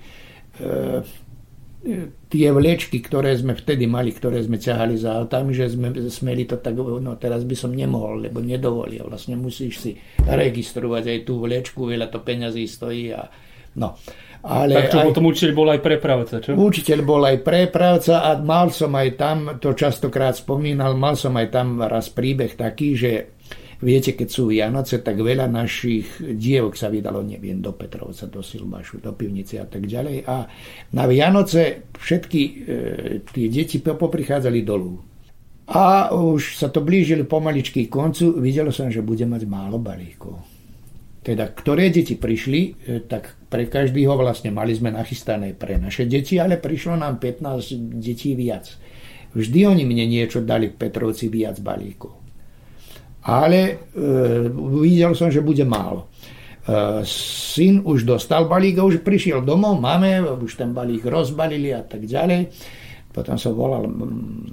tie 2.31 2.47
vlečky, 2.53 3.01
ktoré 3.01 3.33
sme 3.33 3.57
vtedy 3.57 3.89
mali, 3.89 4.13
ktoré 4.13 4.39
sme 4.45 4.61
ťahali 4.61 4.95
za 4.95 5.17
autami, 5.17 5.51
že 5.51 5.73
sme 5.73 5.91
smeli 6.07 6.45
to 6.45 6.61
tak, 6.61 6.77
no 6.77 7.17
teraz 7.17 7.41
by 7.41 7.55
som 7.57 7.73
nemohol, 7.73 8.21
lebo 8.21 8.39
nedovolia. 8.39 9.01
Vlastne 9.03 9.35
musíš 9.35 9.73
si 9.81 9.91
registrovať 10.23 11.03
aj 11.09 11.19
tú 11.25 11.41
vlečku, 11.41 11.89
veľa 11.89 12.13
to 12.13 12.21
peňazí 12.21 12.69
stojí 12.69 13.11
a 13.11 13.27
no. 13.75 13.97
Ale 14.41 14.73
Tak 14.73 14.85
čo, 14.89 14.97
aj- 15.01 15.07
potom 15.13 15.23
učiteľ 15.29 15.51
bol 15.53 15.69
aj 15.69 15.79
prepravca, 15.79 16.35
čo? 16.41 16.57
Učiteľ 16.57 16.99
bol 17.05 17.21
aj 17.21 17.37
prepravca 17.45 18.25
a 18.25 18.35
mal 18.41 18.73
som 18.73 18.89
aj 18.97 19.09
tam, 19.13 19.37
to 19.61 19.77
častokrát 19.77 20.33
spomínal, 20.33 20.97
mal 20.97 21.13
som 21.13 21.37
aj 21.37 21.47
tam 21.53 21.77
raz 21.77 22.09
príbeh 22.09 22.57
taký, 22.57 22.97
že 22.97 23.11
viete, 23.81 24.13
keď 24.13 24.27
sú 24.29 24.49
Vianoce, 24.49 25.01
tak 25.01 25.17
veľa 25.17 25.45
našich 25.45 26.17
dievok 26.21 26.73
sa 26.73 26.89
vydalo, 26.89 27.21
neviem, 27.21 27.61
do 27.61 27.73
Petrovca, 27.73 28.25
do 28.25 28.41
Silbašu, 28.41 29.01
do 29.01 29.13
Pivnice 29.13 29.57
a 29.57 29.65
tak 29.65 29.85
ďalej. 29.85 30.25
A 30.25 30.45
na 30.93 31.03
Vianoce 31.05 31.89
všetky 31.93 32.41
e, 32.41 32.51
tie 33.25 33.45
deti 33.49 33.77
po- 33.77 33.97
poprichádzali 33.97 34.61
dolu. 34.61 35.01
A 35.71 36.11
už 36.11 36.59
sa 36.59 36.67
to 36.67 36.83
blížili 36.83 37.23
pomaličky 37.23 37.87
k 37.87 37.93
koncu, 37.93 38.37
videl 38.37 38.73
som, 38.75 38.91
že 38.91 38.99
bude 38.99 39.23
mať 39.23 39.47
málo 39.47 39.79
balíkov. 39.79 40.50
Teda, 41.21 41.45
ktoré 41.53 41.93
deti 41.93 42.17
prišli, 42.17 42.61
e, 42.61 42.69
tak 43.05 43.37
pre 43.45 43.69
každého 43.69 44.17
vlastne 44.17 44.49
mali 44.49 44.73
sme 44.73 44.89
nachystané 44.89 45.53
pre 45.53 45.77
naše 45.77 46.09
deti, 46.09 46.41
ale 46.41 46.57
prišlo 46.57 46.97
nám 46.97 47.21
15 47.21 48.01
detí 48.01 48.33
viac. 48.33 48.65
Vždy 49.37 49.59
oni 49.69 49.83
mne 49.85 50.09
niečo 50.09 50.41
dali 50.41 50.73
Petrovci 50.73 51.29
viac 51.29 51.61
balíkov. 51.61 52.17
Ale 53.21 53.59
e, 53.61 53.73
videl 54.81 55.13
som, 55.13 55.29
že 55.29 55.45
bude 55.45 55.61
málo. 55.61 56.09
E, 56.65 57.05
syn 57.05 57.85
už 57.85 58.01
dostal 58.01 58.49
balík 58.49 58.81
a 58.81 58.87
už 58.89 59.05
prišiel 59.05 59.45
domov, 59.45 59.77
máme, 59.77 60.25
už 60.25 60.57
ten 60.57 60.73
balík 60.73 61.05
rozbalili 61.05 61.69
a 61.69 61.85
tak 61.85 62.01
ďalej. 62.09 62.49
Potom 63.13 63.37
som 63.37 63.53
volal 63.53 63.85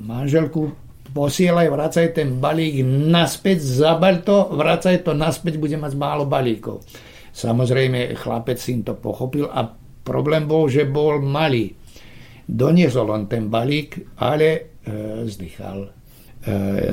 manželku, 0.04 0.87
posielaj, 1.18 1.66
vracaj 1.66 2.14
ten 2.14 2.38
balík 2.38 2.86
naspäť, 2.86 3.58
zabal 3.58 4.22
to, 4.22 4.54
vracaj 4.54 5.02
to 5.02 5.18
naspäť, 5.18 5.58
bude 5.58 5.74
mať 5.74 5.98
málo 5.98 6.30
balíkov. 6.30 6.86
Samozrejme, 7.34 8.14
chlapec 8.14 8.62
si 8.62 8.78
to 8.86 8.94
pochopil 8.94 9.50
a 9.50 9.66
problém 10.06 10.46
bol, 10.46 10.70
že 10.70 10.86
bol 10.86 11.18
malý. 11.18 11.74
Doniesol 12.46 13.10
on 13.10 13.26
ten 13.26 13.50
balík, 13.50 14.14
ale 14.22 14.78
e, 14.80 15.26
zdychal. 15.26 15.78
E, 15.84 15.90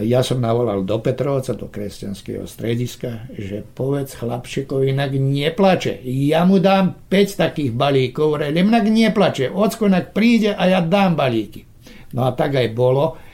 ja 0.09 0.25
som 0.25 0.41
navolal 0.41 0.83
do 0.83 0.97
Petrovca, 0.99 1.53
do 1.53 1.69
kresťanského 1.69 2.49
strediska, 2.49 3.29
že 3.29 3.61
povedz 3.61 4.17
chlapčekovi, 4.17 4.89
inak 4.89 5.15
neplače. 5.15 6.01
Ja 6.01 6.43
mu 6.49 6.57
dám 6.57 7.07
5 7.07 7.45
takých 7.45 7.71
balíkov, 7.71 8.41
ale 8.41 8.51
inak 8.51 8.89
neplače. 8.89 9.53
Ocko 9.53 9.85
inak 9.85 10.17
príde 10.17 10.57
a 10.57 10.65
ja 10.65 10.81
dám 10.81 11.13
balíky. 11.13 11.63
No 12.17 12.25
a 12.27 12.33
tak 12.33 12.57
aj 12.57 12.73
bolo. 12.73 13.24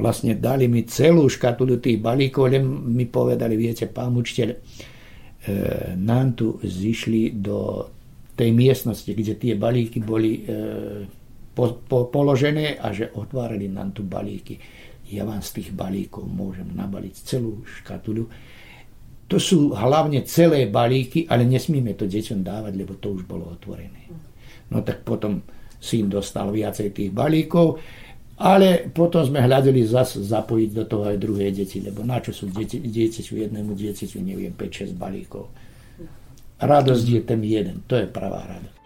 Vlastne 0.00 0.40
dali 0.40 0.66
mi 0.66 0.88
celú 0.88 1.28
škatulu 1.28 1.76
tých 1.78 2.00
balíkov, 2.00 2.50
len 2.50 2.64
mi 2.66 3.04
povedali, 3.04 3.54
viete, 3.54 3.84
pán 3.86 4.16
učiteľ, 4.16 4.48
e, 4.48 4.58
nám 6.00 6.34
tu 6.34 6.56
zišli 6.64 7.36
do 7.36 7.84
tej 8.34 8.56
miestnosti, 8.56 9.12
kde 9.12 9.36
tie 9.36 9.54
balíky 9.54 10.00
boli 10.00 10.40
e, 10.40 10.42
po, 11.52 11.84
po, 11.84 12.08
položené 12.08 12.80
a 12.80 12.88
že 12.96 13.12
otvárali 13.12 13.68
nám 13.68 13.92
tu 13.92 14.00
balíky 14.00 14.56
ja 15.10 15.26
vám 15.26 15.42
z 15.42 15.60
tých 15.60 15.70
balíkov 15.74 16.22
môžem 16.22 16.70
nabaliť 16.70 17.14
celú 17.26 17.66
škatulu. 17.66 18.30
To 19.30 19.36
sú 19.38 19.74
hlavne 19.74 20.22
celé 20.26 20.70
balíky, 20.70 21.26
ale 21.26 21.46
nesmíme 21.46 21.94
to 21.94 22.06
deťom 22.06 22.42
dávať, 22.42 22.72
lebo 22.78 22.98
to 22.98 23.14
už 23.18 23.26
bolo 23.26 23.50
otvorené. 23.50 24.06
No 24.70 24.82
tak 24.86 25.02
potom 25.02 25.42
syn 25.82 26.06
dostal 26.10 26.50
viacej 26.50 26.94
tých 26.94 27.10
balíkov, 27.10 27.78
ale 28.40 28.88
potom 28.88 29.20
sme 29.20 29.44
hľadali 29.44 29.84
zase 29.84 30.24
zapojiť 30.24 30.70
do 30.72 30.84
toho 30.88 31.12
aj 31.12 31.20
druhé 31.20 31.52
deti, 31.52 31.76
lebo 31.84 32.00
na 32.00 32.24
čo 32.24 32.32
sú 32.32 32.48
deti, 32.48 32.80
dieťaťu, 32.80 33.36
jednému 33.36 33.76
dieťaťu, 33.76 34.16
neviem, 34.24 34.56
5-6 34.56 34.96
balíkov. 34.96 35.52
Radosť 36.56 37.04
je 37.04 37.20
ten 37.20 37.40
jeden, 37.44 37.84
to 37.84 38.00
je 38.00 38.08
pravá 38.08 38.48
radosť. 38.48 38.80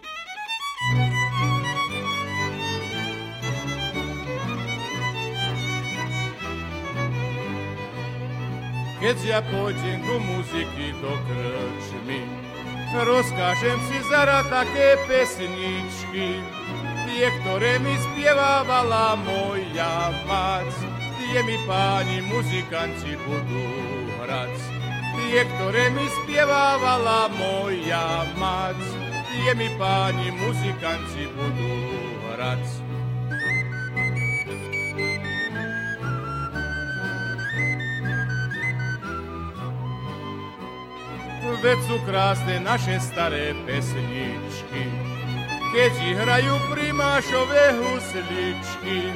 Keď 9.05 9.19
ja 9.23 9.39
pôjdem 9.53 10.01
ku 10.03 10.17
muziky 10.19 10.97
do 10.99 11.15
krčmy, 11.31 12.27
rozkážem 13.07 13.79
si 13.87 13.99
zara 14.11 14.43
také 14.51 14.99
pesničky, 15.07 16.43
tie, 17.15 17.31
ktoré 17.47 17.79
mi 17.79 17.95
spievávala 17.95 19.15
moja 19.23 20.11
mať. 20.27 20.71
Tie 21.23 21.41
mi 21.47 21.57
páni 21.63 22.19
muzikanti 22.27 23.15
budú 23.23 23.67
hrať, 24.23 24.55
tie, 25.15 25.41
ktoré 25.47 25.95
mi 25.95 26.07
spievávala 26.23 27.31
moja 27.31 28.27
mať. 28.35 28.79
Tie 29.31 29.51
mi 29.55 29.71
páni 29.79 30.35
muzikanti 30.35 31.31
budú 31.39 31.75
hrať. 32.35 32.83
veď 41.65 41.81
sú 41.89 41.97
krásne 42.05 42.61
naše 42.61 43.01
staré 43.01 43.57
pesničky. 43.65 45.14
Keď 45.75 45.93
ich 46.07 46.15
hrajú 46.15 46.55
primášové 46.71 47.75
husličky, 47.83 49.11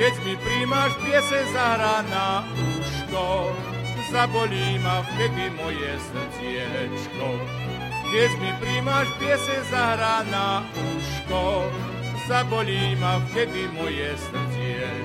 keď 0.00 0.14
mi 0.24 0.34
primáš 0.40 0.96
piese 1.04 1.44
zahrá 1.52 2.00
na 2.08 2.40
uško, 2.56 3.52
zabolí 4.08 4.80
ma 4.80 5.04
vtedy 5.04 5.52
moje 5.52 5.92
srdiečko. 6.08 7.28
Keď 8.16 8.30
mi 8.40 8.50
primáš 8.64 9.12
piese 9.20 9.60
zahrá 9.68 10.24
na 10.32 10.64
uško, 10.72 11.68
zabolí 12.32 12.96
ma 12.96 13.20
vtedy 13.28 13.68
moje 13.76 14.08
srdiečko. 14.16 15.03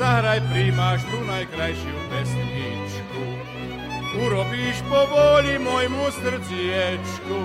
Zahraj 0.00 0.40
príjmaš 0.48 1.04
tú 1.12 1.20
najkrajšiu 1.28 1.96
pesničku. 2.08 3.24
Urobíš 4.16 4.80
povoli 4.88 5.60
môjmu 5.60 6.08
srdciečku, 6.16 7.40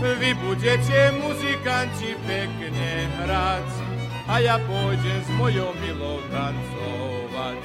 vy 0.00 0.30
budete 0.38 1.12
muzikanti 1.18 2.14
pekne 2.24 2.94
hrať 3.20 3.68
a 4.30 4.34
ja 4.38 4.56
pôjdem 4.64 5.20
s 5.20 5.30
mojou 5.34 5.74
milou 5.82 6.22
tancovať. 6.30 7.62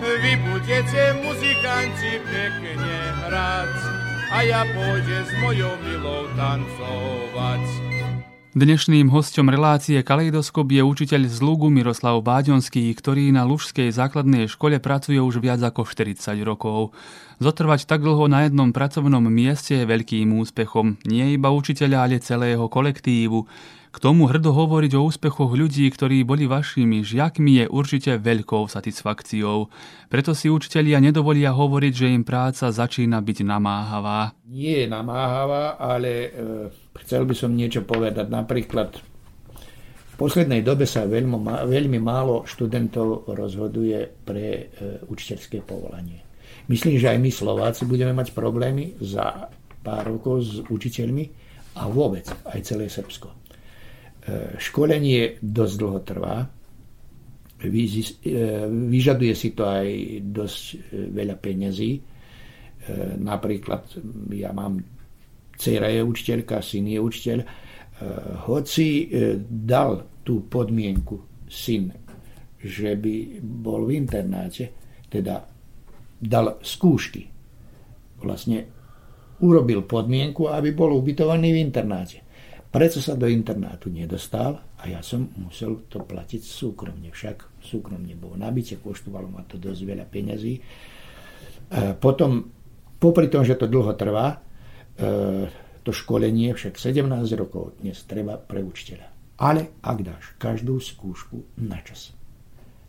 Vy 0.00 0.32
budete 0.48 1.02
muzikanti 1.26 2.22
pekne 2.24 2.98
hrať 3.26 3.74
a 4.30 4.38
ja 4.46 4.62
pôjdem 4.70 5.22
s 5.26 5.32
mojou 5.42 5.74
milou 5.82 6.30
tancovať. 6.38 7.93
Dnešným 8.54 9.10
hostom 9.10 9.50
relácie 9.50 9.98
Kaleidoskop 9.98 10.70
je 10.70 10.78
učiteľ 10.78 11.26
z 11.26 11.42
Lugu 11.42 11.74
Miroslav 11.74 12.22
Báďonský, 12.22 12.86
ktorý 12.94 13.34
na 13.34 13.42
Lužskej 13.42 13.90
základnej 13.90 14.46
škole 14.46 14.78
pracuje 14.78 15.18
už 15.18 15.42
viac 15.42 15.58
ako 15.58 15.82
40 15.82 16.38
rokov. 16.46 16.94
Zotrvať 17.42 17.90
tak 17.90 18.06
dlho 18.06 18.30
na 18.30 18.46
jednom 18.46 18.70
pracovnom 18.70 19.26
mieste 19.26 19.82
je 19.82 19.90
veľkým 19.90 20.38
úspechom 20.38 21.02
nie 21.02 21.34
iba 21.34 21.50
učiteľa, 21.50 22.06
ale 22.06 22.22
celého 22.22 22.70
kolektívu. 22.70 23.42
K 23.94 24.02
tomu 24.02 24.26
hrdo 24.26 24.50
hovoriť 24.50 24.98
o 24.98 25.06
úspechoch 25.06 25.54
ľudí, 25.54 25.86
ktorí 25.86 26.26
boli 26.26 26.50
vašimi 26.50 27.06
žiakmi, 27.06 27.62
je 27.62 27.64
určite 27.70 28.18
veľkou 28.18 28.66
satisfakciou. 28.66 29.70
Preto 30.10 30.34
si 30.34 30.50
učitelia 30.50 30.98
nedovolia 30.98 31.54
hovoriť, 31.54 31.92
že 31.94 32.10
im 32.10 32.26
práca 32.26 32.74
začína 32.74 33.22
byť 33.22 33.46
namáhavá. 33.46 34.34
Nie 34.50 34.82
je 34.82 34.86
namáhavá, 34.90 35.78
ale 35.78 36.10
e 36.10 36.44
chcel 37.06 37.22
by 37.22 37.38
som 37.38 37.54
niečo 37.54 37.86
povedať. 37.86 38.26
Napríklad 38.34 38.98
v 38.98 40.14
poslednej 40.18 40.66
dobe 40.66 40.90
sa 40.90 41.06
veľmi, 41.06 41.70
veľmi 41.70 41.98
málo 42.02 42.42
študentov 42.50 43.30
rozhoduje 43.30 44.26
pre 44.26 44.46
e, 44.46 44.62
učiteľské 45.06 45.62
povolanie. 45.62 46.18
Myslím, 46.66 46.98
že 46.98 47.14
aj 47.14 47.18
my 47.22 47.30
Slováci 47.30 47.86
budeme 47.86 48.10
mať 48.10 48.34
problémy 48.34 48.98
za 48.98 49.54
pár 49.86 50.18
rokov 50.18 50.42
s 50.42 50.52
učiteľmi 50.66 51.24
a 51.78 51.86
vôbec 51.86 52.26
aj 52.50 52.58
celé 52.66 52.90
Srbsko. 52.90 53.43
E, 54.24 54.56
školenie 54.56 55.36
dosť 55.44 55.74
dlho 55.76 56.00
trvá, 56.00 56.48
e, 57.60 57.68
vyžaduje 58.88 59.34
si 59.36 59.52
to 59.52 59.68
aj 59.68 59.88
dosť 60.32 60.62
e, 60.64 60.76
veľa 61.12 61.36
peňazí. 61.36 61.92
Napríklad 63.24 63.96
ja 64.36 64.52
mám 64.52 64.76
dcera 65.56 65.88
je 65.88 66.04
učiteľka, 66.04 66.60
syn 66.60 66.92
je 66.92 67.00
učiteľ, 67.00 67.38
hoci 68.44 69.08
dal 69.48 70.20
tú 70.20 70.44
podmienku 70.44 71.48
syn, 71.48 71.88
že 72.60 72.92
by 73.00 73.40
bol 73.40 73.88
v 73.88 74.04
internáte, 74.04 74.68
teda 75.08 75.48
dal 76.20 76.60
skúšky, 76.60 77.24
vlastne 78.20 78.68
urobil 79.40 79.88
podmienku, 79.88 80.52
aby 80.52 80.76
bol 80.76 80.92
ubytovaný 80.92 81.56
v 81.56 81.62
internáte. 81.64 82.23
Prečo 82.74 82.98
sa 82.98 83.14
do 83.14 83.30
internátu 83.30 83.86
nedostal 83.86 84.58
a 84.82 84.90
ja 84.90 84.98
som 84.98 85.30
musel 85.38 85.86
to 85.86 86.02
platiť 86.02 86.42
súkromne. 86.42 87.06
Však 87.14 87.62
súkromne 87.62 88.18
bolo 88.18 88.34
nabitie, 88.34 88.82
koštovalo 88.82 89.30
ma 89.30 89.46
to 89.46 89.62
dosť 89.62 89.80
veľa 89.86 90.06
peňazí. 90.10 90.58
E, 90.58 90.62
potom, 91.94 92.50
popri 92.98 93.30
tom, 93.30 93.46
že 93.46 93.54
to 93.54 93.70
dlho 93.70 93.94
trvá, 93.94 94.42
E, 94.94 95.50
to 95.82 95.92
školenie 95.92 96.54
však 96.54 96.78
17 96.78 97.04
rokov 97.36 97.76
dnes 97.82 97.98
treba 98.08 98.38
pre 98.38 98.62
učiteľa. 98.64 99.36
Ale 99.42 99.82
ak 99.82 99.98
dáš 100.00 100.24
každú 100.38 100.78
skúšku 100.78 101.60
na 101.60 101.82
čas. 101.82 102.14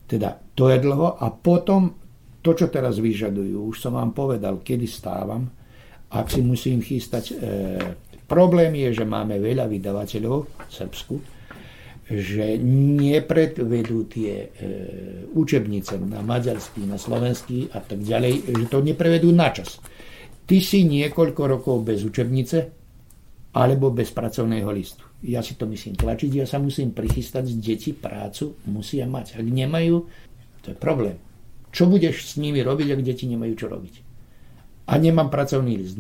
Teda 0.06 0.38
to 0.54 0.70
je 0.70 0.78
dlho 0.80 1.18
a 1.18 1.28
potom 1.34 1.98
to, 2.46 2.54
čo 2.54 2.70
teraz 2.70 3.02
vyžadujú, 3.02 3.74
už 3.74 3.82
som 3.82 3.98
vám 3.98 4.14
povedal, 4.14 4.62
kedy 4.62 4.86
stávam, 4.86 5.50
ak 6.14 6.30
si 6.30 6.46
musím 6.46 6.80
chystať. 6.86 7.34
Problém 8.26 8.74
je, 8.74 9.02
že 9.02 9.06
máme 9.06 9.38
veľa 9.38 9.70
vydavateľov 9.70 10.38
v 10.46 10.72
Srbsku, 10.74 11.16
že 12.06 12.62
nepredvedú 12.62 14.06
tie 14.06 14.34
e, 14.46 14.48
učebnice 15.34 15.98
na 16.06 16.22
maďarský, 16.22 16.86
na 16.86 17.02
slovenský 17.02 17.74
a 17.74 17.82
tak 17.82 18.02
ďalej, 18.06 18.50
že 18.50 18.66
to 18.70 18.86
neprevedú 18.86 19.34
na 19.34 19.50
čas. 19.50 19.82
Ty 20.46 20.58
si 20.62 20.86
niekoľko 20.86 21.42
rokov 21.50 21.82
bez 21.82 22.06
učebnice 22.06 22.70
alebo 23.58 23.90
bez 23.90 24.14
pracovného 24.14 24.70
listu. 24.70 25.02
Ja 25.26 25.42
si 25.42 25.58
to 25.58 25.66
musím 25.66 25.98
tlačiť, 25.98 26.30
ja 26.30 26.46
sa 26.46 26.62
musím 26.62 26.94
prichystať, 26.94 27.50
deti 27.58 27.98
prácu 27.98 28.54
musia 28.70 29.10
mať. 29.10 29.42
Ak 29.42 29.46
nemajú, 29.46 30.06
to 30.62 30.68
je 30.74 30.78
problém. 30.78 31.18
Čo 31.74 31.90
budeš 31.90 32.30
s 32.30 32.34
nimi 32.38 32.62
robiť, 32.62 32.94
ak 32.94 33.02
deti 33.02 33.26
nemajú 33.26 33.54
čo 33.58 33.66
robiť? 33.66 34.05
A 34.86 34.94
nemám 35.02 35.34
pracovný 35.34 35.82
list. 35.82 35.98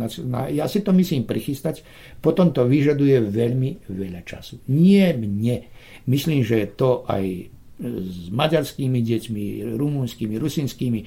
Ja 0.53 0.69
si 0.69 0.85
to 0.85 0.93
myslím 0.93 1.25
prichystať, 1.25 1.81
potom 2.21 2.53
to 2.53 2.69
vyžaduje 2.69 3.17
veľmi 3.25 3.89
veľa 3.89 4.21
času. 4.21 4.61
Nie 4.69 5.17
mne. 5.17 5.65
Myslím, 6.05 6.45
že 6.45 6.69
to 6.77 7.01
aj 7.09 7.49
s 7.81 8.29
maďarskými 8.31 9.01
deťmi, 9.01 9.43
rumúnskymi, 9.75 10.35
rusinskými, 10.37 10.99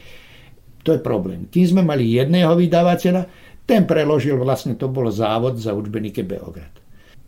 to 0.83 0.95
je 0.97 1.01
problém. 1.01 1.47
Kým 1.49 1.65
sme 1.65 1.83
mali 1.87 2.19
jedného 2.19 2.53
vydavateľa, 2.59 3.23
ten 3.69 3.85
preložil, 3.85 4.41
vlastne 4.41 4.75
to 4.75 4.89
bol 4.89 5.07
závod 5.13 5.61
za 5.61 5.77
učbenike 5.77 6.25
Beograd. 6.25 6.73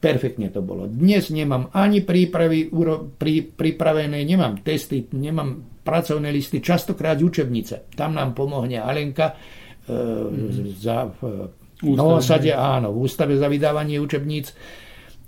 Perfektne 0.01 0.49
to 0.49 0.65
bolo. 0.65 0.89
Dnes 0.89 1.29
nemám 1.29 1.69
ani 1.77 2.01
prípravy 2.01 2.73
pri, 3.21 3.53
pripravené, 3.53 4.25
nemám 4.25 4.65
testy, 4.65 5.05
nemám 5.13 5.85
pracovné 5.85 6.33
listy, 6.33 6.65
častokrát 6.65 7.21
učebnice. 7.21 7.93
Tam 7.93 8.17
nám 8.17 8.33
pomohne 8.33 8.81
Alenka 8.81 9.37
e. 9.37 9.60
za, 10.77 11.11
v 11.81 11.95
Novosade, 11.97 12.53
áno, 12.53 12.93
v 12.93 13.09
ústave 13.09 13.41
za 13.41 13.49
vydávanie 13.49 13.97
učebníc. 14.01 14.53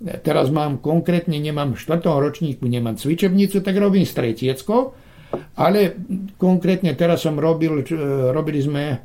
Teraz 0.03 0.51
mám 0.51 0.83
konkrétne, 0.83 1.39
nemám 1.39 1.73
v 1.73 1.81
štvrtom 1.81 2.19
ročníku, 2.19 2.67
nemám 2.67 2.99
cvičebnicu, 2.99 3.63
tak 3.63 3.75
robím 3.79 4.03
stretiecko, 4.03 4.93
ale 5.57 5.95
konkrétne 6.35 6.93
teraz 6.93 7.23
som 7.23 7.39
robil, 7.39 7.81
e, 7.81 7.95
robili 8.35 8.59
sme 8.61 8.83
e, 8.93 8.97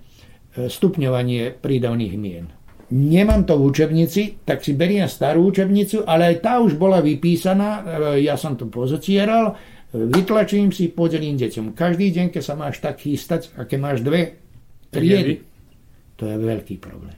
stupňovanie 0.68 1.56
prídavných 1.56 2.14
mien 2.18 2.47
nemám 2.89 3.44
to 3.44 3.60
v 3.60 3.68
učebnici, 3.68 4.22
tak 4.48 4.64
si 4.64 4.72
beriem 4.72 5.05
starú 5.05 5.52
učebnicu, 5.52 6.09
ale 6.09 6.32
aj 6.32 6.36
tá 6.40 6.56
už 6.56 6.80
bola 6.80 7.05
vypísaná, 7.05 7.85
e, 7.85 8.24
ja 8.24 8.40
som 8.40 8.56
to 8.56 8.64
pozocieral, 8.64 9.60
vytlačím 9.93 10.72
si, 10.72 10.93
podelím 10.93 11.36
deťom. 11.36 11.72
Každý 11.72 12.12
deň, 12.12 12.26
keď 12.32 12.43
sa 12.44 12.55
máš 12.56 12.80
tak 12.80 13.01
chystať, 13.01 13.52
a 13.56 13.64
keď 13.64 13.78
máš 13.80 13.98
dve 14.05 14.40
triedy, 14.93 15.47
to 16.18 16.26
je 16.26 16.34
veľký 16.34 16.82
problém. 16.82 17.14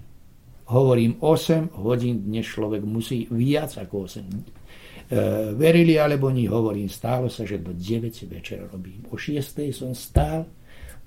Hovorím 0.70 1.18
8 1.18 1.80
hodín, 1.82 2.28
dnes 2.28 2.46
človek 2.46 2.84
musí 2.84 3.26
viac 3.32 3.74
ako 3.80 4.06
8. 4.06 4.20
E, 4.20 4.28
verili 5.58 5.98
alebo 5.98 6.30
nie, 6.30 6.46
hovorím, 6.46 6.86
stálo 6.86 7.26
sa, 7.26 7.42
že 7.42 7.58
do 7.58 7.74
9 7.74 8.30
večera 8.30 8.68
robím. 8.70 9.08
O 9.10 9.18
6 9.18 9.58
som 9.74 9.96
stál, 9.96 10.46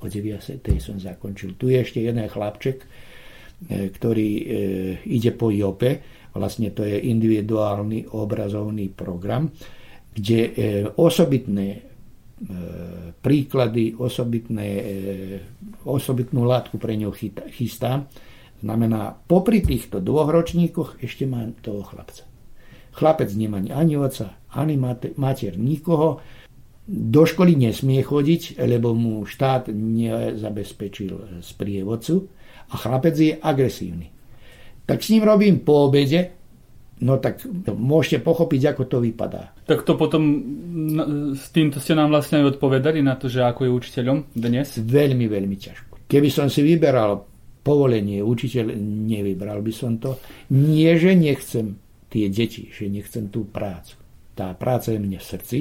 o 0.02 0.06
9 0.10 0.60
som 0.84 1.00
zakončil. 1.00 1.56
Tu 1.56 1.72
je 1.72 1.78
ešte 1.80 2.04
jeden 2.04 2.28
chlapček, 2.28 2.84
E, 3.64 3.88
ktorý 3.96 4.30
e, 4.36 4.44
ide 5.08 5.32
po 5.32 5.48
JOPE, 5.48 6.04
vlastne 6.36 6.76
to 6.76 6.84
je 6.84 7.00
individuálny 7.00 8.12
obrazovný 8.12 8.92
program, 8.92 9.54
kde 10.14 10.42
osobitné 10.98 11.93
príklady, 13.24 13.96
osobitné, 13.96 14.68
osobitnú 15.88 16.44
látku 16.44 16.76
pre 16.76 17.00
ňu 17.00 17.16
chystá. 17.52 18.04
Znamená, 18.60 19.16
popri 19.28 19.64
týchto 19.64 20.00
dvoch 20.00 20.32
ročníkoch 20.32 21.04
ešte 21.04 21.24
má 21.28 21.48
toho 21.64 21.84
chlapca. 21.84 22.28
Chlapec 22.94 23.32
nemá 23.34 23.64
ani 23.74 23.96
oca, 23.96 24.38
ani 24.54 24.78
mater, 25.16 25.56
nikoho. 25.56 26.20
Do 26.84 27.24
školy 27.24 27.56
nesmie 27.56 28.04
chodiť, 28.04 28.60
lebo 28.60 28.92
mu 28.92 29.24
štát 29.24 29.72
nezabezpečil 29.72 31.40
sprievodcu 31.40 32.28
a 32.70 32.76
chlapec 32.76 33.16
je 33.16 33.40
agresívny. 33.40 34.12
Tak 34.84 35.00
s 35.00 35.16
ním 35.16 35.24
robím 35.24 35.64
po 35.64 35.88
obede, 35.88 36.43
no 37.02 37.18
tak 37.18 37.42
môžete 37.72 38.22
pochopiť, 38.22 38.76
ako 38.76 38.84
to 38.86 38.98
vypadá. 39.02 39.56
Tak 39.66 39.82
to 39.88 39.98
potom 39.98 40.22
s 41.34 41.50
týmto 41.50 41.82
ste 41.82 41.98
nám 41.98 42.14
vlastne 42.14 42.44
aj 42.44 42.58
odpovedali 42.58 43.02
na 43.02 43.18
to, 43.18 43.32
že 43.32 43.42
ako 43.42 43.66
je 43.66 43.72
učiteľom 43.72 44.18
dnes? 44.38 44.78
Veľmi, 44.78 45.26
veľmi 45.26 45.58
ťažko. 45.58 46.06
Keby 46.06 46.30
som 46.30 46.52
si 46.52 46.62
vyberal 46.62 47.26
povolenie, 47.64 48.20
učiteľ, 48.20 48.76
nevybral 49.08 49.64
by 49.64 49.74
som 49.74 49.98
to. 49.98 50.20
Nie, 50.52 51.00
že 51.00 51.16
nechcem 51.16 51.80
tie 52.12 52.28
deti, 52.30 52.70
že 52.70 52.92
nechcem 52.92 53.32
tú 53.32 53.48
prácu. 53.48 53.98
Tá 54.36 54.52
práca 54.54 54.92
je 54.92 55.00
mne 55.00 55.18
v 55.18 55.26
srdci, 55.26 55.58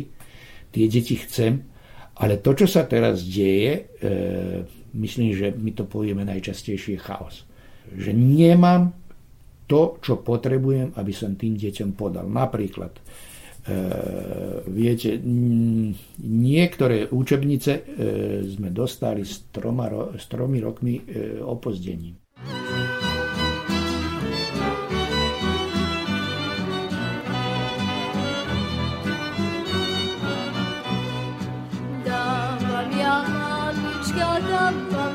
tie 0.75 0.87
deti 0.91 1.17
chcem, 1.17 1.63
ale 2.19 2.43
to, 2.43 2.53
čo 2.53 2.67
sa 2.69 2.85
teraz 2.85 3.25
deje, 3.25 3.73
e, 3.73 4.13
myslím, 4.99 5.33
že 5.33 5.55
my 5.55 5.71
to 5.73 5.89
povieme 5.89 6.27
najčastejšie 6.29 7.01
chaos. 7.01 7.49
Že 7.89 8.13
nemám 8.13 9.02
to, 9.73 9.97
čo 10.05 10.21
potrebujem, 10.21 10.93
aby 11.01 11.13
som 11.17 11.33
tým 11.33 11.57
deťom 11.57 11.97
podal. 11.97 12.29
Napríklad, 12.29 12.93
e, 12.93 13.03
viete, 14.69 15.17
niektoré 16.21 17.09
učebnice 17.09 17.73
e, 17.73 17.83
sme 18.53 18.69
dostali 18.69 19.25
s, 19.25 19.49
troma, 19.49 19.89
s 20.13 20.29
tromi 20.29 20.61
rokmi 20.61 21.01
e, 21.01 21.41
opozdením. 21.41 22.21
si 34.03 35.12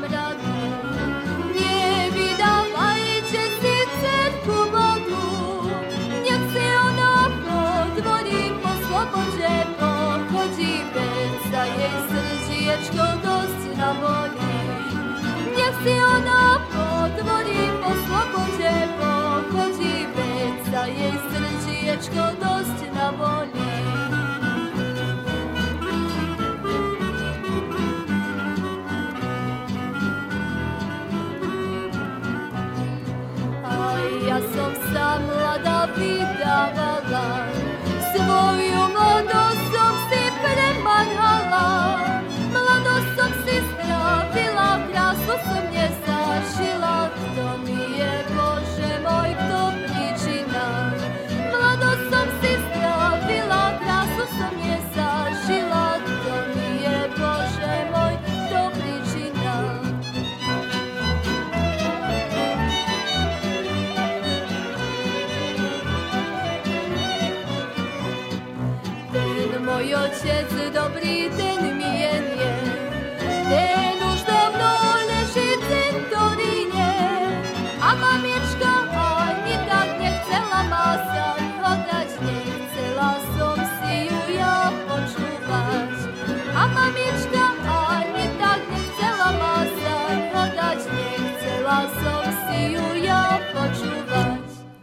srdiečko 21.98 22.30
dosť 22.38 22.38
nabolí. 22.38 22.57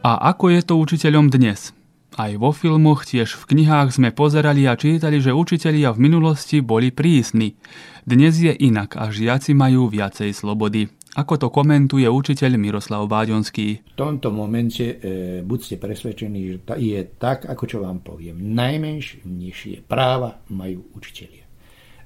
A 0.06 0.30
ako 0.30 0.54
je 0.54 0.62
to 0.62 0.78
učiteľom 0.78 1.34
dnes? 1.34 1.74
Aj 2.14 2.30
vo 2.38 2.54
filmoch, 2.54 3.10
tiež 3.10 3.42
v 3.42 3.58
knihách 3.58 3.98
sme 3.98 4.14
pozerali 4.14 4.70
a 4.70 4.78
čítali, 4.78 5.18
že 5.18 5.34
učitelia 5.34 5.90
v 5.92 6.06
minulosti 6.06 6.62
boli 6.62 6.94
prísni. 6.94 7.58
Dnes 8.06 8.38
je 8.38 8.54
inak 8.54 9.02
a 9.02 9.10
žiaci 9.10 9.58
majú 9.58 9.90
viacej 9.90 10.30
slobody. 10.30 10.94
Ako 11.18 11.42
to 11.42 11.48
komentuje 11.50 12.06
učiteľ 12.06 12.54
Miroslav 12.54 13.10
Váďonský? 13.10 13.68
V 13.82 13.98
tomto 13.98 14.30
momente 14.30 14.86
e, 14.86 14.96
buďte 15.42 15.82
presvedčení, 15.82 16.40
že 16.54 16.58
je 16.78 17.00
tak, 17.18 17.50
ako 17.50 17.64
čo 17.66 17.78
vám 17.82 18.06
poviem. 18.06 18.38
Najmenšie 18.54 19.90
práva 19.90 20.38
majú 20.54 20.86
učitelia. 20.94 21.50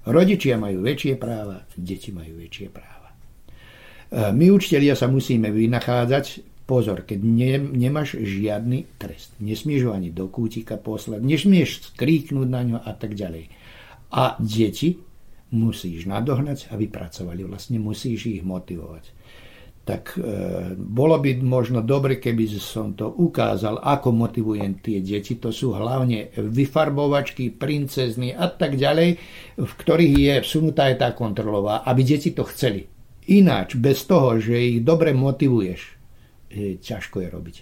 Rodičia 0.07 0.55
majú 0.55 0.87
väčšie 0.87 1.19
práva, 1.19 1.67
deti 1.75 2.15
majú 2.15 2.39
väčšie 2.41 2.67
práva. 2.71 2.88
E, 4.09 4.33
my 4.33 4.45
učitelia 4.49 4.97
sa 4.97 5.05
musíme 5.05 5.53
vynachádzať 5.53 6.49
Pozor, 6.69 7.01
keď 7.01 7.19
ne, 7.25 7.57
nemáš 7.57 8.13
žiadny 8.13 9.01
trest, 9.01 9.33
nesmieš 9.41 9.89
ho 9.89 9.91
ani 9.97 10.13
do 10.13 10.29
kútika 10.29 10.77
poslať, 10.77 11.17
nesmieš 11.17 11.89
skríknúť 11.89 12.45
na 12.45 12.61
ňo 12.61 12.77
a 12.85 12.93
tak 12.93 13.17
ďalej. 13.17 13.49
A 14.13 14.37
deti 14.37 15.01
musíš 15.49 16.05
nadohnať, 16.05 16.69
aby 16.69 16.85
pracovali, 16.85 17.41
vlastne 17.41 17.81
musíš 17.81 18.29
ich 18.29 18.45
motivovať. 18.45 19.17
tak 19.81 20.13
e, 20.13 20.21
bolo 20.77 21.17
by 21.17 21.41
možno 21.41 21.81
dobre, 21.81 22.21
keby 22.21 22.45
som 22.61 22.93
to 22.93 23.09
ukázal, 23.09 23.81
ako 23.81 24.13
motivujem 24.13 24.77
tie 24.77 25.01
deti. 25.01 25.41
To 25.41 25.49
sú 25.49 25.73
hlavne 25.73 26.29
vyfarbovačky, 26.37 27.49
princezny 27.49 28.29
a 28.37 28.45
tak 28.45 28.77
ďalej, 28.77 29.17
v 29.57 29.71
ktorých 29.73 30.13
je 30.13 30.33
vsunutá 30.45 30.93
aj 30.93 31.01
tá 31.01 31.09
kontrolová, 31.17 31.81
aby 31.81 32.05
deti 32.05 32.29
to 32.29 32.45
chceli. 32.45 32.98
Ináč, 33.29 33.77
bez 33.77 34.09
toho, 34.09 34.41
že 34.41 34.57
ich 34.57 34.79
dobre 34.81 35.13
motivuješ, 35.13 35.81
je, 36.49 36.81
ťažko 36.81 37.21
je 37.21 37.29
robiť. 37.29 37.57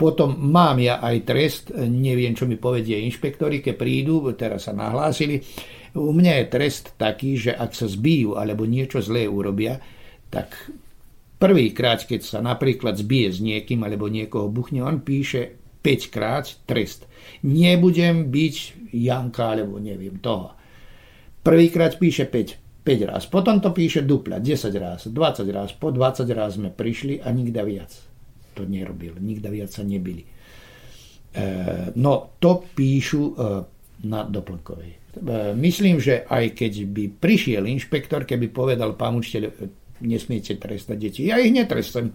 Potom 0.00 0.32
mám 0.48 0.80
ja 0.80 0.96
aj 1.04 1.16
trest, 1.28 1.64
neviem, 1.76 2.32
čo 2.32 2.48
mi 2.48 2.56
povedie 2.56 3.04
inšpektori, 3.04 3.60
keď 3.60 3.74
prídu, 3.76 4.24
teraz 4.32 4.64
sa 4.64 4.72
nahlásili. 4.72 5.44
U 5.92 6.16
mňa 6.16 6.32
je 6.40 6.46
trest 6.48 6.96
taký, 6.96 7.36
že 7.36 7.52
ak 7.52 7.76
sa 7.76 7.84
zbijú 7.84 8.40
alebo 8.40 8.64
niečo 8.64 9.04
zlé 9.04 9.28
urobia, 9.28 9.76
tak 10.32 10.56
Prvýkrát, 11.40 12.04
keď 12.04 12.20
sa 12.20 12.38
napríklad 12.44 13.00
zbije 13.00 13.28
s 13.32 13.38
niekým 13.40 13.80
alebo 13.80 14.12
niekoho 14.12 14.52
buchne, 14.52 14.84
on 14.84 15.00
píše 15.00 15.56
5 15.80 16.12
krát 16.12 16.44
trest. 16.68 17.08
Nebudem 17.48 18.28
byť 18.28 18.56
Janka 18.92 19.56
alebo 19.56 19.80
neviem 19.80 20.20
toho. 20.20 20.52
Prvýkrát 21.40 21.96
píše 21.96 22.28
5, 22.28 22.69
5 22.90 23.06
raz, 23.06 23.22
potom 23.30 23.62
to 23.62 23.70
píše 23.70 24.02
dupla, 24.02 24.42
10 24.42 24.74
raz, 24.82 25.06
20 25.06 25.46
raz, 25.54 25.70
po 25.78 25.94
20 25.94 26.26
raz 26.34 26.58
sme 26.58 26.74
prišli 26.74 27.22
a 27.22 27.30
nikda 27.30 27.62
viac 27.62 28.10
to 28.54 28.66
nerobil, 28.66 29.14
nikda 29.22 29.48
viac 29.48 29.70
sa 29.70 29.86
nebili. 29.86 30.26
E, 30.26 31.44
no 31.94 32.34
to 32.42 32.66
píšu 32.74 33.22
e, 33.22 33.34
na 34.10 34.26
doplnkovej. 34.26 34.92
E, 34.92 34.98
myslím, 35.54 36.02
že 36.02 36.26
aj 36.26 36.58
keď 36.58 36.72
by 36.90 37.04
prišiel 37.16 37.64
inšpektor, 37.70 38.26
keby 38.26 38.50
povedal 38.50 38.98
pán 38.98 39.14
učiteľ, 39.16 39.70
nesmiete 40.02 40.58
trestať 40.58 40.96
deti. 40.98 41.20
Ja 41.30 41.38
ich 41.38 41.54
netrestám. 41.54 42.10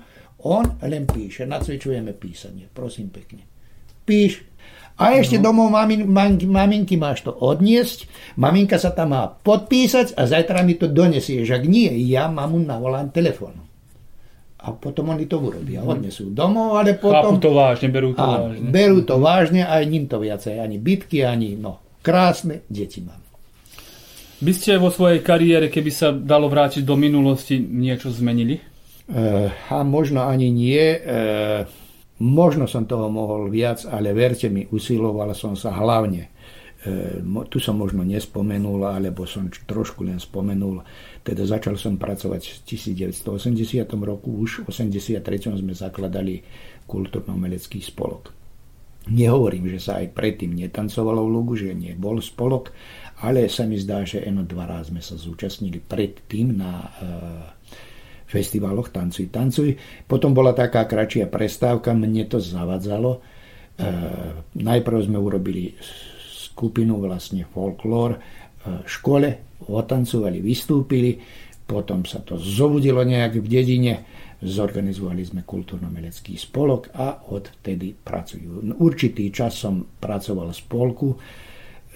On 0.46 0.66
len 0.84 1.08
píše, 1.08 1.48
nacvičujeme 1.48 2.14
písanie, 2.14 2.68
prosím 2.70 3.10
pekne. 3.10 3.48
Píš. 4.06 4.46
A 4.96 5.20
ešte 5.20 5.36
no. 5.36 5.52
domov 5.52 5.76
mamin, 5.76 6.08
man, 6.08 6.40
maminky 6.40 6.96
máš 6.96 7.28
to 7.28 7.36
odniesť, 7.36 8.08
maminka 8.40 8.80
sa 8.80 8.96
tam 8.96 9.12
má 9.12 9.28
podpísať 9.28 10.16
a 10.16 10.24
zajtra 10.24 10.64
mi 10.64 10.80
to 10.80 10.88
donesieš. 10.88 11.52
Ak 11.52 11.68
nie, 11.68 11.92
ja 12.08 12.32
mamu 12.32 12.64
navolám 12.64 13.12
telefónu. 13.12 13.60
A 14.66 14.74
potom 14.74 15.14
oni 15.14 15.30
to 15.30 15.38
urobia. 15.44 15.84
Mhm. 15.84 15.88
Odnesú 15.88 16.24
domov, 16.32 16.80
ale 16.80 16.96
potom... 16.96 17.38
Chápu 17.38 17.44
to 17.44 17.52
vážne, 17.54 17.88
berú 17.92 18.16
to 18.16 18.24
a, 18.24 18.50
vážne. 18.50 18.68
Berú 18.72 19.00
to 19.04 19.16
vážne, 19.20 19.62
aj 19.68 19.84
ním 19.86 20.08
to 20.08 20.18
viacej. 20.18 20.58
Ani 20.64 20.80
bitky, 20.80 21.22
ani... 21.28 21.60
No, 21.60 21.84
krásne 22.02 22.66
deti 22.72 23.04
mám. 23.04 23.20
By 24.36 24.52
ste 24.52 24.82
vo 24.82 24.92
svojej 24.92 25.24
kariére, 25.24 25.72
keby 25.72 25.92
sa 25.92 26.12
dalo 26.12 26.52
vrátiť 26.52 26.84
do 26.84 27.00
minulosti, 27.00 27.56
niečo 27.56 28.12
zmenili? 28.12 28.60
Uh, 29.06 29.54
a 29.70 29.86
možno 29.86 30.26
ani 30.26 30.50
nie. 30.50 30.82
Uh, 30.98 31.85
možno 32.22 32.70
som 32.70 32.88
toho 32.88 33.12
mohol 33.12 33.52
viac, 33.52 33.84
ale 33.88 34.16
verte 34.16 34.48
mi, 34.48 34.68
usiloval 34.70 35.36
som 35.36 35.58
sa 35.58 35.76
hlavne. 35.76 36.32
Uh, 36.86 37.44
tu 37.50 37.58
som 37.58 37.76
možno 37.82 38.06
nespomenul, 38.06 38.86
alebo 38.86 39.26
som 39.26 39.50
trošku 39.50 40.06
len 40.06 40.22
spomenul. 40.22 40.86
Teda 41.26 41.42
začal 41.42 41.82
som 41.82 41.98
pracovať 41.98 42.42
v 42.46 42.58
1980 42.78 43.90
roku, 44.06 44.38
už 44.38 44.70
v 44.70 44.70
83. 44.70 45.58
sme 45.58 45.74
zakladali 45.74 46.46
kultúrno-melecký 46.86 47.82
spolok. 47.82 48.46
Nehovorím, 49.06 49.70
že 49.70 49.78
sa 49.78 50.02
aj 50.02 50.18
predtým 50.18 50.58
netancovalo 50.58 51.30
v 51.30 51.30
Lugu, 51.30 51.54
že 51.54 51.78
nebol 51.78 52.18
spolok, 52.18 52.74
ale 53.22 53.46
sa 53.54 53.70
mi 53.70 53.78
zdá, 53.78 54.02
že 54.02 54.26
eno 54.26 54.42
dva 54.42 54.66
raz 54.66 54.90
sme 54.90 54.98
sa 54.98 55.14
zúčastnili 55.14 55.78
predtým 55.78 56.58
na 56.58 56.74
e, 56.82 56.90
festivaloch 58.26 58.90
Tancuj, 58.90 59.30
tancuj. 59.30 59.78
Potom 60.10 60.34
bola 60.34 60.52
taká 60.52 60.86
kratšia 60.90 61.30
prestávka, 61.30 61.94
mne 61.94 62.26
to 62.26 62.42
zavadzalo. 62.42 63.18
E, 63.18 63.20
najprv 64.58 64.98
sme 65.06 65.18
urobili 65.22 65.78
skupinu 66.56 66.98
vlastne 67.00 67.46
folklór 67.46 68.18
e, 68.18 68.20
škole, 68.86 69.62
otancovali, 69.70 70.42
vystúpili, 70.42 71.18
potom 71.66 72.06
sa 72.06 72.22
to 72.22 72.38
zobudilo 72.38 73.02
nejak 73.02 73.42
v 73.42 73.48
dedine, 73.50 73.94
zorganizovali 74.46 75.26
sme 75.26 75.42
kultúrno-melecký 75.42 76.38
spolok 76.38 76.94
a 76.94 77.26
odtedy 77.34 77.98
pracujú. 77.98 78.78
Určitý 78.78 79.34
čas 79.34 79.58
som 79.58 79.82
pracoval 79.98 80.54
v 80.54 80.60
spolku, 80.60 81.10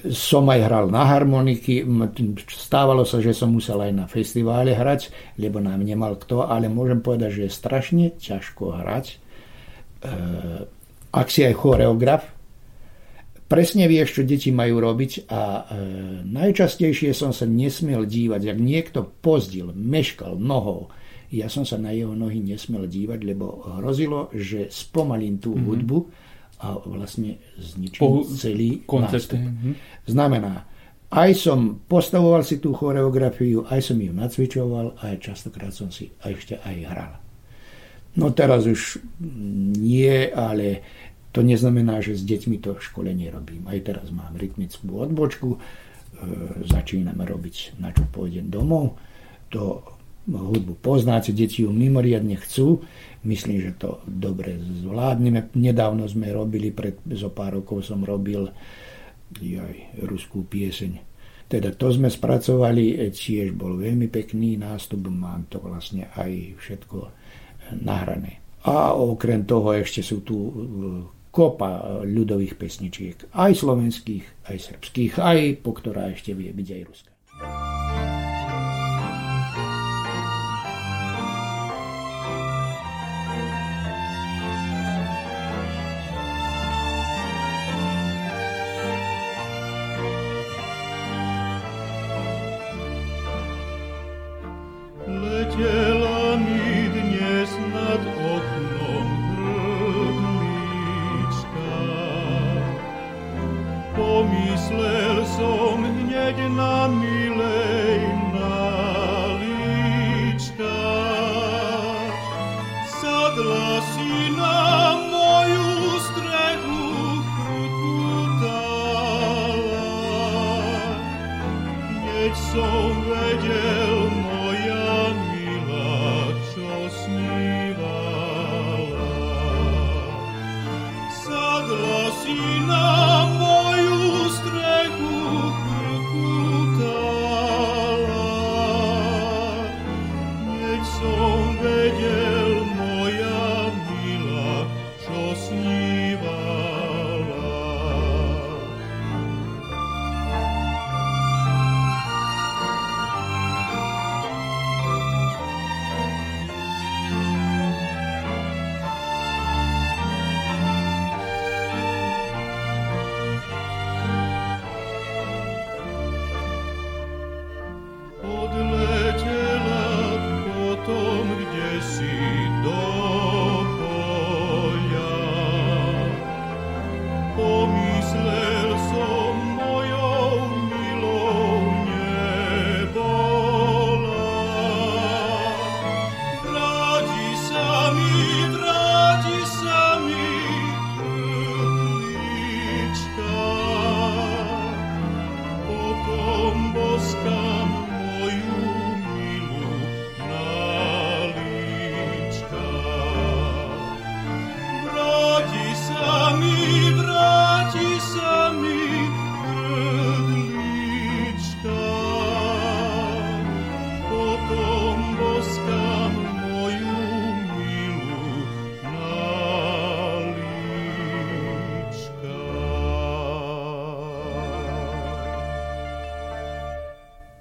som 0.07 0.47
aj 0.47 0.59
hral 0.63 0.85
na 0.87 1.03
harmoniky, 1.03 1.83
stávalo 2.47 3.03
sa, 3.03 3.19
že 3.19 3.35
som 3.35 3.51
musel 3.51 3.83
aj 3.83 3.91
na 3.91 4.05
festivále 4.07 4.71
hrať, 4.71 5.11
lebo 5.35 5.59
nám 5.59 5.83
nemal 5.83 6.15
kto, 6.15 6.47
ale 6.47 6.71
môžem 6.71 7.03
povedať, 7.03 7.29
že 7.35 7.43
je 7.47 7.51
strašne 7.51 8.05
ťažko 8.15 8.79
hrať. 8.79 9.05
E, 9.11 9.15
ak 11.11 11.27
si 11.27 11.43
aj 11.43 11.53
choreograf, 11.59 12.23
presne 13.51 13.91
vieš, 13.91 14.19
čo 14.19 14.21
deti 14.23 14.55
majú 14.55 14.79
robiť 14.79 15.27
a 15.27 15.41
e, 15.41 15.61
najčastejšie 16.23 17.11
som 17.11 17.35
sa 17.35 17.43
nesmiel 17.43 18.07
dívať, 18.07 18.41
ak 18.55 18.57
niekto 18.61 18.99
pozdil, 19.19 19.75
meškal 19.75 20.39
nohou, 20.39 20.87
ja 21.29 21.45
som 21.45 21.61
sa 21.61 21.77
na 21.77 21.93
jeho 21.93 22.17
nohy 22.17 22.41
nesmel 22.41 22.89
dívať, 22.89 23.19
lebo 23.21 23.61
hrozilo, 23.77 24.33
že 24.33 24.71
spomalím 24.73 25.37
tú 25.37 25.53
mm-hmm. 25.53 25.67
hudbu, 25.67 25.99
a 26.59 26.75
vlastne 26.83 27.39
zničil 27.55 28.03
po, 28.03 28.27
celý 28.27 28.83
koncert. 28.83 29.31
nástup. 29.31 29.39
Mm-hmm. 29.39 29.73
Znamená, 30.11 30.53
aj 31.09 31.31
som 31.33 31.81
postavoval 31.87 32.45
si 32.45 32.61
tú 32.61 32.75
choreografiu, 32.75 33.65
aj 33.65 33.81
som 33.81 33.97
ju 33.97 34.11
nacvičoval, 34.13 34.99
aj 35.01 35.23
častokrát 35.23 35.73
som 35.73 35.89
si 35.89 36.13
aj 36.21 36.31
ešte 36.35 36.55
aj 36.61 36.75
hral. 36.85 37.13
No 38.19 38.29
teraz 38.35 38.67
už 38.67 38.99
nie, 39.79 40.27
ale 40.29 40.83
to 41.31 41.45
neznamená, 41.45 42.01
že 42.01 42.17
s 42.17 42.25
deťmi 42.25 42.57
to 42.59 42.73
v 42.75 42.85
škole 42.85 43.09
nerobím. 43.13 43.65
Aj 43.69 43.77
teraz 43.79 44.09
mám 44.09 44.33
rytmickú 44.33 44.97
odbočku, 44.97 45.55
e, 45.55 45.59
začíname 46.65 47.21
robiť, 47.21 47.77
na 47.77 47.93
čo 47.93 48.03
pôjdem 48.09 48.49
domov. 48.49 48.97
To 49.53 49.85
hudbu 50.27 50.75
poznáte, 50.83 51.31
deti 51.31 51.63
ju 51.63 51.71
mimoriadne 51.71 52.35
chcú, 52.35 52.83
Myslím, 53.19 53.59
že 53.59 53.71
to 53.75 53.99
dobre 54.07 54.55
zvládneme. 54.55 55.51
Nedávno 55.59 56.07
sme 56.07 56.31
robili, 56.31 56.71
pred 56.71 56.95
zo 57.19 57.27
pár 57.27 57.59
rokov 57.59 57.83
som 57.83 57.99
robil 57.99 58.47
aj 59.35 59.75
ruskú 60.07 60.47
pieseň. 60.47 61.03
Teda 61.49 61.75
to 61.75 61.91
sme 61.91 62.07
spracovali, 62.07 62.95
tiež 63.11 63.57
bol 63.57 63.75
veľmi 63.75 64.07
pekný 64.07 64.55
nástup, 64.55 65.11
mám 65.11 65.49
to 65.51 65.59
vlastne 65.59 66.07
aj 66.15 66.55
všetko 66.61 66.97
nahrané. 67.83 68.39
A 68.63 68.95
okrem 68.95 69.43
toho 69.43 69.73
ešte 69.75 70.05
sú 70.05 70.21
tu 70.21 70.35
e, 70.37 70.51
kopa 71.33 72.05
ľudových 72.05 72.53
pesničiek, 72.53 73.33
aj 73.33 73.65
slovenských, 73.65 74.45
aj 74.45 74.57
srbských, 74.61 75.13
aj 75.17 75.39
po 75.65 75.73
ktorá 75.73 76.13
ešte 76.13 76.37
vie 76.37 76.53
byť 76.53 76.67
aj 76.69 76.81
ruská. 76.85 77.11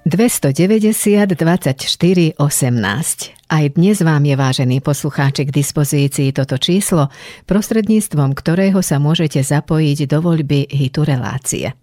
290 0.09 1.37
24 1.37 2.33
18. 2.41 2.41
Aj 3.45 3.65
dnes 3.69 3.97
vám 4.01 4.25
je, 4.25 4.33
vážený 4.33 4.81
poslucháči, 4.81 5.45
k 5.45 5.53
dispozícii 5.53 6.33
toto 6.33 6.57
číslo, 6.57 7.13
prostredníctvom 7.45 8.33
ktorého 8.33 8.81
sa 8.81 8.97
môžete 8.97 9.45
zapojiť 9.45 10.09
do 10.09 10.17
voľby 10.25 10.65
hitu 10.65 11.05
relácie. 11.05 11.77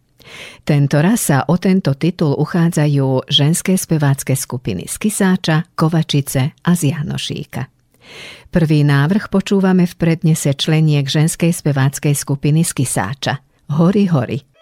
Tento 0.66 0.98
raz 0.98 1.30
sa 1.30 1.46
o 1.46 1.54
tento 1.54 1.94
titul 1.94 2.34
uchádzajú 2.34 3.30
ženské 3.30 3.78
spevácké 3.78 4.34
skupiny 4.34 4.90
z 4.90 5.06
Kisáča, 5.06 5.70
Kovačice 5.78 6.58
a 6.66 6.74
z 6.74 6.98
Janošíka. 6.98 7.70
Prvý 8.50 8.82
návrh 8.82 9.30
počúvame 9.30 9.86
v 9.86 9.94
prednese 9.94 10.50
členiek 10.58 11.06
ženskej 11.06 11.54
speváckej 11.54 12.18
skupiny 12.18 12.66
z 12.66 12.74
Kisáča. 12.74 13.38
Hory, 13.70 14.10
hory. 14.10 14.55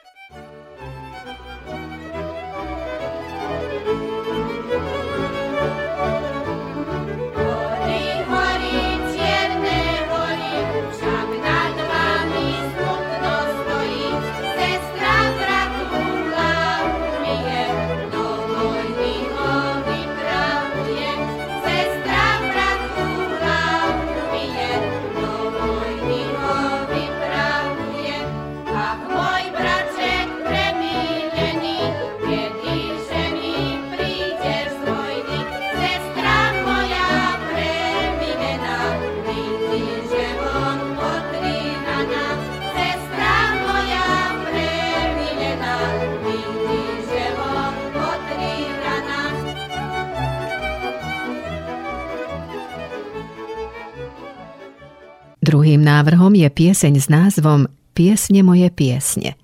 Pieseň 56.55 56.94
s 57.02 57.10
názvom 57.10 57.66
Piesne 57.94 58.43
moje 58.43 58.70
piesne. 58.74 59.39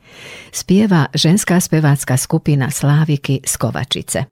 Spieva 0.51 1.07
ženská 1.15 1.63
spevácka 1.63 2.19
skupina 2.19 2.71
Sláviky 2.71 3.47
z 3.47 3.53
Kovačice. 3.55 4.27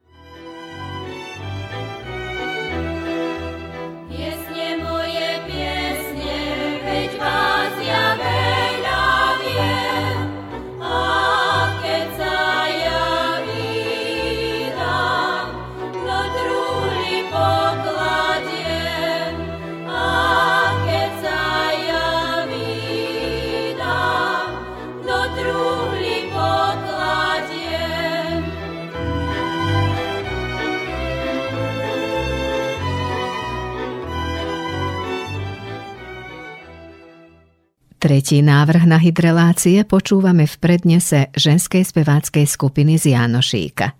Tretí 38.09 38.40
návrh 38.40 38.89
na 38.89 38.97
hydrelácie 38.97 39.85
počúvame 39.85 40.48
v 40.48 40.56
prednese 40.56 41.28
ženskej 41.36 41.85
speváckej 41.85 42.48
skupiny 42.48 42.97
z 42.97 43.12
Janošíka. 43.12 43.93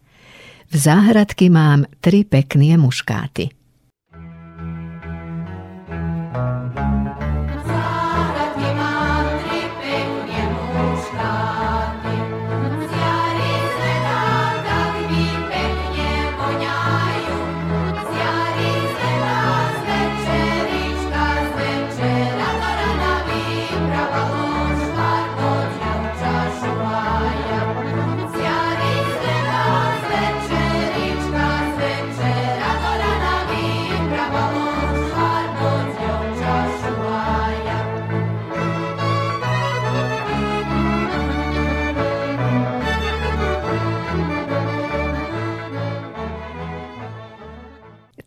V 0.65 0.75
záhradky 0.81 1.53
mám 1.53 1.85
tri 2.01 2.25
pekné 2.25 2.81
muškáty. 2.81 3.53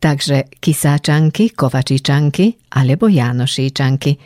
Takže 0.01 0.49
Kisáčanky, 0.57 1.53
Kovačičanky 1.53 2.73
alebo 2.73 3.05
Jánošíčanky. 3.05 4.17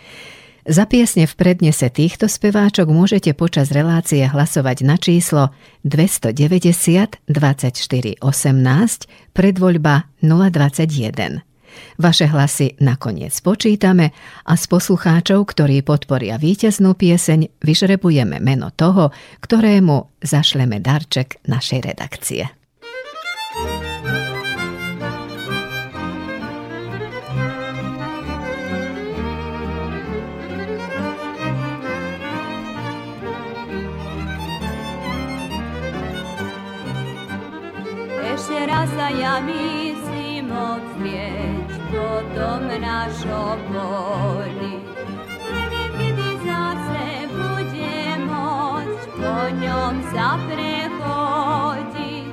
Za 0.65 0.89
piesne 0.89 1.30
v 1.30 1.38
prednese 1.38 1.93
týchto 1.93 2.26
speváčok 2.26 2.89
môžete 2.89 3.38
počas 3.38 3.69
relácie 3.69 4.26
hlasovať 4.26 4.77
na 4.81 4.97
číslo 4.97 5.53
290 5.85 7.22
24 7.30 8.18
18 8.18 9.38
predvoľba 9.38 10.10
021. 10.26 11.45
Vaše 12.02 12.26
hlasy 12.31 12.81
nakoniec 12.81 13.35
počítame 13.45 14.10
a 14.47 14.53
z 14.57 14.64
poslucháčov, 14.65 15.45
ktorí 15.53 15.85
podporia 15.85 16.41
víťaznú 16.41 16.97
pieseň, 16.97 17.61
vyžrebujeme 17.61 18.41
meno 18.41 18.73
toho, 18.73 19.14
ktorému 19.45 20.23
zašleme 20.23 20.81
darček 20.81 21.45
našej 21.45 21.80
redakcie. 21.93 22.65
Ja 39.14 39.38
myslím 39.44 40.49
odzvieť 40.49 41.69
po 41.94 42.10
tom 42.34 42.65
našom 42.69 43.57
poli. 43.69 44.82
Neviem, 45.45 45.91
kedy 45.94 46.30
zase 46.41 47.06
bude 47.30 47.98
môcť 48.26 49.03
po 49.14 49.38
ňom 49.61 49.94
sa 50.10 50.30
prechodiť. 50.49 52.30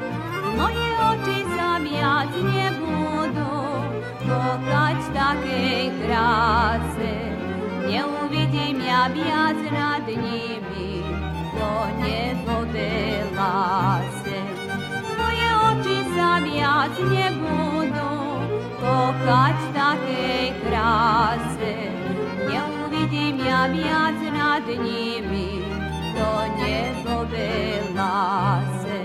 Moje 0.56 0.88
oči 0.96 1.38
sa 1.52 1.70
viac 1.82 2.32
nebudú 2.32 3.56
kokať 4.24 4.98
takej 5.12 5.82
kráse. 6.04 7.14
Neuvidím 7.84 8.80
ja 8.80 9.12
viac 9.12 9.58
nad 9.68 10.06
nimi, 10.08 11.04
to 11.52 11.72
nebo 12.00 12.56
zavijac 16.16 16.98
nje 17.10 17.28
budu, 17.40 18.12
to 18.80 19.14
kad 19.24 19.56
take 19.74 20.52
krase. 20.62 21.74
Ne 22.48 22.60
uvidim 22.84 23.46
ja 23.46 23.66
vijac 23.66 24.18
nad 24.38 24.62
njimi, 24.84 25.62
do 26.14 26.32
njegove 26.58 27.80
lase. 27.96 29.02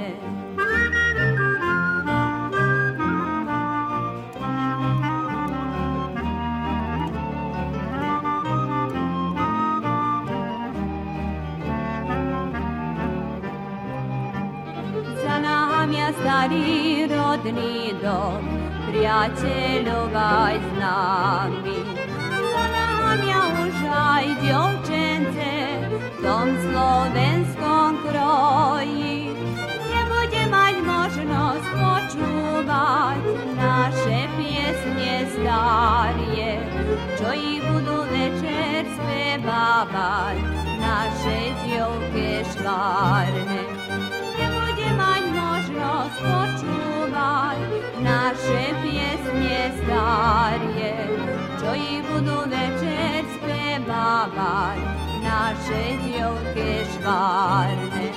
mňa 16.07 16.23
starý 16.23 17.03
rodný 17.11 17.91
dom, 17.99 18.39
priateľov 18.87 20.15
aj 20.15 20.55
známy. 20.71 21.79
Volá 22.31 23.19
mňa 23.19 23.41
už 23.67 23.75
aj 23.91 24.25
dievčence 24.39 25.51
v 25.83 26.07
tom 26.23 26.47
slovenskom 26.63 27.91
kroji. 28.07 29.35
Nebude 29.91 30.43
mať 30.47 30.75
možnosť 30.87 31.67
počúvať 31.75 33.21
naše 33.59 34.19
piesne 34.39 35.15
starie, 35.35 36.55
čo 37.19 37.35
ich 37.35 37.59
budú 37.67 38.07
večer 38.07 38.87
spevávať 38.95 40.39
naše 40.79 41.51
dievke 41.67 42.47
švárne. 42.55 43.56
Starie, 49.87 50.99
čo 51.55 51.69
ich 51.71 52.03
budú 52.11 52.43
večer 52.51 53.23
spievať 53.39 54.79
naše 55.23 55.83
dievke 56.03 56.83
švárne. 56.91 58.07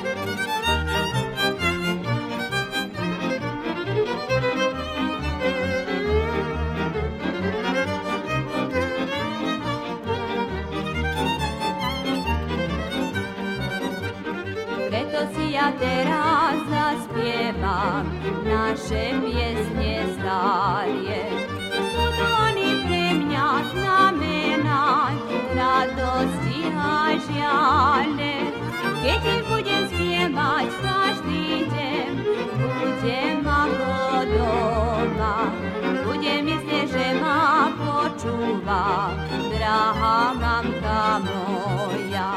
ja 15.51 15.75
teraz 15.77 16.57
zaspievam 16.71 18.07
naše 18.47 19.19
piesne 19.21 20.09
starie. 20.17 21.60
Oni 22.21 22.71
pre 22.85 23.07
mňa 23.17 23.49
znamenať 23.73 25.17
radosti 25.57 26.59
a 26.77 27.17
žiale. 27.17 28.35
Keď 29.01 29.21
ich 29.25 29.45
budem 29.49 29.83
spievať 29.89 30.69
každý 30.85 31.45
deň, 31.73 32.11
budem 32.61 33.41
ako 33.45 33.97
doma. 34.29 35.39
Budem 36.05 36.41
myslieť, 36.45 36.87
že 36.93 37.07
ma 37.17 37.73
počúva, 37.81 39.17
drahá 39.49 40.37
mamka 40.37 41.25
moja. 41.25 42.29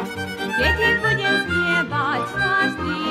Keď 0.54 0.76
ich 0.80 0.98
budem 1.04 1.36
spievať 1.44 2.24
každý 2.32 3.03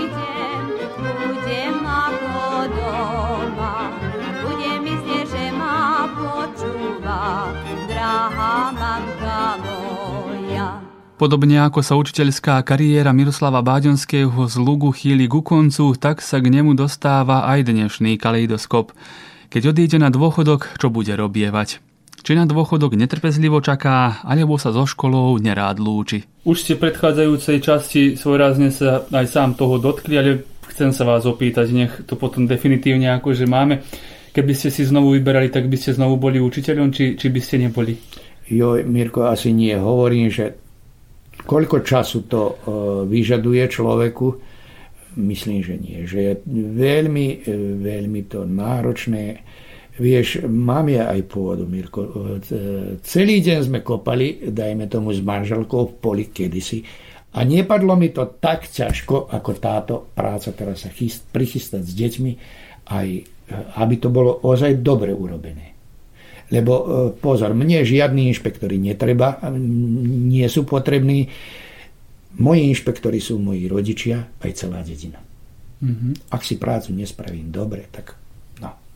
Podobne 11.22 11.62
ako 11.62 11.86
sa 11.86 11.94
učiteľská 11.94 12.58
kariéra 12.66 13.14
Miroslava 13.14 13.62
Báďonského 13.62 14.34
z 14.50 14.54
Lugu 14.58 14.90
chýli 14.90 15.30
ku 15.30 15.38
koncu, 15.38 15.94
tak 15.94 16.18
sa 16.18 16.42
k 16.42 16.50
nemu 16.50 16.74
dostáva 16.74 17.46
aj 17.46 17.70
dnešný 17.70 18.18
kaleidoskop. 18.18 18.90
Keď 19.46 19.70
odíde 19.70 20.02
na 20.02 20.10
dôchodok, 20.10 20.82
čo 20.82 20.90
bude 20.90 21.14
robievať? 21.14 21.78
či 22.22 22.38
na 22.38 22.46
dôchodok 22.46 22.94
netrpezlivo 22.94 23.58
čaká, 23.58 24.22
alebo 24.22 24.54
sa 24.54 24.70
so 24.70 24.86
školou 24.86 25.34
nerád 25.42 25.82
lúči. 25.82 26.22
Už 26.46 26.62
ste 26.62 26.78
v 26.78 26.86
predchádzajúcej 26.86 27.58
časti 27.58 28.02
svojrázne 28.14 28.70
sa 28.70 29.02
aj 29.10 29.26
sám 29.26 29.50
toho 29.58 29.82
dotkli, 29.82 30.14
ale 30.14 30.46
chcem 30.70 30.94
sa 30.94 31.02
vás 31.02 31.26
opýtať, 31.26 31.74
nech 31.74 31.92
to 32.06 32.14
potom 32.14 32.46
definitívne 32.46 33.10
akože 33.18 33.50
máme. 33.50 33.82
Keby 34.32 34.52
ste 34.56 34.72
si 34.72 34.88
znovu 34.88 35.12
vyberali, 35.18 35.52
tak 35.52 35.68
by 35.68 35.76
ste 35.76 35.98
znovu 35.98 36.16
boli 36.16 36.40
učiteľom, 36.40 36.88
či, 36.94 37.18
či 37.18 37.26
by 37.28 37.40
ste 37.42 37.60
neboli? 37.60 37.98
Jo, 38.52 38.76
Mirko, 38.84 39.32
asi 39.32 39.56
nie. 39.56 39.72
Hovorím, 39.72 40.28
že 40.28 40.52
koľko 41.48 41.80
času 41.80 42.28
to 42.28 42.42
uh, 42.44 42.54
vyžaduje 43.08 43.64
človeku, 43.64 44.26
myslím, 45.16 45.64
že 45.64 45.74
nie. 45.80 46.04
Že 46.04 46.18
je 46.20 46.32
veľmi, 46.76 47.26
veľmi 47.80 48.20
to 48.28 48.44
náročné 48.44 49.40
Vieš, 49.92 50.48
mám 50.48 50.88
ja 50.88 51.12
aj 51.12 51.20
pôvodu, 51.28 51.68
Mirko. 51.68 52.00
Celý 53.04 53.44
deň 53.44 53.58
sme 53.60 53.84
kopali, 53.84 54.40
dajme 54.48 54.88
tomu 54.88 55.12
s 55.12 55.20
manželkou 55.20 55.84
v 55.84 55.92
poli 56.00 56.24
kedysi. 56.32 56.80
A 57.36 57.44
nepadlo 57.44 57.92
mi 58.00 58.08
to 58.08 58.40
tak 58.40 58.72
ťažko, 58.72 59.28
ako 59.28 59.50
táto 59.60 59.94
práca 60.16 60.56
teraz 60.56 60.88
sa 60.88 60.90
chyst, 60.92 61.28
prichystať 61.28 61.84
s 61.84 61.92
deťmi, 61.92 62.32
aj 62.88 63.08
aby 63.84 63.94
to 64.00 64.08
bolo 64.08 64.40
ozaj 64.48 64.80
dobre 64.80 65.12
urobené. 65.12 65.71
Lebo 66.52 66.72
e, 66.76 66.84
pozor, 67.16 67.56
mne 67.56 67.82
žiadni 67.82 68.28
inšpektori 68.28 68.76
netreba, 68.76 69.40
nie 69.56 70.44
sú 70.52 70.68
potrební. 70.68 71.32
Moji 72.36 72.68
inšpektori 72.68 73.18
sú 73.18 73.40
moji 73.40 73.64
rodičia, 73.66 74.20
aj 74.44 74.52
celá 74.52 74.84
dedina. 74.84 75.20
Mm-hmm. 75.82 76.30
Ak 76.30 76.44
si 76.44 76.60
prácu 76.60 76.92
nespravím 76.92 77.48
dobre, 77.48 77.88
tak 77.88 78.22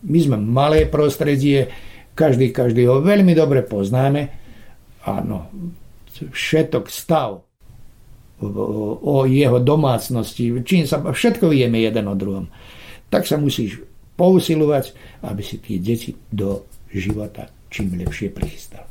my 0.07 0.19
sme 0.23 0.37
malé 0.37 0.87
prostredie, 0.87 1.73
každý, 2.15 2.53
každý 2.53 2.85
ho 2.87 3.01
veľmi 3.01 3.33
dobre 3.33 3.65
poznáme. 3.67 4.29
Áno, 5.09 5.51
všetok 6.13 6.87
stav 6.93 7.43
o 8.37 9.17
jeho 9.25 9.59
domácnosti, 9.65 10.53
čím 10.61 10.85
sa, 10.85 11.01
všetko 11.01 11.49
vieme 11.49 11.81
jeden 11.81 12.05
o 12.07 12.15
druhom. 12.19 12.47
Tak 13.09 13.25
sa 13.25 13.41
musíš 13.41 13.81
pousilovať, 14.17 14.93
aby 15.25 15.43
si 15.43 15.57
tie 15.61 15.81
deti 15.81 16.13
do 16.29 16.69
života 16.93 17.51
čím 17.71 17.95
lepšie 17.99 18.31
prichystal. 18.31 18.87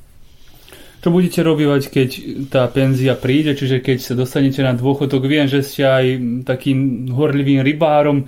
Čo 0.99 1.13
budete 1.13 1.45
robiť, 1.45 1.83
keď 1.93 2.09
tá 2.49 2.65
penzia 2.65 3.13
príde, 3.13 3.53
čiže 3.53 3.77
keď 3.77 3.97
sa 4.01 4.13
dostanete 4.17 4.65
na 4.65 4.73
dôchodok? 4.73 5.29
Viem, 5.29 5.45
že 5.45 5.61
ste 5.61 5.85
aj 5.85 6.05
takým 6.49 7.13
horlivým 7.13 7.61
rybárom, 7.61 8.25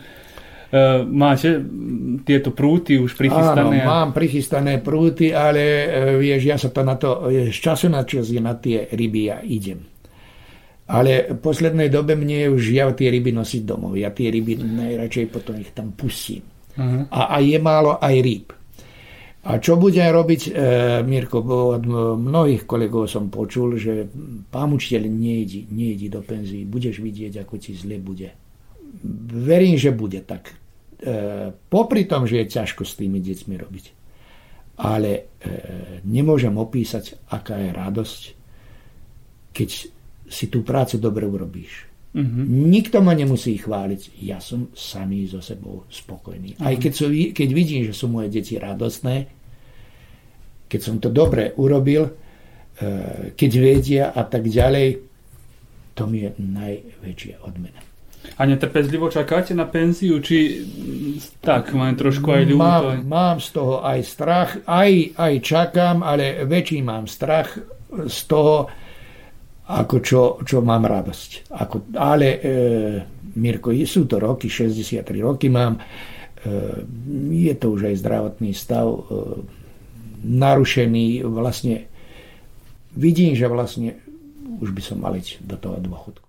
E, 0.68 1.00
máte 1.08 1.64
tieto 2.28 2.52
prúty 2.52 3.00
už 3.00 3.16
prichystané? 3.16 3.88
Áno, 3.88 3.88
mám 3.88 4.10
prichystané 4.12 4.84
prúty, 4.84 5.32
ale 5.32 5.64
e, 5.64 5.88
vieš, 6.20 6.42
ja 6.44 6.58
sa 6.60 6.70
to 6.76 6.84
na 6.84 7.00
to, 7.00 7.32
z 7.32 7.56
času 7.56 7.88
na 7.88 8.04
čas 8.04 8.28
na 8.36 8.52
tie 8.60 8.92
ryby 8.92 9.32
ja 9.32 9.40
idem. 9.48 9.80
Ale 10.92 11.32
v 11.36 11.40
poslednej 11.40 11.88
dobe 11.88 12.20
mne 12.20 12.52
už 12.52 12.64
ja 12.76 12.92
tie 12.92 13.08
ryby 13.12 13.32
nosiť 13.32 13.64
domov. 13.64 13.96
Ja 13.96 14.12
tie 14.12 14.28
ryby 14.28 14.60
najradšej 14.60 15.26
potom 15.32 15.56
ich 15.60 15.72
tam 15.72 15.96
pustím. 15.96 16.44
Uh-huh. 16.76 17.04
A, 17.12 17.36
a 17.36 17.44
je 17.44 17.60
málo 17.60 18.00
aj 18.00 18.16
rýb. 18.24 18.48
A 19.48 19.64
čo 19.64 19.80
budem 19.80 20.12
robiť, 20.12 20.42
e, 20.48 20.52
Mirko, 21.08 21.40
od 21.80 21.84
mnohých 22.20 22.68
kolegov 22.68 23.08
som 23.08 23.32
počul, 23.32 23.80
že 23.80 24.04
pán 24.52 24.76
učiteľ 24.76 25.08
nejdi, 25.08 25.72
nejdi 25.72 26.12
do 26.12 26.20
penzii, 26.20 26.68
budeš 26.68 27.00
vidieť, 27.00 27.48
ako 27.48 27.56
ti 27.56 27.72
zle 27.72 27.96
bude 27.96 28.28
verím, 29.32 29.78
že 29.78 29.92
bude 29.92 30.22
tak. 30.24 30.54
E, 30.98 31.52
popri 31.70 32.06
tom, 32.10 32.26
že 32.26 32.44
je 32.44 32.54
ťažko 32.58 32.84
s 32.86 32.98
tými 32.98 33.22
deťmi 33.22 33.56
robiť. 33.58 33.86
Ale 34.78 35.12
e, 35.14 35.22
nemôžem 36.06 36.54
opísať, 36.54 37.30
aká 37.34 37.58
je 37.58 37.70
radosť, 37.74 38.22
keď 39.54 39.70
si 40.28 40.46
tú 40.52 40.62
prácu 40.62 41.02
dobre 41.02 41.26
urobíš. 41.26 41.90
Mm-hmm. 42.18 42.46
Nikto 42.70 42.98
ma 43.06 43.14
nemusí 43.14 43.58
chváliť. 43.62 44.22
Ja 44.26 44.42
som 44.42 44.74
samý 44.74 45.30
so 45.30 45.42
sebou 45.42 45.86
spokojný. 45.90 46.58
Aj 46.62 46.74
keď, 46.74 46.92
sú, 46.94 47.06
keď 47.14 47.50
vidím, 47.54 47.86
že 47.86 47.94
sú 47.94 48.10
moje 48.10 48.34
deti 48.34 48.58
radostné, 48.58 49.37
keď 50.68 50.80
som 50.84 50.96
to 51.00 51.10
dobre 51.10 51.56
urobil, 51.58 52.08
e, 52.08 52.12
keď 53.34 53.52
vedia 53.60 54.06
a 54.12 54.22
tak 54.28 54.48
ďalej, 54.48 54.88
to 55.98 56.04
mi 56.06 56.28
je 56.28 56.30
najväčšia 56.38 57.42
odmena. 57.42 57.82
A 58.38 58.46
netrpezlivo 58.46 59.08
čakáte 59.08 59.56
na 59.56 59.66
penziu, 59.66 60.20
či 60.20 60.62
tak, 61.40 61.72
mám 61.72 61.96
trošku 61.96 62.28
aj 62.28 62.44
ľúto? 62.44 62.60
Mám, 62.60 62.86
mám 63.08 63.38
z 63.40 63.50
toho 63.56 63.82
aj 63.82 64.00
strach, 64.04 64.50
aj, 64.68 65.16
aj 65.16 65.34
čakám, 65.40 66.04
ale 66.04 66.44
väčší 66.44 66.84
mám 66.84 67.08
strach 67.08 67.56
z 67.88 68.20
toho, 68.28 68.68
ako 69.68 69.96
čo, 70.04 70.22
čo 70.44 70.60
mám 70.60 70.86
radosť. 70.86 71.52
Ako, 71.56 71.92
ale, 71.96 72.28
e, 72.38 72.52
Mirko, 73.40 73.72
sú 73.88 74.06
to 74.06 74.20
roky, 74.20 74.52
63 74.52 75.04
roky 75.24 75.48
mám, 75.48 75.80
e, 75.80 75.82
je 77.32 77.54
to 77.56 77.74
už 77.74 77.90
aj 77.90 77.96
zdravotný 78.00 78.52
stav 78.52 78.86
e, 78.86 79.00
narušený, 80.24 81.24
vlastne 81.26 81.88
vidím, 82.98 83.38
že 83.38 83.50
vlastne 83.50 84.02
už 84.58 84.74
by 84.74 84.82
som 84.82 84.98
mal 85.02 85.14
ísť 85.14 85.46
do 85.46 85.56
toho 85.58 85.78
dôchodku. 85.82 86.26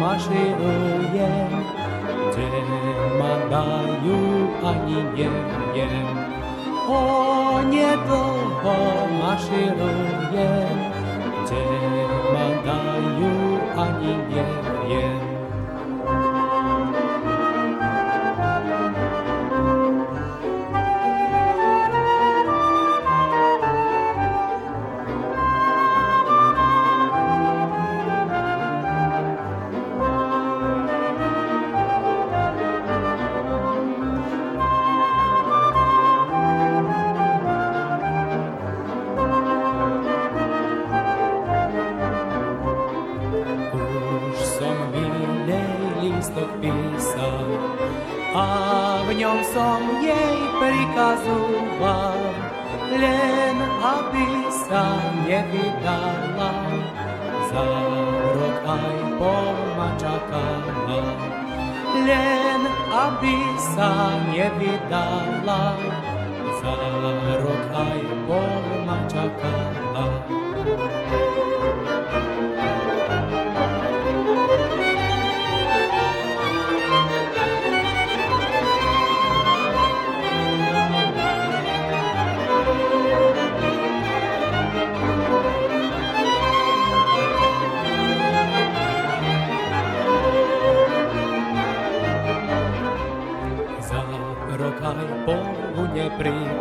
Maszeruję, 0.00 1.32
gdzie 2.30 2.50
dajú, 3.50 4.22
ani 4.64 5.00
neviem. 5.16 6.08
Onedlho 6.88 8.78
maširujem, 9.22 10.78
kde 11.42 11.64
ma 12.32 12.48
dajú, 12.66 13.34
ani 13.76 14.14
som 14.28 15.31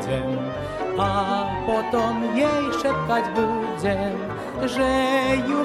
neprídem 0.01 0.39
a 0.99 1.47
potom 1.65 2.35
jej 2.35 2.63
šepkať 2.83 3.25
budem, 3.33 4.13
že 4.67 4.89
ju 5.47 5.63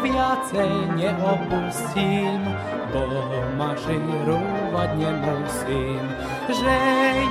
bo 2.93 3.03